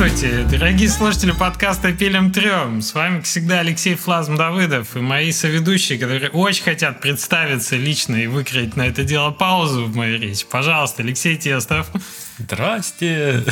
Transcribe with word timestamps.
Здравствуйте, 0.00 0.46
дорогие 0.50 0.88
слушатели 0.88 1.30
подкаста 1.30 1.92
«Пилим 1.92 2.32
трем». 2.32 2.80
С 2.80 2.94
вами, 2.94 3.16
как 3.16 3.26
всегда, 3.26 3.60
Алексей 3.60 3.96
Флазм 3.96 4.34
Давыдов 4.34 4.96
и 4.96 5.00
мои 5.00 5.30
соведущие, 5.30 5.98
которые 5.98 6.30
очень 6.30 6.64
хотят 6.64 7.02
представиться 7.02 7.76
лично 7.76 8.16
и 8.16 8.26
выкроить 8.26 8.76
на 8.76 8.86
это 8.86 9.04
дело 9.04 9.30
паузу 9.30 9.84
в 9.84 9.94
моей 9.94 10.16
речи. 10.16 10.46
Пожалуйста, 10.50 11.02
Алексей 11.02 11.36
Тестов. 11.36 11.86
Здрасте. 12.40 13.44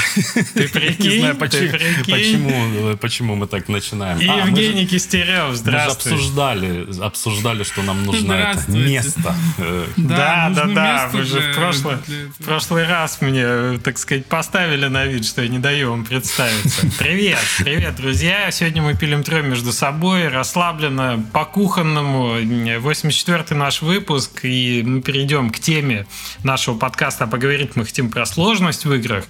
Ты 0.55 0.69
прикинь? 0.69 1.11
Не 1.13 1.19
знаю, 1.21 1.37
почему, 1.37 1.61
Ты 1.61 1.69
прикинь? 1.79 2.05
почему, 2.15 2.97
почему 2.97 3.35
мы 3.37 3.47
так 3.47 3.69
начинаем. 3.69 4.19
И 4.19 4.27
А, 4.27 4.37
мы 4.37 4.43
же- 4.57 4.63
Евгений 4.63 4.87
Кистерев, 4.87 5.45
Мы 5.49 5.51
же 5.53 5.57
здравствуй. 5.59 6.13
обсуждали, 6.13 6.87
обсуждали, 7.03 7.63
что 7.65 7.83
нам 7.83 8.05
нужно 8.05 8.33
это 8.33 8.71
место. 8.73 9.35
Э, 9.59 9.87
Да, 9.97 10.51
да, 10.55 10.65
да, 10.65 11.03
место 11.05 11.17
вы 11.19 11.25
же 11.25 11.41
в 11.41 11.55
прошлый, 11.55 11.97
для 12.07 12.27
в 12.29 12.45
прошлый 12.45 12.87
раз 12.87 13.21
мне, 13.21 13.43
э, 13.45 13.79
так 13.85 13.99
сказать, 13.99 14.27
поставили 14.27 14.87
на 14.87 15.05
вид, 15.05 15.27
что 15.27 15.43
я 15.43 15.49
не 15.49 15.59
даю 15.59 15.91
вам 15.91 16.05
представиться. 16.05 16.87
Привет, 16.99 17.39
привет, 17.59 17.97
друзья. 17.97 18.51
Сегодня 18.51 18.83
мы 18.83 18.95
пилим 18.97 19.23
трем 19.23 19.51
между 19.51 19.73
собой, 19.73 20.29
расслабленно, 20.29 21.23
по-кухонному. 21.33 22.39
84-й 22.41 23.55
наш 23.55 23.83
выпуск, 23.83 24.41
и 24.45 24.83
мы 24.85 25.03
перейдем 25.03 25.51
к 25.51 25.59
теме 25.59 26.07
нашего 26.43 26.77
подкаста. 26.79 27.25
А 27.25 27.27
поговорить 27.27 27.73
мы 27.77 27.85
хотим 27.85 28.11
про 28.11 28.25
сложность 28.27 28.78
в 28.85 28.93
играх 28.95 29.25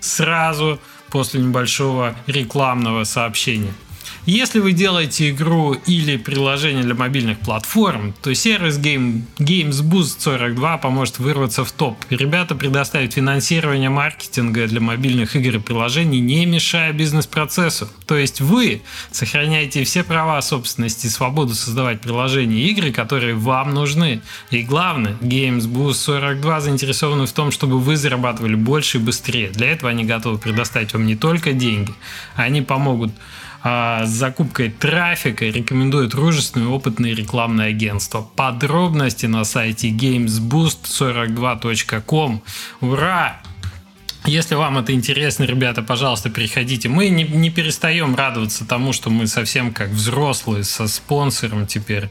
сразу 0.00 0.80
после 1.10 1.40
небольшого 1.40 2.14
рекламного 2.26 3.04
сообщения. 3.04 3.72
Если 4.26 4.58
вы 4.58 4.72
делаете 4.72 5.28
игру 5.28 5.74
или 5.74 6.16
приложение 6.16 6.82
для 6.82 6.94
мобильных 6.94 7.40
платформ, 7.40 8.14
то 8.22 8.34
сервис 8.34 8.78
Game, 8.78 9.20
Games 9.38 9.82
Boost 9.82 10.20
42 10.20 10.78
поможет 10.78 11.18
вырваться 11.18 11.62
в 11.62 11.70
топ. 11.72 11.98
Ребята 12.08 12.54
предоставят 12.54 13.12
финансирование 13.12 13.90
маркетинга 13.90 14.66
для 14.66 14.80
мобильных 14.80 15.36
игр 15.36 15.56
и 15.56 15.58
приложений, 15.58 16.20
не 16.20 16.46
мешая 16.46 16.94
бизнес-процессу. 16.94 17.86
То 18.06 18.16
есть 18.16 18.40
вы 18.40 18.80
сохраняете 19.10 19.84
все 19.84 20.02
права 20.02 20.40
собственности 20.40 21.04
и 21.06 21.10
свободу 21.10 21.54
создавать 21.54 22.00
приложения 22.00 22.62
и 22.62 22.70
игры, 22.70 22.92
которые 22.92 23.34
вам 23.34 23.74
нужны. 23.74 24.22
И 24.50 24.62
главное, 24.62 25.18
Games 25.20 25.68
Boost 25.68 25.94
42 25.94 26.62
заинтересованы 26.62 27.26
в 27.26 27.32
том, 27.32 27.50
чтобы 27.50 27.78
вы 27.78 27.98
зарабатывали 27.98 28.54
больше 28.54 28.96
и 28.96 29.00
быстрее. 29.02 29.50
Для 29.50 29.70
этого 29.70 29.90
они 29.90 30.04
готовы 30.04 30.38
предоставить 30.38 30.94
вам 30.94 31.04
не 31.04 31.14
только 31.14 31.52
деньги, 31.52 31.92
они 32.36 32.62
помогут 32.62 33.12
с 33.64 34.08
закупкой 34.08 34.70
трафика 34.70 35.46
рекомендуют 35.46 36.10
дружественные 36.10 36.68
опытные 36.68 37.14
рекламные 37.14 37.68
агентства. 37.68 38.28
Подробности 38.36 39.24
на 39.24 39.44
сайте 39.44 39.88
gamesboost42.com. 39.88 42.42
Ура! 42.82 43.40
Если 44.26 44.54
вам 44.54 44.78
это 44.78 44.92
интересно, 44.92 45.44
ребята, 45.44 45.82
пожалуйста, 45.82 46.30
приходите. 46.30 46.88
Мы 46.88 47.08
не, 47.08 47.24
не 47.24 47.50
перестаем 47.50 48.14
радоваться 48.14 48.64
тому, 48.66 48.94
что 48.94 49.10
мы 49.10 49.26
совсем 49.26 49.72
как 49.72 49.90
взрослые, 49.90 50.64
со 50.64 50.88
спонсором 50.88 51.66
теперь, 51.66 52.08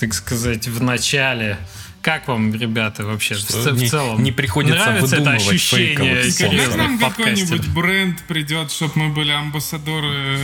так 0.00 0.12
сказать, 0.14 0.66
в 0.66 0.82
начале. 0.82 1.58
Как 2.06 2.28
вам, 2.28 2.54
ребята, 2.54 3.04
вообще 3.04 3.34
в, 3.34 3.38
Что 3.40 3.72
в 3.72 3.78
не- 3.78 3.88
целом? 3.88 4.22
не 4.22 4.30
приходится 4.30 4.78
Нравится 4.78 5.16
это 5.16 5.24
выдумывать 5.24 5.48
ощущение 5.48 5.88
фейковых 5.96 6.22
Когда 6.22 6.30
к 6.30 6.50
серьезных 6.52 6.76
нам 6.76 6.98
какой-нибудь 7.00 7.68
бренд 7.70 8.22
придет, 8.28 8.70
чтобы 8.70 8.92
мы 8.94 9.08
были 9.08 9.32
амбассадоры? 9.32 10.38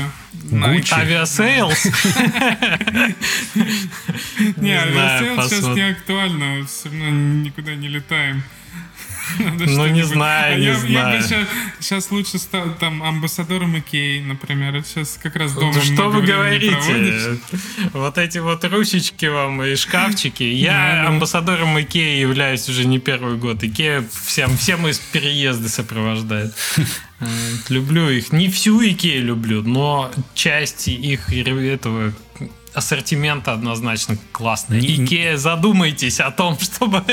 Gucci. 0.51 0.93
Авиасейлс? 0.93 1.85
Не, 4.57 4.71
Не 4.73 4.91
знаю, 4.91 5.39
Авиасейлс 5.39 5.43
сейчас 5.61 5.77
не 5.77 5.83
актуально, 5.83 6.67
все 6.67 6.89
равно 6.89 7.11
никуда 7.11 7.77
не 7.77 7.87
летаем. 7.87 8.43
Ну, 9.39 9.87
не 9.89 10.03
знаю, 10.03 10.59
не 10.59 10.67
я, 10.67 10.75
знаю. 10.75 11.23
сейчас, 11.81 12.11
лучше 12.11 12.39
стал 12.39 12.75
там 12.79 13.03
амбассадором 13.03 13.79
Икеи, 13.79 14.21
например. 14.21 14.83
Сейчас 14.85 15.19
как 15.23 15.37
раз 15.37 15.53
дома 15.53 15.81
Что 15.81 16.09
вы 16.09 16.23
говорите? 16.23 16.77
Вот 17.93 18.19
эти 18.19 18.39
вот 18.39 18.65
ручечки 18.65 19.27
вам 19.27 19.63
и 19.63 19.77
шкафчики. 19.77 20.43
Я 20.43 21.07
амбассадором 21.07 21.81
Икеи 21.81 22.21
являюсь 22.21 22.69
уже 22.69 22.85
не 22.85 22.99
первый 22.99 23.37
год. 23.37 23.63
Икея 23.63 24.05
всем, 24.25 24.57
все 24.57 24.77
мои 24.77 24.93
переезды 25.13 25.69
сопровождает. 25.69 26.55
Э, 27.21 27.27
Люблю 27.69 28.11
их. 28.11 28.33
Не 28.33 28.49
всю 28.51 28.83
Икею 28.83 29.25
люблю, 29.25 29.63
но 29.63 30.11
части 30.35 30.91
их 30.91 31.33
этого 31.33 32.13
ассортимента 32.75 33.53
однозначно 33.53 34.17
классные. 34.33 34.81
Не- 34.81 35.05
Икея, 35.05 35.37
задумайтесь 35.37 36.21
о 36.21 36.31
том, 36.31 36.59
чтобы, 36.61 37.05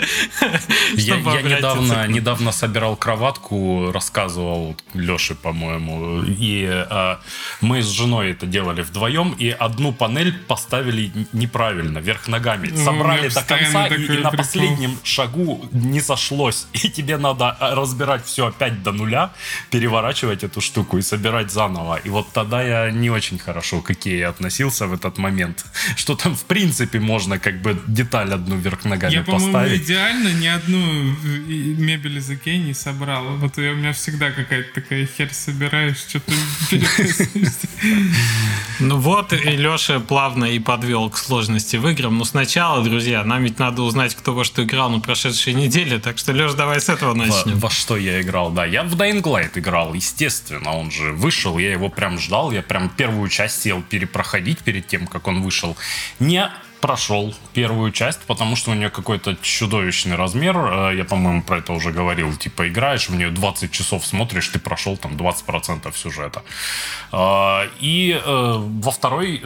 Я, 0.95 1.15
чтобы 1.15 1.31
я 1.35 1.41
недавно, 1.41 2.05
к 2.05 2.07
недавно 2.07 2.51
собирал 2.51 2.95
кроватку, 2.95 3.91
рассказывал 3.91 4.75
Леше, 4.93 5.35
по-моему, 5.35 6.23
и 6.23 6.67
э, 6.69 7.15
мы 7.61 7.81
с 7.81 7.87
женой 7.87 8.31
это 8.31 8.45
делали 8.45 8.81
вдвоем, 8.81 9.35
и 9.37 9.49
одну 9.49 9.93
панель 9.93 10.37
поставили 10.47 11.11
неправильно, 11.33 11.99
вверх 11.99 12.27
ногами. 12.27 12.69
Ну, 12.71 12.85
Собрали 12.85 13.29
до 13.29 13.43
конца, 13.43 13.87
и, 13.87 14.01
и 14.01 14.17
на 14.17 14.31
последнем 14.31 14.97
шагу 15.03 15.65
не 15.71 16.01
сошлось. 16.01 16.67
И 16.73 16.89
тебе 16.89 17.17
надо 17.17 17.57
э, 17.59 17.73
разбирать 17.73 18.25
все 18.25 18.47
опять 18.47 18.83
до 18.83 18.91
нуля, 18.91 19.31
переворачивать 19.69 20.43
эту 20.43 20.61
штуку 20.61 20.97
и 20.97 21.01
собирать 21.01 21.51
заново. 21.51 21.97
И 21.97 22.09
вот 22.09 22.31
тогда 22.31 22.61
я 22.61 22.91
не 22.91 23.09
очень 23.09 23.37
хорошо 23.37 23.81
к 23.81 23.91
Икее 23.91 24.27
относился 24.27 24.87
в 24.87 24.93
этот 24.93 25.17
момент. 25.17 25.48
Что 25.95 26.15
там, 26.15 26.35
в 26.35 26.45
принципе, 26.45 26.99
можно 26.99 27.39
как 27.39 27.61
бы 27.61 27.79
деталь 27.87 28.33
одну 28.33 28.55
вверх 28.57 28.85
ногами 28.85 29.13
Я, 29.13 29.23
по-моему, 29.23 29.53
поставить. 29.53 29.83
идеально 29.83 30.29
ни 30.33 30.47
одну 30.47 30.79
э, 30.79 31.13
мебель 31.77 32.17
из 32.17 32.29
Икеи 32.29 32.57
не 32.57 32.73
собрал. 32.73 33.37
Вот 33.37 33.57
я- 33.57 33.71
у 33.71 33.75
меня 33.75 33.93
всегда 33.93 34.31
какая-то 34.31 34.73
такая 34.81 35.07
херь 35.17 35.31
собираешь, 35.33 35.97
что-то. 35.97 36.31
Ну 38.79 38.97
вот, 38.97 39.33
и 39.33 39.37
Леша 39.57 39.99
плавно 39.99 40.45
и 40.45 40.59
подвел 40.59 41.09
к 41.09 41.17
сложности 41.17 41.75
в 41.75 41.87
играм. 41.89 42.17
Но 42.17 42.23
сначала, 42.23 42.81
друзья, 42.83 43.23
нам 43.25 43.43
ведь 43.43 43.59
надо 43.59 43.81
узнать, 43.81 44.15
кто 44.15 44.33
во 44.33 44.43
что 44.45 44.63
играл 44.63 44.89
на 44.89 44.99
прошедшей 44.99 45.53
неделе. 45.53 45.99
Так 45.99 46.17
что, 46.17 46.31
Леш, 46.31 46.53
давай 46.53 46.79
с 46.79 46.87
этого 46.87 47.09
Во, 47.11 47.15
начнем. 47.15 47.59
во 47.59 47.69
что 47.69 47.97
я 47.97 48.21
играл, 48.21 48.51
да. 48.51 48.65
Я 48.65 48.83
в 48.83 48.95
Dying 48.95 49.21
Light 49.21 49.51
играл, 49.59 49.93
естественно. 49.93 50.71
Он 50.71 50.91
же 50.91 51.11
вышел, 51.11 51.57
я 51.57 51.71
его 51.71 51.89
прям 51.89 52.19
ждал. 52.19 52.51
Я 52.51 52.61
прям 52.61 52.89
первую 52.89 53.27
часть 53.29 53.61
сел 53.61 53.81
перепроходить 53.81 54.59
перед 54.59 54.87
тем, 54.87 55.07
как 55.07 55.27
он 55.27 55.38
вышел. 55.41 55.75
Не 56.19 56.49
прошел 56.81 57.33
первую 57.53 57.91
часть, 57.91 58.19
потому 58.21 58.55
что 58.55 58.71
у 58.71 58.73
нее 58.73 58.89
какой-то 58.89 59.35
чудовищный 59.41 60.15
размер. 60.15 60.57
Э, 60.57 60.95
Я, 60.95 61.03
по-моему, 61.03 61.41
про 61.43 61.57
это 61.57 61.73
уже 61.73 61.91
говорил. 61.91 62.35
Типа, 62.35 62.67
играешь 62.67 63.09
в 63.09 63.15
нее 63.15 63.29
20 63.29 63.71
часов, 63.71 64.05
смотришь, 64.05 64.47
ты 64.47 64.59
прошел 64.59 64.97
там 64.97 65.13
20% 65.13 65.95
сюжета. 65.95 66.43
Э, 67.11 67.69
И 67.79 68.19
э, 68.23 68.55
во 68.57 68.91
второй 68.91 69.41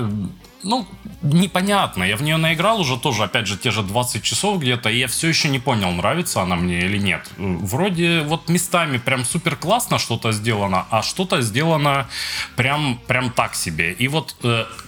ну, 0.65 0.87
непонятно. 1.21 2.03
Я 2.03 2.15
в 2.15 2.23
нее 2.23 2.37
наиграл 2.37 2.79
уже 2.79 2.97
тоже, 2.97 3.23
опять 3.23 3.47
же, 3.47 3.57
те 3.57 3.69
же 3.71 3.83
20 3.83 4.23
часов 4.23 4.59
где-то, 4.61 4.89
и 4.89 4.97
я 4.97 5.07
все 5.07 5.27
еще 5.27 5.49
не 5.49 5.59
понял, 5.59 5.91
нравится 5.91 6.41
она 6.41 6.55
мне 6.55 6.79
или 6.79 6.97
нет. 6.97 7.29
Вроде 7.37 8.21
вот 8.21 8.47
местами 8.49 8.97
прям 8.97 9.25
супер 9.25 9.57
классно 9.57 9.99
что-то 9.99 10.31
сделано, 10.31 10.85
а 10.89 11.01
что-то 11.01 11.41
сделано 11.41 12.07
прям, 12.55 12.97
прям 13.07 13.31
так 13.31 13.55
себе. 13.55 13.91
И 13.91 14.07
вот 14.07 14.35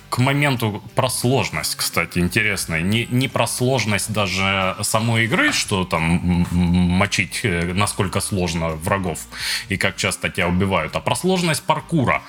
к 0.10 0.18
моменту 0.18 0.82
про 0.96 1.10
сложность, 1.10 1.76
кстати, 1.76 2.20
интересная. 2.20 2.82
Не, 2.82 3.06
не 3.08 3.28
про 3.28 3.48
сложность 3.48 4.12
даже 4.12 4.76
самой 4.82 5.26
игры, 5.26 5.52
что 5.52 5.84
там 5.84 6.46
мочить, 6.52 7.42
э, 7.44 7.74
насколько 7.74 8.20
сложно 8.20 8.70
врагов 8.70 9.20
и 9.70 9.78
как 9.78 9.96
часто 9.96 10.30
тебя 10.30 10.48
убивают, 10.48 10.96
а 10.96 11.00
про 11.00 11.16
сложность 11.16 11.64
паркура. 11.64 12.22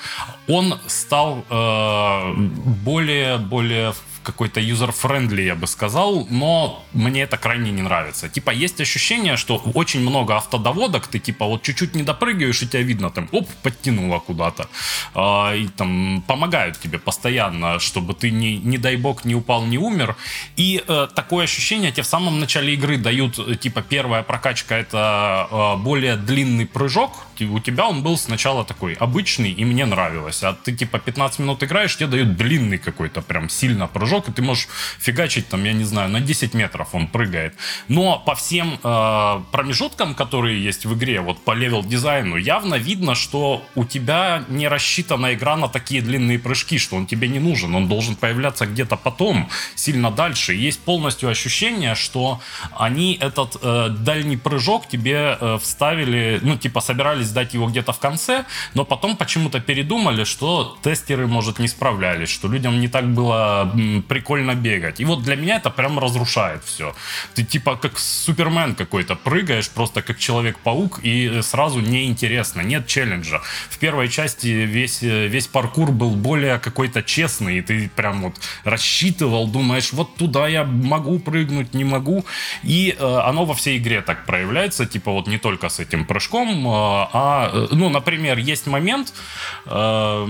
Он 0.48 0.78
стал 0.86 1.44
э, 1.48 2.34
более, 2.84 3.38
более 3.38 3.92
какой-то 4.26 4.60
user-friendly, 4.60 5.42
я 5.42 5.54
бы 5.54 5.66
сказал, 5.66 6.26
но 6.30 6.84
мне 6.92 7.22
это 7.22 7.36
крайне 7.36 7.70
не 7.70 7.82
нравится. 7.82 8.28
Типа, 8.28 8.50
есть 8.50 8.80
ощущение, 8.80 9.36
что 9.36 9.62
очень 9.74 10.00
много 10.00 10.36
автодоводок, 10.36 11.06
ты 11.06 11.20
типа 11.20 11.46
вот 11.46 11.62
чуть-чуть 11.62 11.94
не 11.94 12.02
допрыгаешь, 12.02 12.62
и 12.62 12.66
тебя 12.66 12.82
видно 12.82 13.10
там, 13.10 13.28
оп, 13.32 13.48
подтянуло 13.62 14.18
куда-то. 14.18 14.68
А, 15.14 15.54
и 15.54 15.68
там 15.68 16.24
помогают 16.26 16.80
тебе 16.80 16.98
постоянно, 16.98 17.78
чтобы 17.78 18.14
ты, 18.14 18.30
не, 18.32 18.58
не 18.58 18.78
дай 18.78 18.96
бог, 18.96 19.24
не 19.24 19.34
упал, 19.34 19.64
не 19.66 19.78
умер. 19.78 20.16
И 20.56 20.82
э, 20.88 21.08
такое 21.14 21.44
ощущение 21.44 21.92
тебе 21.92 22.02
в 22.02 22.06
самом 22.06 22.40
начале 22.40 22.74
игры 22.74 22.96
дают, 22.98 23.38
э, 23.38 23.54
типа, 23.54 23.82
первая 23.82 24.22
прокачка 24.22 24.76
это 24.76 25.46
э, 25.50 25.76
более 25.82 26.16
длинный 26.16 26.66
прыжок, 26.66 27.12
у 27.44 27.60
тебя 27.60 27.86
он 27.86 28.02
был 28.02 28.16
сначала 28.16 28.64
такой 28.64 28.94
обычный, 28.94 29.50
и 29.50 29.64
мне 29.64 29.86
нравилось. 29.86 30.42
А 30.42 30.52
ты 30.52 30.72
типа 30.72 30.98
15 30.98 31.40
минут 31.40 31.62
играешь, 31.62 31.96
тебе 31.96 32.08
дают 32.08 32.36
длинный 32.36 32.78
какой-то 32.78 33.22
прям 33.22 33.48
сильно 33.48 33.86
прыжок, 33.86 34.15
прыжок, 34.16 34.28
и 34.28 34.32
ты 34.32 34.42
можешь 34.42 34.68
фигачить 34.98 35.48
там, 35.48 35.64
я 35.64 35.72
не 35.72 35.84
знаю, 35.84 36.10
на 36.10 36.20
10 36.20 36.54
метров 36.54 36.88
он 36.94 37.06
прыгает. 37.06 37.54
Но 37.88 38.18
по 38.18 38.34
всем 38.34 38.78
э, 38.82 39.42
промежуткам, 39.52 40.14
которые 40.14 40.62
есть 40.64 40.86
в 40.86 40.94
игре, 40.94 41.20
вот 41.20 41.44
по 41.44 41.54
level 41.54 41.82
дизайну, 41.82 42.36
явно 42.36 42.76
видно, 42.78 43.14
что 43.14 43.62
у 43.74 43.84
тебя 43.84 44.44
не 44.48 44.68
рассчитана 44.68 45.34
игра 45.34 45.56
на 45.56 45.68
такие 45.68 46.02
длинные 46.02 46.38
прыжки, 46.38 46.78
что 46.78 46.96
он 46.96 47.06
тебе 47.06 47.28
не 47.28 47.38
нужен, 47.38 47.74
он 47.74 47.88
должен 47.88 48.16
появляться 48.16 48.66
где-то 48.66 48.96
потом, 48.96 49.48
сильно 49.74 50.10
дальше. 50.10 50.54
И 50.54 50.66
есть 50.66 50.80
полностью 50.80 51.28
ощущение, 51.28 51.94
что 51.94 52.40
они 52.78 53.18
этот 53.20 53.56
э, 53.62 53.88
дальний 53.90 54.36
прыжок 54.36 54.88
тебе 54.88 55.36
э, 55.40 55.58
вставили, 55.58 56.40
ну, 56.42 56.56
типа, 56.56 56.80
собирались 56.80 57.30
дать 57.30 57.54
его 57.54 57.66
где-то 57.66 57.92
в 57.92 57.98
конце, 57.98 58.44
но 58.74 58.84
потом 58.84 59.16
почему-то 59.16 59.60
передумали, 59.60 60.24
что 60.24 60.76
тестеры, 60.82 61.26
может, 61.26 61.58
не 61.58 61.68
справлялись, 61.68 62.30
что 62.30 62.48
людям 62.48 62.80
не 62.80 62.88
так 62.88 63.04
было 63.14 63.66
прикольно 64.06 64.54
бегать. 64.54 65.00
И 65.00 65.04
вот 65.04 65.22
для 65.22 65.36
меня 65.36 65.56
это 65.56 65.70
прям 65.70 65.98
разрушает 65.98 66.62
все. 66.64 66.94
Ты 67.34 67.44
типа 67.44 67.76
как 67.76 67.98
Супермен 67.98 68.74
какой-то, 68.74 69.16
прыгаешь 69.16 69.68
просто 69.68 70.02
как 70.02 70.18
Человек-паук, 70.18 71.00
и 71.02 71.40
сразу 71.42 71.80
неинтересно, 71.80 72.62
нет 72.62 72.86
челленджа. 72.86 73.42
В 73.68 73.78
первой 73.78 74.08
части 74.08 74.46
весь, 74.46 75.02
весь 75.02 75.46
паркур 75.46 75.92
был 75.92 76.10
более 76.16 76.58
какой-то 76.58 77.02
честный, 77.02 77.58
и 77.58 77.62
ты 77.62 77.90
прям 77.94 78.22
вот 78.22 78.36
рассчитывал, 78.64 79.46
думаешь, 79.46 79.92
вот 79.92 80.16
туда 80.16 80.48
я 80.48 80.64
могу 80.64 81.18
прыгнуть, 81.18 81.74
не 81.74 81.84
могу. 81.84 82.24
И 82.62 82.96
э, 82.98 83.18
оно 83.24 83.44
во 83.44 83.54
всей 83.54 83.78
игре 83.78 84.02
так 84.02 84.26
проявляется, 84.26 84.86
типа 84.86 85.12
вот 85.12 85.28
не 85.28 85.38
только 85.38 85.68
с 85.68 85.80
этим 85.80 86.04
прыжком, 86.04 86.66
э, 86.66 86.70
а, 87.12 87.50
э, 87.52 87.68
ну, 87.72 87.88
например, 87.88 88.38
есть 88.38 88.66
момент, 88.66 89.12
э, 89.66 90.26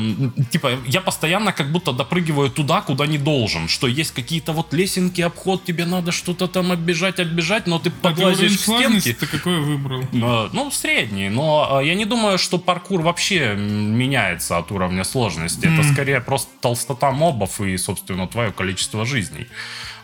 типа 0.50 0.78
я 0.86 1.00
постоянно 1.00 1.52
как 1.52 1.72
будто 1.72 1.92
допрыгиваю 1.92 2.50
туда, 2.50 2.80
куда 2.80 3.06
не 3.06 3.18
должен, 3.18 3.65
что 3.68 3.86
есть 3.86 4.12
какие-то 4.12 4.52
вот 4.52 4.72
лесенки, 4.72 5.20
обход, 5.20 5.64
тебе 5.64 5.84
надо 5.84 6.12
что-то 6.12 6.46
там 6.48 6.72
оббежать, 6.72 7.20
оббежать, 7.20 7.66
но 7.66 7.78
ты 7.78 7.90
подлазишь 7.90 8.60
сложности 8.60 9.12
стенки. 9.12 9.20
ты 9.20 9.26
какой 9.26 9.60
выбрал? 9.60 10.02
Э, 10.12 10.48
Ну, 10.52 10.70
средний, 10.70 11.28
но 11.28 11.80
э, 11.80 11.86
я 11.86 11.94
не 11.94 12.04
думаю, 12.04 12.38
что 12.38 12.58
паркур 12.58 13.02
вообще 13.02 13.54
меняется 13.56 14.58
от 14.58 14.70
уровня 14.72 15.04
сложности. 15.04 15.66
Это 15.66 15.82
скорее 15.92 16.20
просто 16.20 16.50
толстота 16.60 17.10
мобов 17.12 17.60
и, 17.60 17.76
собственно, 17.76 18.26
твое 18.26 18.52
количество 18.52 19.04
жизней. 19.04 19.46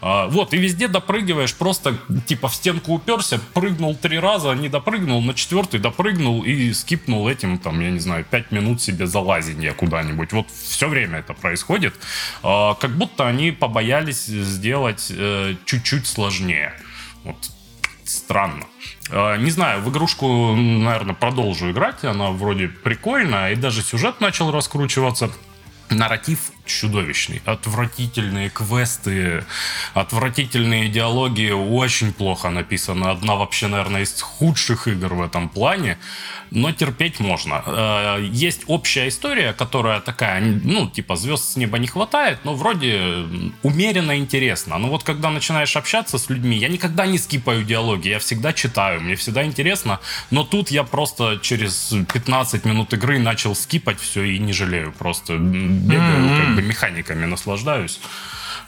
А, 0.05 0.27
Вот, 0.27 0.53
и 0.53 0.57
везде 0.59 0.89
допрыгиваешь, 0.89 1.55
просто 1.55 1.97
типа 2.27 2.49
в 2.49 2.55
стенку 2.55 2.93
уперся, 2.93 3.39
прыгнул 3.55 3.95
три 3.95 4.19
раза, 4.19 4.53
не 4.53 4.69
допрыгнул, 4.69 5.23
на 5.23 5.33
четвертый 5.33 5.79
допрыгнул 5.79 6.43
и 6.43 6.73
скипнул 6.73 7.29
этим, 7.29 7.57
там, 7.59 7.81
я 7.81 7.91
не 7.91 8.01
знаю, 8.01 8.25
пять 8.29 8.51
минут 8.51 8.83
себе 8.83 9.07
залазения 9.07 9.73
куда-нибудь. 9.73 10.33
Вот 10.33 10.47
все 10.51 10.89
время 10.89 11.21
это 11.21 11.35
происходит. 11.35 11.95
А, 12.43 12.75
Как 12.75 12.91
будто 12.91 13.29
они 13.29 13.53
побоялись 13.53 14.25
сделать 14.27 15.07
э, 15.11 15.55
чуть-чуть 15.67 16.07
сложнее. 16.09 16.75
Вот 17.23 17.37
странно. 18.05 18.65
Э, 19.11 19.37
Не 19.39 19.53
знаю, 19.53 19.83
в 19.83 19.91
игрушку, 19.91 20.57
наверное, 20.57 21.15
продолжу 21.15 21.71
играть. 21.71 22.03
Она 22.05 22.31
вроде 22.31 22.67
прикольная, 22.67 23.53
и 23.53 23.55
даже 23.55 23.83
сюжет 23.83 24.21
начал 24.21 24.51
раскручиваться. 24.51 25.31
Нарратив 25.91 26.51
чудовищный. 26.65 27.43
Отвратительные 27.45 28.51
квесты, 28.51 29.45
отвратительные 29.95 30.89
диалоги, 30.89 31.51
очень 31.51 32.13
плохо 32.13 32.51
написаны. 32.51 33.07
Одна 33.07 33.35
вообще, 33.35 33.69
наверное, 33.69 34.03
из 34.03 34.21
худших 34.21 34.89
игр 34.89 35.15
в 35.15 35.23
этом 35.23 35.49
плане. 35.49 35.99
Но 36.51 36.71
терпеть 36.73 37.21
можно. 37.21 37.63
Э, 37.67 38.19
Есть 38.31 38.63
общая 38.67 39.09
история, 39.09 39.53
которая 39.53 40.01
такая, 40.01 40.41
ну, 40.41 40.89
типа, 40.89 41.17
звезд 41.17 41.45
с 41.53 41.57
неба 41.57 41.79
не 41.79 41.87
хватает, 41.87 42.39
но 42.45 42.55
вроде 42.55 43.01
умеренно 43.63 44.19
интересно. 44.19 44.79
Но 44.79 44.89
вот 44.89 45.03
когда 45.03 45.31
начинаешь 45.31 45.77
общаться 45.77 46.19
с 46.19 46.29
людьми, 46.31 46.57
я 46.59 46.69
никогда 46.69 47.07
не 47.07 47.19
скипаю 47.19 47.65
диалоги, 47.65 48.09
я 48.09 48.19
всегда 48.19 48.53
читаю, 48.53 49.01
мне 49.01 49.15
всегда 49.17 49.45
интересно. 49.45 49.99
Но 50.31 50.45
тут 50.45 50.71
я 50.71 50.83
просто 50.85 51.39
через 51.43 51.95
15 52.13 52.65
минут 52.67 52.93
игры 52.93 53.19
начал 53.19 53.55
скипать 53.55 53.99
все 53.99 54.23
и 54.23 54.39
не 54.39 54.53
жалею. 54.53 54.93
Просто 54.93 55.39
бегаю, 55.39 56.29
как 56.39 56.52
бы 56.55 56.63
механиками 56.63 57.27
наслаждаюсь. 57.27 58.01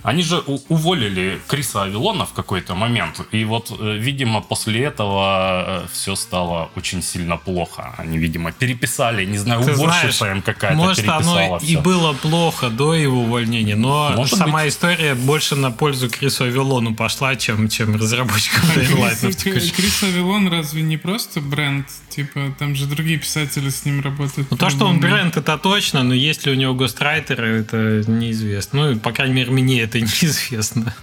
Они 0.04 0.22
же 0.22 0.38
уволили 0.68 1.40
Криса 1.48 1.82
Авилона 1.84 2.26
в 2.26 2.32
какой-то 2.32 2.74
момент. 2.74 3.20
И 3.32 3.44
вот, 3.44 3.72
э, 3.80 3.96
видимо, 3.96 4.42
после 4.42 4.84
этого 4.84 5.82
все 5.92 6.14
стало 6.14 6.70
очень 6.76 7.02
сильно 7.02 7.38
плохо. 7.38 7.94
Они, 7.96 8.18
видимо, 8.18 8.52
переписали, 8.52 9.24
не 9.24 9.38
знаю, 9.38 9.64
Ты 9.64 9.72
уборщица 9.72 10.18
знаешь, 10.18 10.36
им 10.36 10.42
какая-то 10.42 10.76
Может, 10.76 10.96
переписала 11.04 11.44
оно 11.46 11.56
и 11.56 11.66
всё. 11.66 11.80
было 11.80 12.12
плохо 12.12 12.68
до 12.68 12.94
его 12.94 13.22
увольнения, 13.22 13.76
но 13.76 14.12
Может 14.14 14.38
сама 14.38 14.60
быть. 14.62 14.72
история 14.72 15.14
больше 15.14 15.56
на 15.56 15.70
пользу 15.70 16.10
Крису 16.10 16.44
Авилону 16.44 16.94
пошла, 16.94 17.34
чем, 17.36 17.68
чем 17.70 17.96
разработчикам 17.96 18.60
Крис, 18.74 20.02
Авилон 20.02 20.48
разве 20.48 20.82
не 20.82 20.98
просто 20.98 21.40
бренд? 21.40 21.86
Типа, 22.10 22.54
там 22.58 22.76
же 22.76 22.86
другие 22.86 23.18
писатели 23.18 23.70
с 23.70 23.84
ним 23.84 24.02
работают. 24.02 24.50
Ну, 24.50 24.56
то, 24.56 24.70
что 24.70 24.84
он 24.84 25.00
бренд, 25.00 25.36
это 25.36 25.58
точно, 25.58 26.02
но 26.02 26.14
есть 26.14 26.46
ли 26.46 26.52
у 26.52 26.54
него 26.54 26.74
гострайтеры, 26.74 27.60
это 27.60 28.04
неизвестно. 28.06 28.80
Ну, 28.80 28.90
и, 28.92 28.94
по 28.98 29.12
крайней 29.12 29.34
мере, 29.34 29.50
мне 29.50 29.80
это 29.80 29.93
неизвестно. 30.00 30.94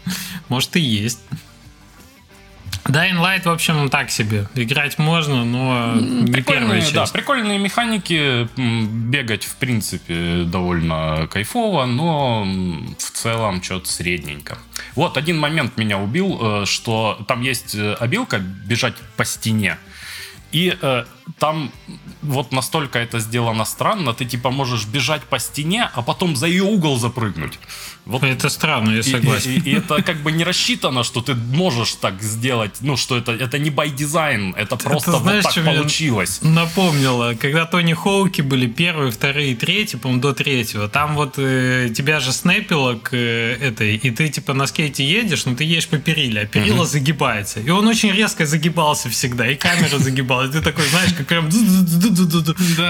Может, 0.50 0.76
и 0.76 0.82
есть. 0.82 1.20
Dying 2.86 3.20
Light, 3.22 3.44
в 3.44 3.50
общем, 3.50 3.90
так 3.90 4.10
себе. 4.10 4.48
Играть 4.56 4.98
можно, 4.98 5.46
но 5.46 5.94
не 5.96 6.26
первая 6.26 6.34
Прикольные, 6.34 6.82
да, 6.82 7.02
часть. 7.02 7.14
прикольные 7.14 7.60
механики. 7.60 8.48
Бегать, 8.58 9.44
в 9.44 9.56
принципе, 9.56 10.44
довольно 10.46 11.28
кайфово, 11.32 11.86
но 11.86 12.44
в 12.98 13.12
целом 13.12 13.62
что-то 13.62 13.88
средненько. 13.88 14.58
Вот 14.96 15.18
один 15.18 15.40
момент 15.40 15.78
меня 15.78 16.00
убил, 16.00 16.40
э, 16.42 16.66
что 16.66 17.24
там 17.28 17.42
есть 17.42 17.76
э, 17.76 17.94
обилка 17.94 18.40
бежать 18.40 18.96
по 19.16 19.26
стене. 19.26 19.78
И 20.52 20.76
э, 20.82 21.06
там 21.40 21.72
вот 22.22 22.52
настолько 22.52 23.00
это 23.00 23.20
сделано 23.20 23.66
странно, 23.66 24.14
ты 24.14 24.26
типа 24.26 24.52
можешь 24.52 24.86
бежать 24.86 25.24
по 25.24 25.40
стене, 25.40 25.90
а 25.94 26.02
потом 26.02 26.36
за 26.36 26.48
ее 26.48 26.64
угол 26.64 26.98
запрыгнуть. 26.98 27.60
Вот 28.06 28.24
Это 28.24 28.50
странно, 28.50 28.92
я 28.92 29.00
и- 29.00 29.04
согласен. 29.04 29.52
И, 29.52 29.70
и 29.70 29.74
это 29.76 30.02
как 30.02 30.18
бы 30.24 30.32
не 30.32 30.44
рассчитано, 30.44 31.04
что 31.04 31.22
ты 31.22 31.36
можешь 31.36 31.94
так 31.96 32.22
сделать. 32.22 32.78
Ну, 32.82 32.98
что 32.98 33.18
это, 33.18 33.32
это 33.32 33.60
не 33.60 33.70
by 33.70 33.96
design, 33.96 34.54
это 34.56 34.76
просто 34.76 35.12
знаешь, 35.20 35.46
вот 35.46 35.54
так 35.54 35.66
получилось. 35.66 36.40
Напомнила, 36.42 37.36
когда 37.40 37.66
Тони 37.66 37.94
Хоуки 37.94 38.42
были 38.42 38.66
первые, 38.66 39.12
вторые, 39.12 39.56
третьи, 39.56 39.98
по-моему, 39.98 40.22
до 40.22 40.34
третьего, 40.34 40.88
там 40.90 41.16
вот 41.16 41.36
э, 41.38 41.90
тебя 41.96 42.20
же 42.20 42.34
снэпило 42.34 42.96
к 42.96 43.14
э, 43.14 43.58
этой, 43.62 43.96
и 43.96 44.12
ты 44.12 44.30
типа 44.30 44.54
на 44.54 44.66
скейте 44.68 45.04
едешь, 45.06 45.46
но 45.46 45.56
ты 45.56 45.64
едешь 45.64 45.88
по 45.88 45.98
периле, 45.98 46.42
а 46.42 46.46
перила 46.46 46.86
загибается. 46.86 47.60
И 47.60 47.70
он 47.70 47.88
очень 47.88 48.12
резко 48.12 48.46
загибался 48.46 49.10
всегда, 49.10 49.48
и 49.48 49.56
камера 49.56 49.98
загибалась. 50.00 50.52
Ты 50.52 50.62
такой, 50.62 50.86
знаешь, 50.88 51.11
как 51.16 51.28
прям 51.28 51.50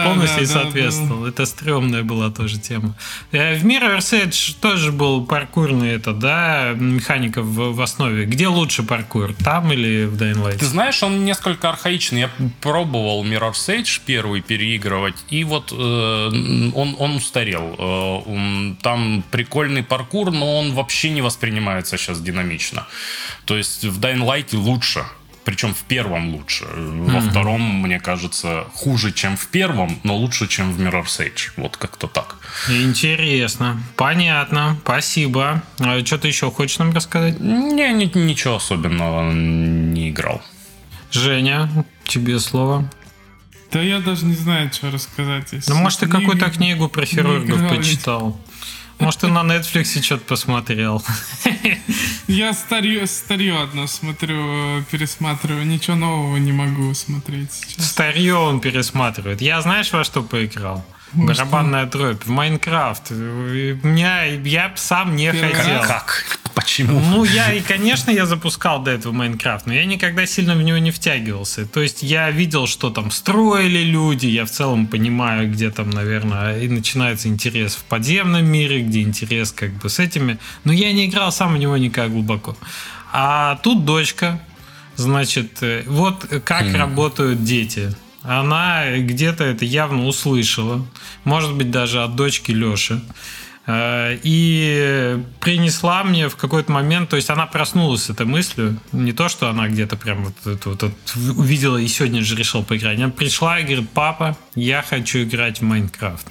полностью 0.03 0.47
соответствовал. 0.47 1.25
Это 1.25 1.45
стрёмная 1.45 2.03
была 2.03 2.29
тоже 2.29 2.59
тема. 2.59 2.95
В 3.31 3.35
Mirror's 3.35 4.11
Edge 4.11 4.55
тоже 4.59 4.91
был 4.91 5.25
паркурный 5.25 5.93
это, 5.95 6.13
да, 6.13 6.73
механика 6.75 7.41
в, 7.41 7.81
основе. 7.81 8.25
Где 8.25 8.47
лучше 8.47 8.83
паркур, 8.83 9.33
там 9.33 9.71
или 9.71 10.05
в 10.05 10.15
Dying 10.15 10.43
Light? 10.43 10.57
Ты 10.57 10.65
знаешь, 10.65 11.01
он 11.03 11.25
несколько 11.25 11.69
архаичный. 11.69 12.21
Я 12.21 12.29
пробовал 12.61 13.25
Mirror's 13.25 13.67
Edge 13.67 14.01
первый 14.05 14.41
переигрывать, 14.41 15.15
и 15.29 15.43
вот 15.43 15.71
он, 15.71 16.95
он 16.99 17.15
устарел. 17.15 18.25
Там 18.81 19.23
прикольный 19.31 19.83
паркур, 19.83 20.31
но 20.31 20.59
он 20.59 20.73
вообще 20.73 21.09
не 21.09 21.21
воспринимается 21.21 21.97
сейчас 21.97 22.21
динамично. 22.21 22.87
То 23.45 23.57
есть 23.57 23.85
в 23.85 23.99
Dying 23.99 24.25
Light 24.25 24.55
лучше. 24.55 25.03
Причем 25.43 25.73
в 25.73 25.83
первом 25.83 26.35
лучше. 26.35 26.65
Во 26.75 27.19
втором, 27.21 27.61
мне 27.81 27.99
кажется, 27.99 28.65
хуже, 28.73 29.11
чем 29.11 29.35
в 29.37 29.47
первом, 29.47 29.99
но 30.03 30.15
лучше, 30.15 30.47
чем 30.47 30.71
в 30.71 30.79
Mirror's 30.79 31.19
Edge. 31.19 31.49
Вот 31.57 31.77
как-то 31.77 32.07
так. 32.07 32.37
Интересно. 32.69 33.81
Понятно. 33.95 34.77
Спасибо. 34.83 35.63
А 35.79 36.05
что 36.05 36.17
ты 36.19 36.27
еще 36.27 36.51
хочешь 36.51 36.77
нам 36.77 36.93
рассказать? 36.93 37.39
Не, 37.39 37.91
ни- 37.91 38.17
ничего 38.17 38.57
особенного 38.57 39.31
не 39.31 40.09
играл. 40.11 40.41
Женя, 41.11 41.69
тебе 42.05 42.39
слово. 42.39 42.89
Да 43.71 43.81
я 43.81 43.99
даже 43.99 44.25
не 44.25 44.35
знаю, 44.35 44.71
что 44.71 44.91
рассказать. 44.91 45.53
если 45.53 45.71
Ну, 45.71 45.77
может, 45.79 46.01
ты 46.01 46.07
какую-то 46.07 46.51
книгу 46.51 46.87
про 46.89 47.05
хирургов 47.05 47.67
почитал. 47.69 48.39
Может, 49.01 49.21
ты 49.21 49.27
на 49.27 49.41
Netflix 49.41 49.99
что-то 50.01 50.25
посмотрел. 50.25 51.03
Я 52.27 52.53
старье, 52.53 53.07
старье 53.07 53.57
одно 53.57 53.87
смотрю, 53.87 54.83
пересматриваю. 54.91 55.65
Ничего 55.65 55.95
нового 55.95 56.37
не 56.37 56.51
могу 56.51 56.93
смотреть 56.93 57.51
сейчас. 57.51 57.89
Старье 57.89 58.35
он 58.35 58.61
пересматривает. 58.61 59.41
Я 59.41 59.61
знаешь, 59.61 59.91
во 59.91 60.03
что 60.03 60.21
поиграл? 60.21 60.85
Барабанная 61.13 61.85
дробь. 61.85 62.23
В 62.23 62.29
Майнкрафт. 62.29 63.11
У 63.11 63.13
Меня, 63.13 64.23
я 64.23 64.69
б 64.69 64.73
сам 64.75 65.15
не 65.15 65.31
Первый 65.31 65.53
хотел. 65.53 65.81
Как? 65.81 66.39
Почему? 66.53 66.99
Ну, 66.99 67.23
я, 67.23 67.53
и, 67.53 67.61
конечно, 67.61 68.11
я 68.11 68.25
запускал 68.25 68.83
до 68.83 68.91
этого 68.91 69.13
Майнкрафт, 69.13 69.65
но 69.67 69.73
я 69.73 69.85
никогда 69.85 70.25
сильно 70.25 70.55
в 70.55 70.61
него 70.61 70.77
не 70.77 70.91
втягивался. 70.91 71.65
То 71.65 71.81
есть 71.81 72.03
я 72.03 72.29
видел, 72.29 72.67
что 72.67 72.89
там 72.89 73.11
строили 73.11 73.83
люди, 73.83 74.27
я 74.27 74.45
в 74.45 74.51
целом 74.51 74.87
понимаю, 74.87 75.49
где 75.49 75.69
там, 75.71 75.89
наверное, 75.89 76.59
и 76.59 76.67
начинается 76.67 77.27
интерес 77.27 77.75
в 77.75 77.83
подземном 77.83 78.45
мире, 78.45 78.81
где 78.81 79.01
интерес 79.01 79.51
как 79.51 79.71
бы 79.73 79.89
с 79.89 79.99
этими. 79.99 80.37
Но 80.63 80.73
я 80.73 80.91
не 80.93 81.05
играл 81.05 81.31
сам 81.31 81.53
в 81.53 81.57
него 81.57 81.77
никак 81.77 82.11
глубоко. 82.11 82.57
А 83.13 83.57
тут 83.63 83.85
дочка, 83.85 84.41
значит, 84.95 85.61
э, 85.61 85.83
вот 85.87 86.25
как 86.45 86.63
mm. 86.63 86.77
работают 86.77 87.43
дети. 87.43 87.93
Она 88.23 88.97
где-то 88.97 89.43
это 89.43 89.65
явно 89.65 90.05
услышала, 90.05 90.85
может 91.23 91.53
быть, 91.53 91.71
даже 91.71 92.03
от 92.03 92.15
дочки 92.15 92.51
Леши. 92.51 93.01
Э, 93.67 94.17
и 94.23 95.23
принесла 95.39 96.03
мне 96.03 96.29
в 96.29 96.35
какой-то 96.35 96.71
момент, 96.71 97.09
то 97.09 97.15
есть 97.15 97.29
она 97.29 97.45
проснулась 97.45 98.03
с 98.03 98.09
этой 98.09 98.25
мыслью, 98.25 98.79
не 98.91 99.13
то, 99.13 99.29
что 99.29 99.49
она 99.49 99.67
где-то 99.67 99.97
прям 99.97 100.25
вот, 100.25 100.33
вот, 100.45 100.65
вот, 100.65 100.83
вот 100.83 101.37
увидела 101.37 101.77
и 101.77 101.87
сегодня 101.87 102.21
же 102.21 102.35
решила 102.35 102.63
поиграть. 102.63 102.97
Она 102.97 103.09
пришла 103.09 103.59
и 103.59 103.63
говорит, 103.63 103.89
папа, 103.93 104.37
я 104.55 104.81
хочу 104.81 105.23
играть 105.23 105.59
в 105.59 105.63
Майнкрафт. 105.63 106.27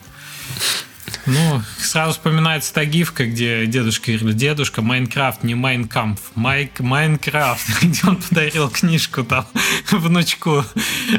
Ну, 1.26 1.62
сразу 1.78 2.12
вспоминается 2.12 2.72
та 2.72 2.84
гифка, 2.84 3.26
где 3.26 3.66
дедушка 3.66 4.12
говорит, 4.12 4.36
дедушка, 4.36 4.82
Minecraft, 4.82 5.42
не 5.44 5.54
Mein 5.54 5.80
Kampf, 5.80 6.18
Май-, 6.34 6.80
Minecraft, 6.80 7.66
где 7.82 8.00
он 8.06 8.16
подарил 8.16 8.70
книжку 8.70 9.24
там 9.24 9.46
внучку. 9.90 10.64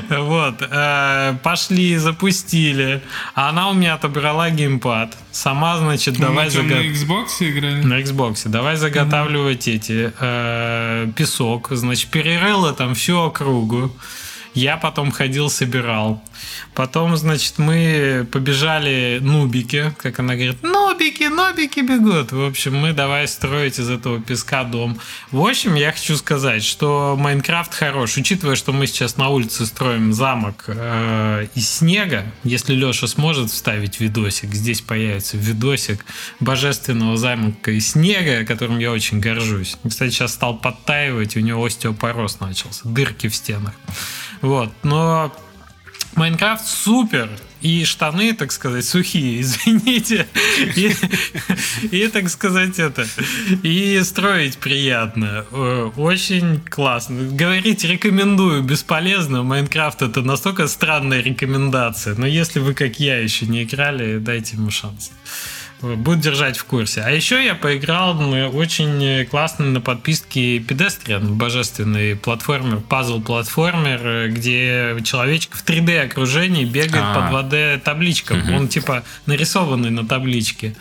Вот. 0.09 0.61
Э, 0.61 1.35
пошли, 1.43 1.97
запустили. 1.97 3.01
А 3.35 3.49
она 3.49 3.69
у 3.69 3.73
меня 3.73 3.95
отобрала 3.95 4.49
геймпад. 4.49 5.15
Сама, 5.31 5.77
значит, 5.77 6.19
ну, 6.19 6.27
давай 6.27 6.49
заготавливать... 6.49 7.07
На 7.07 7.13
Xbox 7.13 7.25
играли? 7.39 7.83
На 7.83 8.01
Xbox. 8.01 8.41
Давай 8.45 8.75
заготавливать 8.75 9.67
эти 9.67 10.11
э, 10.19 11.11
песок. 11.15 11.69
Значит, 11.71 12.09
перерыла 12.09 12.73
там 12.73 12.95
всю 12.95 13.17
округу. 13.17 13.95
Я 14.53 14.77
потом 14.77 15.11
ходил, 15.11 15.49
собирал. 15.49 16.21
Потом, 16.73 17.15
значит, 17.15 17.57
мы 17.57 18.27
побежали 18.31 19.19
нубики, 19.21 19.93
как 19.97 20.19
она 20.19 20.35
говорит, 20.35 20.61
нубики, 20.63 21.23
нубики 21.23 21.79
бегут. 21.79 22.31
В 22.31 22.45
общем, 22.45 22.75
мы 22.75 22.93
давай 22.93 23.27
строить 23.27 23.79
из 23.79 23.89
этого 23.89 24.21
песка 24.21 24.63
дом. 24.63 24.99
В 25.31 25.45
общем, 25.45 25.75
я 25.75 25.91
хочу 25.91 26.17
сказать, 26.17 26.63
что 26.63 27.15
Майнкрафт 27.17 27.73
хорош. 27.73 28.17
Учитывая, 28.17 28.55
что 28.55 28.73
мы 28.73 28.87
сейчас 28.87 29.17
на 29.17 29.29
улице 29.29 29.65
строим 29.65 30.11
замок 30.13 30.65
э, 30.67 31.47
из 31.55 31.69
снега, 31.69 32.25
если 32.43 32.73
Леша 32.73 33.07
сможет 33.07 33.51
вставить 33.51 33.99
видосик, 33.99 34.53
здесь 34.53 34.81
появится 34.81 35.37
видосик 35.37 36.05
божественного 36.39 37.15
замка 37.15 37.71
из 37.71 37.91
снега, 37.91 38.45
которым 38.45 38.79
я 38.79 38.91
очень 38.91 39.19
горжусь. 39.19 39.77
Кстати, 39.87 40.11
сейчас 40.11 40.33
стал 40.33 40.57
подтаивать, 40.57 41.37
у 41.37 41.39
него 41.39 41.63
остеопороз 41.63 42.39
начался, 42.39 42.81
дырки 42.83 43.27
в 43.27 43.35
стенах. 43.35 43.73
Вот, 44.41 44.71
но 44.83 45.31
Майнкрафт 46.15 46.65
супер, 46.65 47.29
и 47.61 47.85
штаны, 47.85 48.33
так 48.33 48.51
сказать, 48.51 48.85
сухие, 48.85 49.41
извините. 49.41 50.27
И, 50.75 50.91
и, 51.91 52.07
так 52.07 52.29
сказать, 52.29 52.79
это. 52.79 53.05
И 53.63 54.01
строить 54.03 54.57
приятно. 54.57 55.45
Очень 55.95 56.59
классно. 56.61 57.23
Говорить 57.31 57.83
рекомендую 57.83 58.63
бесполезно. 58.63 59.43
Майнкрафт 59.43 60.01
это 60.01 60.21
настолько 60.21 60.67
странная 60.67 61.21
рекомендация. 61.21 62.15
Но 62.15 62.25
если 62.25 62.59
вы, 62.59 62.73
как 62.73 62.99
я, 62.99 63.19
еще 63.19 63.45
не 63.45 63.63
играли, 63.63 64.17
дайте 64.17 64.55
ему 64.55 64.71
шанс. 64.71 65.11
Буду 65.81 66.21
держать 66.21 66.57
в 66.57 66.65
курсе. 66.65 67.01
А 67.01 67.09
еще 67.09 67.43
я 67.43 67.55
поиграл 67.55 68.15
очень 68.55 69.25
классно 69.25 69.65
на 69.65 69.81
подписке 69.81 70.57
Pedestrian, 70.57 71.33
божественный 71.33 72.15
платформер, 72.15 72.81
пазл-платформер, 72.87 74.29
где 74.29 74.97
человечек 75.03 75.55
в 75.55 75.65
3D 75.65 76.05
окружении 76.05 76.65
бегает 76.65 77.03
А-а-а. 77.03 77.31
по 77.31 77.45
2D 77.45 77.79
табличкам. 77.79 78.39
Угу. 78.39 78.53
Он 78.55 78.67
типа 78.67 79.03
нарисованный 79.25 79.89
на 79.89 80.07
табличке. 80.07 80.75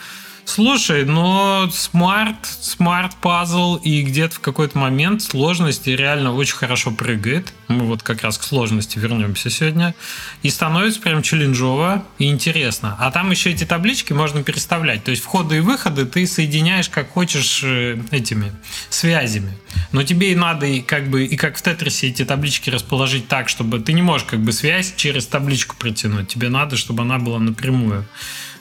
Слушай, 0.44 1.04
но 1.04 1.68
smart, 1.72 2.44
smart 2.44 3.14
пазл 3.20 3.76
и 3.76 4.02
где-то 4.02 4.36
в 4.36 4.40
какой-то 4.40 4.78
момент 4.78 5.22
сложности 5.22 5.90
реально 5.90 6.34
очень 6.34 6.56
хорошо 6.56 6.90
прыгает. 6.90 7.52
Мы 7.68 7.84
вот 7.84 8.02
как 8.02 8.22
раз 8.22 8.36
к 8.38 8.42
сложности 8.42 8.98
вернемся 8.98 9.48
сегодня. 9.48 9.94
И 10.42 10.50
становится 10.50 11.00
прям 11.00 11.22
челленджово 11.22 12.04
и 12.18 12.28
интересно. 12.28 12.96
А 12.98 13.10
там 13.10 13.30
еще 13.30 13.50
эти 13.50 13.64
таблички 13.64 14.12
можно 14.12 14.42
переставлять. 14.42 15.04
То 15.04 15.12
есть 15.12 15.22
входы 15.22 15.58
и 15.58 15.60
выходы 15.60 16.04
ты 16.04 16.26
соединяешь 16.26 16.88
как 16.88 17.10
хочешь 17.10 17.62
э, 17.62 17.98
этими 18.10 18.52
связями. 18.88 19.56
Но 19.92 20.02
тебе 20.02 20.32
и 20.32 20.36
надо 20.36 20.66
и 20.66 20.80
как 20.80 21.08
бы 21.08 21.24
и 21.24 21.36
как 21.36 21.56
в 21.56 21.62
Тетрисе 21.62 22.08
эти 22.08 22.24
таблички 22.24 22.70
расположить 22.70 23.28
так, 23.28 23.48
чтобы 23.48 23.78
ты 23.78 23.92
не 23.92 24.02
можешь 24.02 24.26
как 24.26 24.40
бы 24.40 24.52
связь 24.52 24.94
через 24.96 25.26
табличку 25.26 25.76
протянуть. 25.76 26.28
Тебе 26.28 26.48
надо, 26.48 26.76
чтобы 26.76 27.02
она 27.02 27.18
была 27.18 27.38
напрямую. 27.38 28.04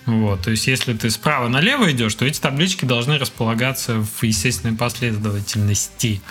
Вот, 0.10 0.42
то 0.42 0.51
есть, 0.51 0.68
если 0.68 0.94
ты 0.94 1.10
справа 1.10 1.48
налево 1.48 1.92
идешь, 1.92 2.16
то 2.16 2.25
эти 2.25 2.39
таблички 2.39 2.86
должны 2.86 3.18
располагаться 3.18 4.01
в 4.01 4.24
естественной 4.24 4.75
последовательности. 4.75 6.22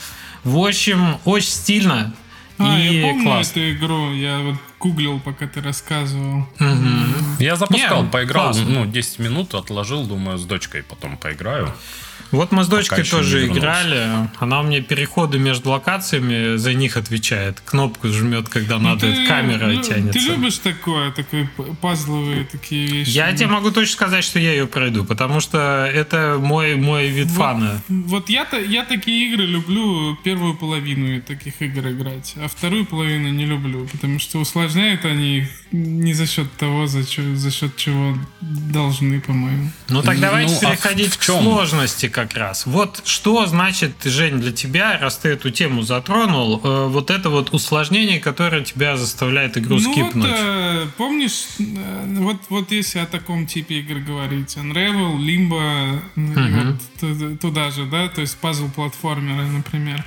В 0.44 0.58
общем, 0.58 1.18
очень 1.24 1.50
стильно. 1.50 2.14
А, 2.58 2.78
и 2.78 2.96
я 2.96 3.02
помню 3.08 3.22
класс. 3.24 3.50
эту 3.52 3.70
игру, 3.70 4.12
я 4.12 4.40
вот 4.40 4.56
гуглил, 4.80 5.20
пока 5.20 5.46
ты 5.46 5.60
рассказывал. 5.60 6.40
Угу. 6.58 7.38
Я 7.38 7.56
запускал, 7.56 8.02
Не, 8.02 8.10
поиграл, 8.10 8.46
классно. 8.46 8.64
ну, 8.64 8.86
10 8.86 9.18
минут, 9.20 9.54
отложил, 9.54 10.04
думаю, 10.04 10.38
с 10.38 10.44
дочкой 10.44 10.82
потом 10.82 11.16
поиграю. 11.16 11.72
Вот 12.30 12.52
мы 12.52 12.64
с 12.64 12.68
дочкой 12.68 13.04
тоже 13.04 13.46
играли. 13.46 14.28
Она 14.38 14.60
у 14.60 14.62
меня 14.62 14.82
переходы 14.82 15.38
между 15.38 15.70
локациями 15.70 16.56
за 16.56 16.74
них 16.74 16.96
отвечает. 16.96 17.60
Кнопку 17.64 18.08
жмет, 18.08 18.48
когда 18.48 18.78
ну, 18.78 18.90
надо, 18.90 19.00
ты, 19.12 19.26
камера 19.26 19.66
ну, 19.66 19.82
тянется. 19.82 20.18
Ты 20.18 20.26
любишь 20.26 20.58
такое, 20.58 21.10
такие 21.12 21.48
пазловые 21.80 22.44
такие 22.44 22.86
вещи? 22.86 23.10
Я 23.10 23.32
тебе 23.32 23.48
могу 23.48 23.70
точно 23.70 23.92
сказать, 23.92 24.24
что 24.24 24.38
я 24.38 24.52
ее 24.52 24.66
пройду, 24.66 25.04
потому 25.04 25.40
что 25.40 25.90
это 25.92 26.36
мой, 26.38 26.76
мой 26.76 27.08
вид 27.08 27.28
вот, 27.28 27.36
фана. 27.36 27.82
Вот 27.88 28.28
я-то 28.28 28.58
я 28.58 28.84
такие 28.84 29.28
игры 29.28 29.46
люблю 29.46 30.16
первую 30.22 30.54
половину 30.54 31.20
таких 31.22 31.60
игр 31.60 31.88
играть, 31.88 32.34
а 32.36 32.48
вторую 32.48 32.84
половину 32.84 33.28
не 33.28 33.46
люблю, 33.46 33.86
потому 33.90 34.18
что 34.18 34.38
усложняют 34.38 35.04
они 35.04 35.46
не 35.72 36.14
за 36.14 36.26
счет 36.26 36.50
того, 36.56 36.86
за, 36.86 37.04
чё, 37.04 37.34
за 37.34 37.50
счет 37.50 37.76
чего 37.76 38.16
должны, 38.40 39.20
по-моему. 39.20 39.70
Ну 39.88 40.02
так 40.02 40.18
давайте 40.20 40.54
ну, 40.54 40.60
переходить 40.60 41.16
а 41.16 41.18
к 41.18 41.22
сложности 41.22 42.08
как 42.18 42.36
раз. 42.36 42.66
Вот 42.66 43.02
что 43.04 43.46
значит, 43.46 43.92
Жень, 44.02 44.40
для 44.40 44.50
тебя, 44.50 44.98
раз 44.98 45.18
ты 45.18 45.28
эту 45.28 45.50
тему 45.50 45.82
затронул, 45.82 46.60
э, 46.64 46.86
вот 46.88 47.12
это 47.12 47.30
вот 47.30 47.54
усложнение, 47.54 48.18
которое 48.18 48.64
тебя 48.64 48.96
заставляет 48.96 49.56
игру 49.56 49.76
ну 49.76 49.92
скипнуть. 49.92 50.30
Вот, 50.30 50.36
э, 50.36 50.86
помнишь, 50.96 51.44
э, 51.60 52.14
вот, 52.18 52.36
вот 52.48 52.72
если 52.72 52.98
о 52.98 53.06
таком 53.06 53.46
типе 53.46 53.76
игр 53.76 54.00
говорить, 54.00 54.56
Unravel, 54.56 55.16
Limbo, 55.18 56.00
угу. 56.16 56.76
вот 57.00 57.40
туда 57.40 57.70
же, 57.70 57.84
да, 57.84 58.08
то 58.08 58.20
есть 58.20 58.36
пазл-платформеры, 58.40 59.46
например. 59.46 60.04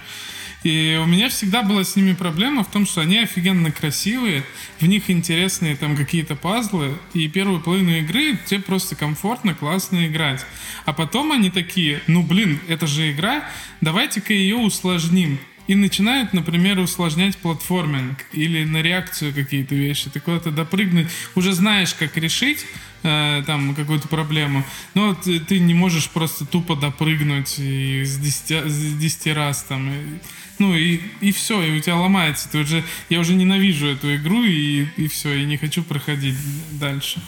И 0.64 1.00
у 1.02 1.08
меня 1.08 1.30
всегда 1.30 1.64
была 1.64 1.84
с 1.84 1.96
ними 1.96 2.14
проблема 2.14 2.64
в 2.64 2.70
том, 2.70 2.86
что 2.86 3.02
они 3.02 3.18
офигенно 3.18 3.72
красивые, 3.72 4.44
в 4.80 4.86
них 4.86 5.10
интересные 5.10 5.76
там 5.76 5.98
какие-то 5.98 6.36
пазлы, 6.36 6.98
и 7.14 7.28
первую 7.28 7.62
половину 7.62 7.98
игры 7.98 8.38
тебе 8.46 8.60
просто 8.60 8.96
комфортно, 8.96 9.56
классно 9.56 10.06
играть. 10.06 10.46
А 10.86 10.94
потом 10.94 11.32
они 11.32 11.50
такие, 11.50 12.02
ну 12.06 12.22
блин, 12.22 12.60
это 12.68 12.86
же 12.86 13.12
игра, 13.12 13.44
давайте-ка 13.82 14.34
ее 14.34 14.58
усложним. 14.58 15.40
И 15.68 15.76
начинают, 15.76 16.34
например, 16.34 16.80
усложнять 16.80 17.38
платформинг 17.38 18.18
или 18.34 18.64
на 18.66 18.82
реакцию 18.82 19.34
какие-то 19.34 19.74
вещи. 19.74 20.10
Ты 20.10 20.20
куда-то 20.20 20.52
допрыгнуть, 20.52 21.08
уже 21.36 21.54
знаешь, 21.54 21.94
как 21.94 22.18
решить, 22.18 22.66
э, 23.04 23.44
там 23.46 23.74
какую-то 23.74 24.08
проблему, 24.08 24.66
но 24.96 25.14
ты, 25.14 25.40
ты 25.40 25.60
не 25.60 25.74
можешь 25.74 26.10
просто 26.10 26.46
тупо 26.46 26.76
допрыгнуть 26.76 27.58
и 27.60 28.04
с 28.04 28.18
10, 28.18 28.72
с 28.72 28.94
10 28.96 29.28
раз 29.34 29.64
там. 29.64 29.90
И, 29.90 30.20
ну 30.62 30.76
и, 30.76 31.00
и 31.22 31.32
все, 31.32 31.62
и 31.64 31.76
у 31.76 31.80
тебя 31.82 31.96
ломается. 31.96 32.48
Ты 32.50 32.60
уже, 32.60 32.84
я 33.10 33.20
уже 33.20 33.34
ненавижу 33.34 33.88
эту 33.88 34.16
игру 34.16 34.44
и, 34.44 34.86
и 34.96 35.08
все, 35.08 35.34
и 35.34 35.46
не 35.46 35.58
хочу 35.58 35.82
проходить 35.84 36.38
дальше. 36.74 37.20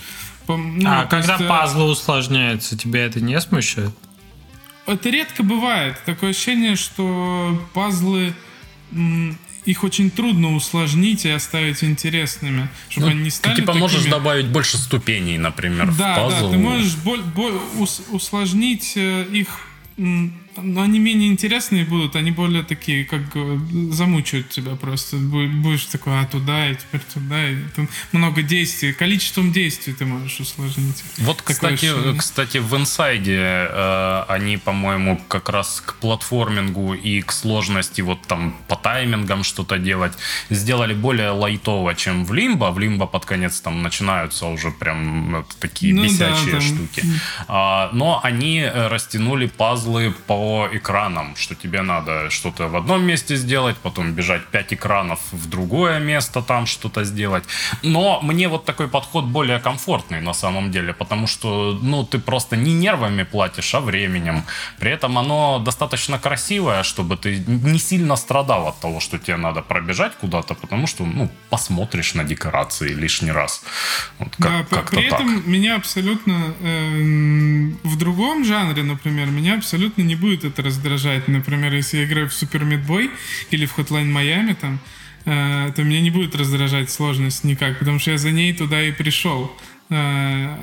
Ну, 0.47 0.83
а 0.85 1.05
когда 1.05 1.33
есть, 1.33 1.45
э, 1.45 1.47
пазлы 1.47 1.85
усложняются, 1.85 2.77
тебя 2.77 3.05
это 3.05 3.21
не 3.21 3.39
смущает? 3.41 3.91
Это 4.85 5.09
редко 5.09 5.41
бывает. 5.41 5.97
Такое 6.05 6.29
ощущение, 6.29 6.75
что 6.75 7.59
пазлы 7.73 8.33
их 9.65 9.83
очень 9.83 10.11
трудно 10.11 10.53
усложнить 10.53 11.25
и 11.25 11.29
оставить 11.29 11.83
интересными, 11.83 12.69
чтобы 12.89 13.07
ну, 13.07 13.11
они 13.13 13.23
не 13.23 13.29
стали 13.31 13.55
Ты 13.55 13.61
типа 13.61 13.73
такими... 13.73 13.81
можешь 13.81 14.05
добавить 14.05 14.47
больше 14.47 14.77
ступеней, 14.77 15.39
например, 15.39 15.91
да, 15.97 16.13
в 16.13 16.17
пазл. 16.17 16.47
Да, 16.47 16.51
ты 16.51 16.57
можешь 16.59 16.95
боль, 16.97 17.21
боль, 17.21 17.57
ус, 17.79 18.03
усложнить 18.11 18.93
э, 18.95 19.25
их 19.31 19.47
но 20.57 20.81
они 20.81 21.00
менее 21.00 21.29
интересные 21.29 21.86
будут, 21.86 22.15
они 22.15 22.31
более 22.31 22.63
такие, 22.63 23.05
как 23.05 23.22
э, 23.36 23.60
замучают 23.91 24.50
тебя 24.50 24.75
просто. 24.75 25.17
Будешь 25.17 25.86
такой, 25.86 26.19
а 26.19 26.25
туда, 26.25 26.69
и 26.69 26.75
теперь 26.75 27.01
туда, 27.13 27.50
и 27.50 27.57
там 27.75 27.89
много 28.12 28.41
действий. 28.41 28.93
Количеством 28.93 29.51
действий 29.51 29.93
ты 29.93 30.05
можешь 30.05 30.39
усложнить. 30.39 31.03
Вот, 31.17 31.41
кстати, 31.41 31.89
кстати, 32.17 32.57
в 32.57 32.75
инсайде 32.75 33.67
э, 33.69 34.24
они, 34.27 34.57
по-моему, 34.57 35.22
как 35.27 35.50
раз 35.50 35.81
к 35.86 35.95
платформингу 35.95 36.93
и 36.93 37.22
к 37.22 37.31
сложности 37.31 38.01
вот 38.01 38.22
там 38.27 38.55
по 38.67 38.75
таймингам 38.75 39.43
что-то 39.43 39.77
делать 39.77 40.13
сделали 40.50 40.93
более 40.93 41.29
лайтово, 41.29 41.95
чем 41.95 42.25
в 42.25 42.33
Лимбо. 42.33 42.72
В 42.72 42.79
Лимбо 42.79 43.07
под 43.07 43.25
конец 43.25 43.60
там 43.62 43.81
начинаются 43.81 44.48
уже 44.48 44.72
прям 44.72 45.45
такие 45.60 45.93
ну, 45.93 46.03
бесячие 46.03 46.45
да, 46.45 46.51
там... 46.51 46.62
штуки. 46.62 47.03
А, 47.48 47.89
но 47.93 48.19
они 48.24 48.60
э, 48.60 48.88
растянули 48.88 49.48
пазлы 49.48 50.13
по 50.27 50.42
экранам, 50.71 51.35
что 51.35 51.55
тебе 51.55 51.81
надо 51.81 52.29
что-то 52.29 52.67
в 52.67 52.75
одном 52.75 53.03
месте 53.03 53.35
сделать, 53.35 53.77
потом 53.77 54.12
бежать 54.13 54.45
5 54.51 54.73
экранов 54.73 55.19
в 55.31 55.50
другое 55.50 56.00
место, 56.00 56.41
там 56.41 56.65
что-то 56.65 57.03
сделать. 57.03 57.43
Но 57.83 58.19
мне 58.21 58.47
вот 58.47 58.65
такой 58.65 58.88
подход 58.88 59.25
более 59.25 59.59
комфортный 59.59 60.21
на 60.21 60.33
самом 60.33 60.71
деле, 60.71 60.93
потому 60.93 61.27
что, 61.27 61.79
ну, 61.81 62.03
ты 62.03 62.19
просто 62.19 62.55
не 62.55 62.73
нервами 62.73 63.23
платишь, 63.23 63.75
а 63.75 63.79
временем. 63.79 64.43
При 64.79 64.91
этом 64.91 65.17
оно 65.17 65.59
достаточно 65.59 66.19
красивое, 66.19 66.83
чтобы 66.83 67.17
ты 67.17 67.43
не 67.47 67.79
сильно 67.79 68.15
страдал 68.15 68.67
от 68.67 68.79
того, 68.79 69.00
что 69.00 69.17
тебе 69.17 69.38
надо 69.38 69.62
пробежать 69.62 70.13
куда-то, 70.21 70.53
потому 70.55 70.88
что, 70.88 71.05
ну, 71.05 71.29
посмотришь 71.50 72.15
на 72.15 72.23
декорации 72.23 72.93
лишний 72.93 73.31
раз. 73.31 73.63
Вот 74.19 74.35
как, 74.38 74.69
да, 74.69 74.81
при 74.81 75.07
этом 75.07 75.35
так. 75.35 75.47
меня 75.47 75.75
абсолютно 75.75 76.53
э, 76.59 77.71
в 77.83 77.97
другом 77.97 78.45
жанре, 78.45 78.83
например, 78.83 79.27
меня 79.27 79.55
абсолютно 79.57 80.01
не 80.03 80.15
будет 80.15 80.32
будет 80.33 80.45
это 80.45 80.61
раздражать. 80.63 81.27
Например, 81.27 81.73
если 81.73 81.97
я 81.97 82.05
играю 82.05 82.29
в 82.29 82.33
Meat 82.33 82.85
Boy 82.85 83.11
или 83.51 83.65
в 83.65 83.77
Hotline 83.77 84.11
Miami, 84.11 84.55
там, 84.55 84.79
э, 85.25 85.71
то 85.75 85.83
меня 85.83 86.01
не 86.01 86.09
будет 86.09 86.35
раздражать 86.35 86.89
сложность 86.89 87.43
никак, 87.43 87.79
потому 87.79 87.99
что 87.99 88.11
я 88.11 88.17
за 88.17 88.31
ней 88.31 88.53
туда 88.53 88.81
и 88.81 88.91
пришел. 88.91 89.55
Э, 89.89 90.57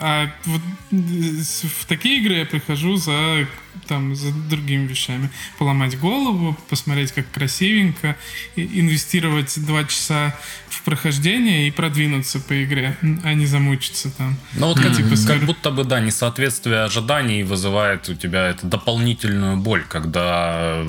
а 0.00 0.32
вот 0.44 0.60
в 0.92 1.86
такие 1.86 2.20
игры 2.20 2.34
я 2.34 2.46
прихожу 2.46 2.96
за 2.96 3.46
там 3.86 4.14
за 4.14 4.32
другими 4.32 4.86
вещами. 4.86 5.30
Поломать 5.58 5.98
голову, 5.98 6.56
посмотреть, 6.68 7.12
как 7.12 7.30
красивенько, 7.30 8.16
инвестировать 8.56 9.64
два 9.64 9.84
часа 9.84 10.34
в 10.68 10.82
прохождение 10.82 11.68
и 11.68 11.70
продвинуться 11.70 12.40
по 12.40 12.64
игре, 12.64 12.96
а 13.24 13.34
не 13.34 13.46
замучиться 13.46 14.10
там. 14.16 14.36
Ну 14.54 14.68
вот 14.68 14.80
как, 14.80 14.96
типа, 14.96 15.14
как 15.26 15.40
будто 15.44 15.70
бы, 15.70 15.84
да, 15.84 16.00
несоответствие 16.00 16.84
ожиданий 16.84 17.42
вызывает 17.42 18.08
у 18.08 18.14
тебя 18.14 18.48
эту 18.48 18.66
дополнительную 18.66 19.56
боль, 19.56 19.84
когда 19.88 20.82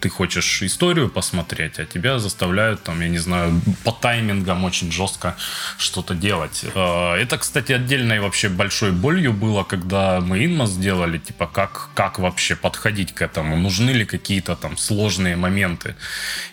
ты 0.00 0.08
хочешь 0.08 0.62
историю 0.62 1.08
посмотреть, 1.08 1.78
а 1.78 1.84
тебя 1.84 2.18
заставляют 2.18 2.82
там, 2.82 3.00
я 3.00 3.08
не 3.08 3.18
знаю, 3.18 3.60
по 3.84 3.92
таймингам 3.92 4.64
очень 4.64 4.90
жестко 4.90 5.36
что-то 5.78 6.14
делать. 6.14 6.64
Э, 6.74 7.14
это, 7.14 7.38
кстати, 7.38 7.72
отдельной 7.72 8.20
вообще 8.20 8.48
большой 8.48 8.92
болью 8.92 9.32
было, 9.32 9.64
когда 9.64 10.20
мы 10.20 10.44
Инма 10.44 10.66
сделали, 10.66 11.18
типа, 11.18 11.46
как, 11.46 11.90
как 11.94 12.07
вообще 12.16 12.56
подходить 12.56 13.12
к 13.12 13.20
этому, 13.20 13.56
нужны 13.56 13.90
ли 13.90 14.04
какие-то 14.04 14.56
там 14.56 14.76
сложные 14.76 15.36
моменты. 15.36 15.94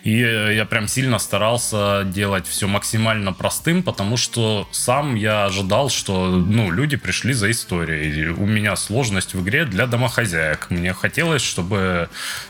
И 0.02 0.18
я 0.18 0.64
прям 0.64 0.88
сильно 0.88 1.18
старался 1.18 2.02
делать 2.04 2.46
все 2.46 2.66
максимально 2.66 3.32
простым, 3.32 3.82
потому 3.82 4.16
что 4.16 4.68
сам 4.72 5.14
я 5.14 5.44
ожидал, 5.44 5.88
что 5.88 6.26
ну, 6.26 6.70
люди 6.70 6.96
пришли 6.96 7.32
за 7.32 7.50
историей. 7.50 8.28
У 8.28 8.46
меня 8.46 8.76
сложность 8.76 9.34
в 9.34 9.42
игре 9.42 9.64
для 9.64 9.86
домохозяек. 9.86 10.66
Мне 10.70 10.92
хотелось, 10.92 11.42
чтобы 11.42 12.08